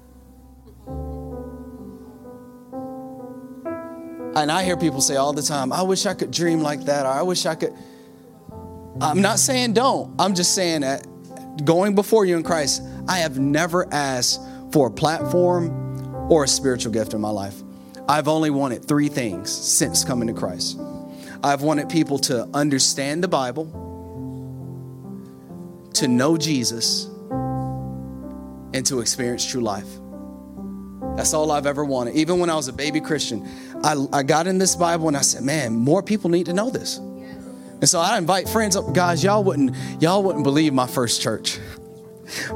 And 4.37 4.53
I 4.53 4.65
hear 4.65 4.77
people 4.77 5.01
say 5.01 5.17
all 5.17 5.33
the 5.33 5.43
time, 5.43 5.73
I 5.73 5.83
wish 5.83 6.05
I 6.05 6.15
could 6.15 6.31
dream 6.31 6.61
like 6.61 6.85
that, 6.85 7.07
or 7.07 7.09
I 7.09 7.23
wish 7.23 7.47
I 7.47 7.55
could. 7.55 7.73
I'm 9.01 9.21
not 9.21 9.39
saying 9.39 9.73
don't. 9.73 10.15
I'm 10.19 10.35
just 10.35 10.55
saying 10.55 10.83
that 10.83 11.07
going 11.65 11.95
before 11.95 12.25
you 12.27 12.37
in 12.37 12.43
Christ, 12.43 12.83
I 13.09 13.19
have 13.19 13.39
never 13.39 13.93
asked 13.93 14.41
for 14.73 14.89
a 14.89 14.91
platform 14.91 16.31
or 16.31 16.45
a 16.45 16.49
spiritual 16.49 16.93
gift 16.93 17.15
in 17.15 17.21
my 17.21 17.31
life. 17.31 17.63
I've 18.09 18.29
only 18.29 18.51
wanted 18.51 18.85
three 18.85 19.09
things 19.09 19.51
since 19.51 20.05
coming 20.05 20.29
to 20.29 20.35
Christ. 20.35 20.79
I've 21.43 21.63
wanted 21.63 21.89
people 21.89 22.19
to 22.21 22.49
understand 22.55 23.23
the 23.23 23.29
Bible, 23.29 23.65
to 25.95 26.09
know 26.09 26.37
Jesus, 26.37 27.07
and 28.75 28.85
to 28.87 29.01
experience 29.01 29.47
true 29.47 29.63
life. 29.63 29.89
That's 31.17 31.33
all 31.33 31.51
I've 31.51 31.67
ever 31.67 31.85
wanted. 31.85 32.15
Even 32.15 32.39
when 32.39 32.51
I 32.51 32.57
was 32.57 32.69
a 32.69 32.73
baby 32.73 33.01
Christian, 33.01 33.49
I, 33.83 34.07
I 34.13 34.23
got 34.23 34.47
in 34.47 34.59
this 34.59 34.77
Bible 34.77 35.09
and 35.09 35.17
I 35.17 35.23
said, 35.23 35.43
man, 35.43 35.75
more 35.75 36.03
people 36.03 36.29
need 36.29 36.47
to 36.47 36.53
know 36.53 36.69
this. 36.69 36.99
And 36.99 37.89
so 37.89 38.01
I 38.01 38.19
invite 38.19 38.49
friends 38.49 38.77
up, 38.77 38.93
guys, 38.95 39.23
y'all 39.23 39.45
wouldn't, 39.45 39.75
y'all 40.01 40.23
wouldn't 40.23 40.45
believe 40.45 40.73
my 40.73 40.87
first 40.87 41.23
church. 41.23 41.59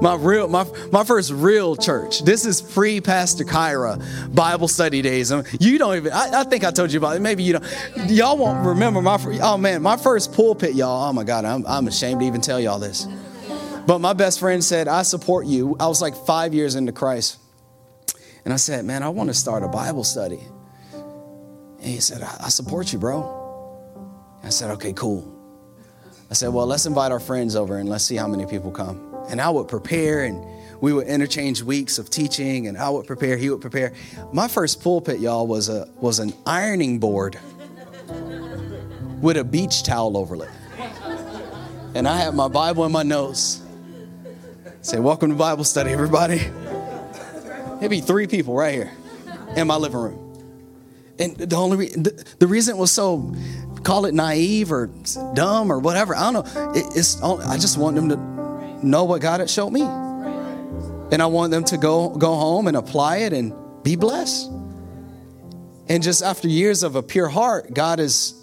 My 0.00 0.14
real, 0.14 0.48
my, 0.48 0.66
my 0.92 1.04
first 1.04 1.30
real 1.30 1.76
church. 1.76 2.24
This 2.24 2.44
is 2.44 2.60
pre 2.60 3.00
Pastor 3.00 3.44
Kyra 3.44 4.34
Bible 4.34 4.68
study 4.68 5.02
days. 5.02 5.32
Um, 5.32 5.44
you 5.58 5.78
don't 5.78 5.96
even, 5.96 6.12
I, 6.12 6.40
I, 6.40 6.44
think 6.44 6.64
I 6.64 6.70
told 6.70 6.92
you 6.92 6.98
about 6.98 7.16
it. 7.16 7.20
Maybe 7.20 7.42
you 7.42 7.54
don't. 7.54 8.10
Y'all 8.10 8.36
won't 8.36 8.66
remember 8.66 9.00
my, 9.02 9.18
oh 9.42 9.56
man, 9.56 9.82
my 9.82 9.96
first 9.96 10.32
pulpit, 10.32 10.74
y'all. 10.74 11.08
Oh 11.08 11.12
my 11.12 11.24
God, 11.24 11.44
I'm, 11.44 11.66
I'm 11.66 11.86
ashamed 11.88 12.20
to 12.20 12.26
even 12.26 12.40
tell 12.40 12.60
y'all 12.60 12.78
this. 12.78 13.06
But 13.86 14.00
my 14.00 14.12
best 14.12 14.40
friend 14.40 14.62
said, 14.62 14.88
I 14.88 15.02
support 15.02 15.46
you. 15.46 15.76
I 15.80 15.86
was 15.86 16.00
like 16.00 16.14
five 16.14 16.54
years 16.54 16.74
into 16.74 16.92
Christ. 16.92 17.38
And 18.44 18.54
I 18.54 18.56
said, 18.56 18.84
Man, 18.84 19.02
I 19.02 19.08
want 19.08 19.30
to 19.30 19.34
start 19.34 19.62
a 19.62 19.68
Bible 19.68 20.04
study. 20.04 20.40
And 20.92 21.86
he 21.86 22.00
said, 22.00 22.22
I, 22.22 22.36
I 22.44 22.48
support 22.48 22.92
you, 22.92 22.98
bro. 22.98 23.36
I 24.42 24.50
said, 24.50 24.70
Okay, 24.72 24.92
cool. 24.92 25.36
I 26.30 26.34
said, 26.34 26.48
Well, 26.48 26.66
let's 26.66 26.86
invite 26.86 27.12
our 27.12 27.20
friends 27.20 27.56
over 27.56 27.78
and 27.78 27.88
let's 27.88 28.04
see 28.04 28.16
how 28.16 28.28
many 28.28 28.46
people 28.46 28.70
come. 28.70 29.09
And 29.28 29.40
I 29.40 29.50
would 29.50 29.68
prepare 29.68 30.24
and 30.24 30.44
we 30.80 30.92
would 30.92 31.06
interchange 31.06 31.62
weeks 31.62 31.98
of 31.98 32.10
teaching 32.10 32.66
and 32.66 32.78
I 32.78 32.88
would 32.88 33.06
prepare, 33.06 33.36
he 33.36 33.50
would 33.50 33.60
prepare. 33.60 33.92
My 34.32 34.48
first 34.48 34.82
pulpit, 34.82 35.20
y'all, 35.20 35.46
was 35.46 35.68
a 35.68 35.88
was 36.00 36.18
an 36.18 36.32
ironing 36.46 36.98
board 36.98 37.38
with 39.20 39.36
a 39.36 39.44
beach 39.44 39.82
towel 39.82 40.16
over 40.16 40.36
it. 40.42 40.50
And 41.94 42.06
I 42.08 42.16
had 42.16 42.34
my 42.34 42.48
Bible 42.48 42.84
in 42.86 42.92
my 42.92 43.02
nose. 43.02 43.62
Say, 44.82 44.98
welcome 44.98 45.30
to 45.30 45.36
Bible 45.36 45.64
study, 45.64 45.90
everybody. 45.90 46.40
Maybe 47.80 48.00
three 48.00 48.26
people 48.26 48.54
right 48.54 48.72
here 48.72 48.92
in 49.56 49.66
my 49.66 49.76
living 49.76 50.00
room. 50.00 50.26
And 51.18 51.36
the 51.36 51.56
only 51.56 51.76
re- 51.76 51.88
the, 51.88 52.24
the, 52.38 52.46
reason 52.46 52.76
it 52.76 52.78
was 52.78 52.90
so 52.90 53.34
call 53.82 54.06
it 54.06 54.14
naive 54.14 54.72
or 54.72 54.88
dumb 55.34 55.70
or 55.70 55.78
whatever, 55.78 56.16
I 56.16 56.32
don't 56.32 56.46
know. 56.46 56.72
It, 56.72 56.84
it's 56.96 57.20
I 57.22 57.58
just 57.58 57.76
want 57.76 57.96
them 57.96 58.08
to 58.08 58.16
know 58.82 59.04
what 59.04 59.20
God 59.20 59.40
had 59.40 59.50
showed 59.50 59.70
me, 59.70 59.82
and 59.82 61.20
I 61.20 61.26
want 61.26 61.50
them 61.50 61.64
to 61.64 61.76
go 61.76 62.10
go 62.10 62.34
home 62.34 62.66
and 62.66 62.76
apply 62.76 63.18
it 63.18 63.32
and 63.32 63.52
be 63.82 63.96
blessed. 63.96 64.50
And 65.88 66.02
just 66.02 66.22
after 66.22 66.48
years 66.48 66.82
of 66.82 66.96
a 66.96 67.02
pure 67.02 67.28
heart, 67.28 67.74
God 67.74 67.98
has 67.98 68.34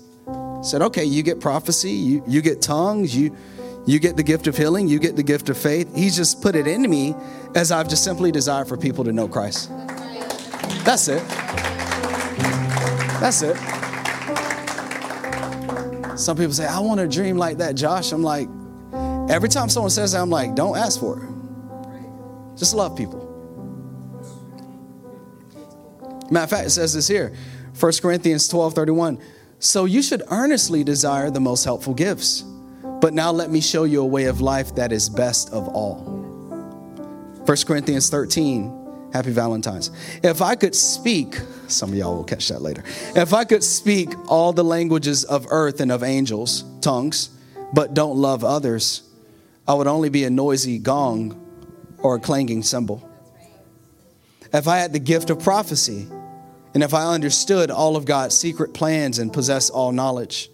said, 0.62 0.82
"Okay, 0.82 1.06
you 1.06 1.24
get 1.24 1.40
prophecy, 1.40 1.92
you 1.92 2.24
you 2.28 2.42
get 2.42 2.62
tongues, 2.62 3.16
you." 3.16 3.36
You 3.88 4.00
get 4.00 4.18
the 4.18 4.24
gift 4.24 4.48
of 4.48 4.58
healing, 4.58 4.90
you 4.90 5.00
get 5.00 5.16
the 5.16 5.24
gift 5.24 5.48
of 5.48 5.58
faith. 5.58 5.88
He's 5.96 6.14
just 6.14 6.42
put 6.42 6.58
it 6.58 6.68
into 6.68 6.90
me 6.90 7.16
as 7.56 7.72
I've 7.72 7.88
just 7.88 8.04
simply 8.04 8.34
desired 8.34 8.68
for 8.68 8.76
people 8.76 9.06
to 9.06 9.14
know 9.14 9.30
Christ. 9.30 9.70
That's 10.84 11.08
it. 11.08 11.26
That's 13.22 13.42
it. 13.44 13.56
Some 16.20 16.36
people 16.36 16.52
say, 16.52 16.66
I 16.66 16.80
want 16.80 17.00
a 17.00 17.08
dream 17.08 17.38
like 17.38 17.60
that, 17.60 17.76
Josh. 17.76 18.12
I'm 18.12 18.24
like, 18.24 18.50
every 19.30 19.50
time 19.50 19.70
someone 19.70 19.90
says 19.90 20.12
that, 20.12 20.22
I'm 20.22 20.30
like, 20.30 20.56
don't 20.56 20.78
ask 20.78 21.00
for 21.00 21.24
it. 21.24 22.58
Just 22.58 22.74
love 22.74 22.98
people. 22.98 23.26
Matter 26.30 26.44
of 26.44 26.50
fact, 26.50 26.68
it 26.68 26.72
says 26.72 26.94
this 26.94 27.08
here 27.08 27.34
1 27.80 27.92
Corinthians 28.02 28.48
12 28.48 28.74
31. 28.74 29.20
So 29.60 29.86
you 29.86 30.02
should 30.02 30.24
earnestly 30.30 30.84
desire 30.84 31.32
the 31.32 31.40
most 31.40 31.64
helpful 31.64 31.94
gifts 31.94 32.44
but 33.00 33.14
now 33.14 33.32
let 33.32 33.52
me 33.52 33.62
show 33.62 33.84
you 33.84 34.02
a 34.02 34.06
way 34.06 34.26
of 34.26 34.42
life 34.42 34.74
that 34.76 34.92
is 34.92 35.08
best 35.08 35.52
of 35.52 35.68
all. 35.70 35.98
1 37.46 37.58
Corinthians 37.66 38.10
13, 38.10 39.10
happy 39.14 39.32
Valentine's. 39.32 39.92
If 40.24 40.42
I 40.42 40.56
could 40.56 40.74
speak, 40.74 41.40
some 41.68 41.92
of 41.92 41.96
y'all 41.96 42.16
will 42.16 42.24
catch 42.24 42.48
that 42.50 42.62
later. 42.62 42.84
If 43.16 43.34
I 43.34 43.44
could 43.46 43.64
speak 43.64 44.10
all 44.28 44.52
the 44.52 44.64
languages 44.64 45.24
of 45.24 45.48
earth 45.50 45.80
and 45.80 45.92
of 45.92 46.04
angels, 46.04 46.64
tongues, 46.82 47.30
but 47.74 47.94
don't 47.94 48.18
love 48.18 48.44
others, 48.44 49.04
I 49.68 49.74
would 49.74 49.88
only 49.88 50.10
be 50.10 50.24
a 50.24 50.30
noisy 50.30 50.80
gong 50.80 51.44
or 52.00 52.16
a 52.16 52.20
clanging 52.20 52.64
cymbal. 52.64 53.08
If 54.54 54.68
I 54.68 54.78
had 54.78 54.94
the 54.94 55.00
gift 55.00 55.30
of 55.30 55.40
prophecy, 55.40 56.08
and 56.74 56.84
if 56.84 56.94
I 56.94 57.14
understood 57.14 57.70
all 57.70 57.96
of 57.96 58.06
God's 58.06 58.38
secret 58.38 58.74
plans 58.74 59.20
and 59.20 59.34
possessed 59.34 59.72
all 59.72 59.92
knowledge, 59.92 60.50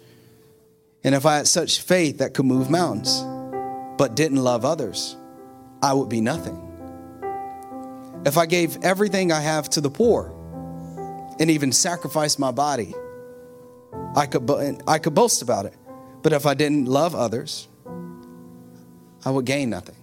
and 1.04 1.14
if 1.14 1.26
I 1.26 1.36
had 1.36 1.46
such 1.46 1.80
faith 1.80 2.18
that 2.18 2.34
could 2.34 2.46
move 2.46 2.70
mountains, 2.70 3.22
but 3.96 4.16
didn't 4.16 4.42
love 4.42 4.64
others, 4.64 5.16
I 5.82 5.92
would 5.92 6.08
be 6.08 6.20
nothing. 6.20 6.60
If 8.26 8.38
I 8.38 8.46
gave 8.46 8.82
everything 8.82 9.30
I 9.30 9.40
have 9.40 9.68
to 9.70 9.80
the 9.80 9.90
poor 9.90 10.32
and 11.38 11.50
even 11.50 11.72
sacrificed 11.72 12.38
my 12.38 12.50
body, 12.50 12.94
I 14.16 14.26
could, 14.26 14.82
I 14.88 14.98
could 14.98 15.14
boast 15.14 15.42
about 15.42 15.66
it. 15.66 15.74
But 16.22 16.32
if 16.32 16.46
I 16.46 16.54
didn't 16.54 16.86
love 16.86 17.14
others, 17.14 17.68
I 19.24 19.30
would 19.30 19.44
gain 19.44 19.70
nothing. 19.70 19.96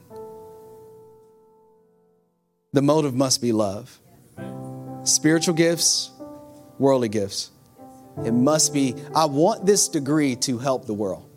The 2.73 2.81
motive 2.81 3.13
must 3.13 3.41
be 3.41 3.51
love. 3.51 3.99
Spiritual 5.03 5.55
gifts, 5.55 6.11
worldly 6.79 7.09
gifts. 7.09 7.51
It 8.25 8.33
must 8.33 8.73
be, 8.73 8.95
I 9.15 9.25
want 9.25 9.65
this 9.65 9.87
degree 9.87 10.35
to 10.37 10.57
help 10.57 10.85
the 10.85 10.93
world, 10.93 11.29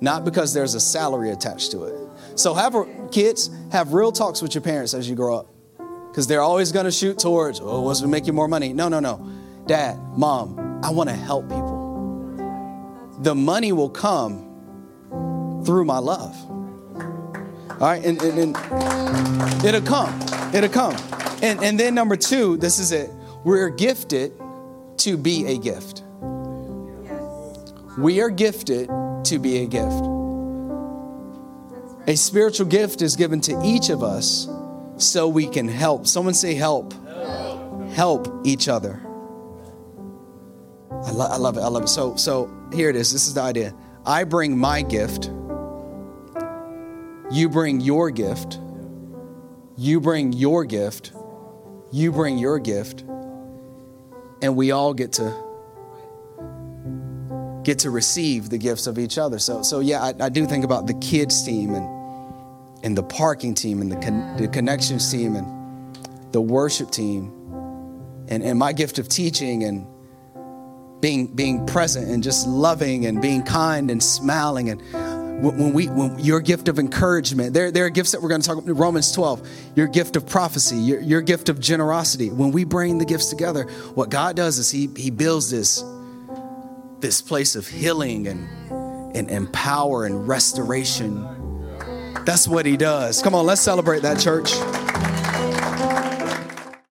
not 0.00 0.24
because 0.24 0.52
there's 0.52 0.74
a 0.74 0.80
salary 0.80 1.30
attached 1.30 1.70
to 1.72 1.84
it. 1.84 1.94
So, 2.34 2.54
have 2.54 2.74
kids 3.10 3.50
have 3.70 3.92
real 3.92 4.12
talks 4.12 4.40
with 4.42 4.54
your 4.54 4.62
parents 4.62 4.94
as 4.94 5.08
you 5.08 5.14
grow 5.14 5.36
up, 5.36 5.46
because 6.08 6.26
they're 6.26 6.40
always 6.40 6.72
going 6.72 6.84
to 6.84 6.92
shoot 6.92 7.18
towards, 7.18 7.60
oh, 7.62 7.82
what's 7.82 8.00
to 8.00 8.08
make 8.08 8.26
you 8.26 8.32
more 8.32 8.48
money? 8.48 8.72
No, 8.72 8.88
no, 8.88 9.00
no. 9.00 9.30
Dad, 9.66 9.98
mom, 10.16 10.80
I 10.82 10.90
want 10.90 11.08
to 11.10 11.16
help 11.16 11.48
people. 11.48 11.80
The 13.20 13.34
money 13.34 13.72
will 13.72 13.90
come 13.90 15.62
through 15.64 15.84
my 15.84 15.98
love. 15.98 16.36
All 17.82 17.88
right, 17.88 18.04
and, 18.04 18.22
and, 18.22 18.56
and 18.56 19.64
it'll 19.64 19.80
come. 19.80 20.20
It'll 20.54 20.70
come. 20.70 20.94
And, 21.42 21.60
and 21.64 21.80
then, 21.80 21.96
number 21.96 22.14
two, 22.14 22.56
this 22.56 22.78
is 22.78 22.92
it. 22.92 23.10
We're 23.42 23.70
gifted 23.70 24.32
to 24.98 25.16
be 25.16 25.46
a 25.46 25.58
gift. 25.58 26.04
We 27.98 28.20
are 28.20 28.30
gifted 28.30 28.88
to 29.24 29.38
be 29.40 29.64
a 29.64 29.66
gift. 29.66 30.04
A 32.06 32.16
spiritual 32.16 32.66
gift 32.66 33.02
is 33.02 33.16
given 33.16 33.40
to 33.40 33.60
each 33.64 33.90
of 33.90 34.04
us 34.04 34.48
so 34.96 35.26
we 35.26 35.48
can 35.48 35.66
help. 35.66 36.06
Someone 36.06 36.34
say, 36.34 36.54
help. 36.54 36.94
Help, 37.94 38.46
each 38.46 38.68
other. 38.68 39.00
I, 40.88 41.10
lo- 41.10 41.28
I 41.28 41.36
love 41.36 41.56
it. 41.56 41.62
I 41.62 41.66
love 41.66 41.82
it. 41.82 41.88
So, 41.88 42.14
so 42.14 42.48
here 42.72 42.90
it 42.90 42.94
is. 42.94 43.12
This 43.12 43.26
is 43.26 43.34
the 43.34 43.42
idea. 43.42 43.74
I 44.06 44.22
bring 44.22 44.56
my 44.56 44.82
gift. 44.82 45.32
You 47.32 47.48
bring 47.48 47.80
your 47.80 48.10
gift. 48.10 48.58
You 49.76 50.00
bring 50.00 50.34
your 50.34 50.64
gift. 50.64 51.12
You 51.90 52.12
bring 52.12 52.36
your 52.36 52.58
gift. 52.58 53.04
And 54.42 54.54
we 54.54 54.70
all 54.70 54.92
get 54.92 55.12
to 55.14 55.34
get 57.62 57.78
to 57.78 57.90
receive 57.90 58.50
the 58.50 58.58
gifts 58.58 58.86
of 58.86 58.98
each 58.98 59.16
other. 59.16 59.38
So, 59.38 59.62
so 59.62 59.80
yeah, 59.80 60.02
I, 60.02 60.14
I 60.26 60.28
do 60.28 60.46
think 60.46 60.64
about 60.64 60.86
the 60.86 60.94
kids 60.94 61.44
team 61.44 61.74
and 61.74 62.02
and 62.84 62.98
the 62.98 63.02
parking 63.02 63.54
team 63.54 63.80
and 63.80 63.90
the, 63.90 63.96
con- 63.96 64.36
the 64.36 64.48
connections 64.48 65.10
team 65.10 65.36
and 65.36 65.96
the 66.32 66.40
worship 66.40 66.90
team 66.90 67.32
and, 68.28 68.42
and 68.42 68.58
my 68.58 68.72
gift 68.72 68.98
of 68.98 69.08
teaching 69.08 69.64
and 69.64 69.86
being 71.00 71.28
being 71.28 71.64
present 71.66 72.10
and 72.10 72.22
just 72.22 72.46
loving 72.46 73.06
and 73.06 73.22
being 73.22 73.42
kind 73.42 73.90
and 73.90 74.02
smiling 74.02 74.68
and 74.68 74.82
when 75.40 75.72
we 75.72 75.88
when 75.88 76.18
your 76.18 76.40
gift 76.40 76.68
of 76.68 76.78
encouragement 76.78 77.52
there, 77.54 77.70
there 77.70 77.84
are 77.84 77.90
gifts 77.90 78.12
that 78.12 78.22
we're 78.22 78.28
going 78.28 78.40
to 78.40 78.46
talk 78.46 78.58
about 78.58 78.72
romans 78.76 79.12
12 79.12 79.48
your 79.74 79.86
gift 79.86 80.16
of 80.16 80.26
prophecy 80.26 80.76
your, 80.76 81.00
your 81.00 81.20
gift 81.20 81.48
of 81.48 81.58
generosity. 81.58 82.30
When 82.30 82.52
we 82.52 82.64
bring 82.64 82.98
the 82.98 83.04
gifts 83.04 83.26
together 83.26 83.64
what 83.94 84.10
god 84.10 84.36
does 84.36 84.58
is 84.58 84.70
he 84.70 84.88
he 84.96 85.10
builds 85.10 85.50
this 85.50 85.84
this 87.00 87.20
place 87.20 87.56
of 87.56 87.66
healing 87.66 88.28
and 88.28 88.48
and, 89.16 89.30
and 89.30 89.52
power 89.52 90.06
and 90.06 90.26
restoration. 90.26 91.28
That's 92.24 92.48
what 92.48 92.64
he 92.64 92.76
does. 92.76 93.20
Come 93.22 93.34
on 93.34 93.44
let's 93.44 93.60
celebrate 93.60 94.02
that 94.02 94.18
church 94.18 94.52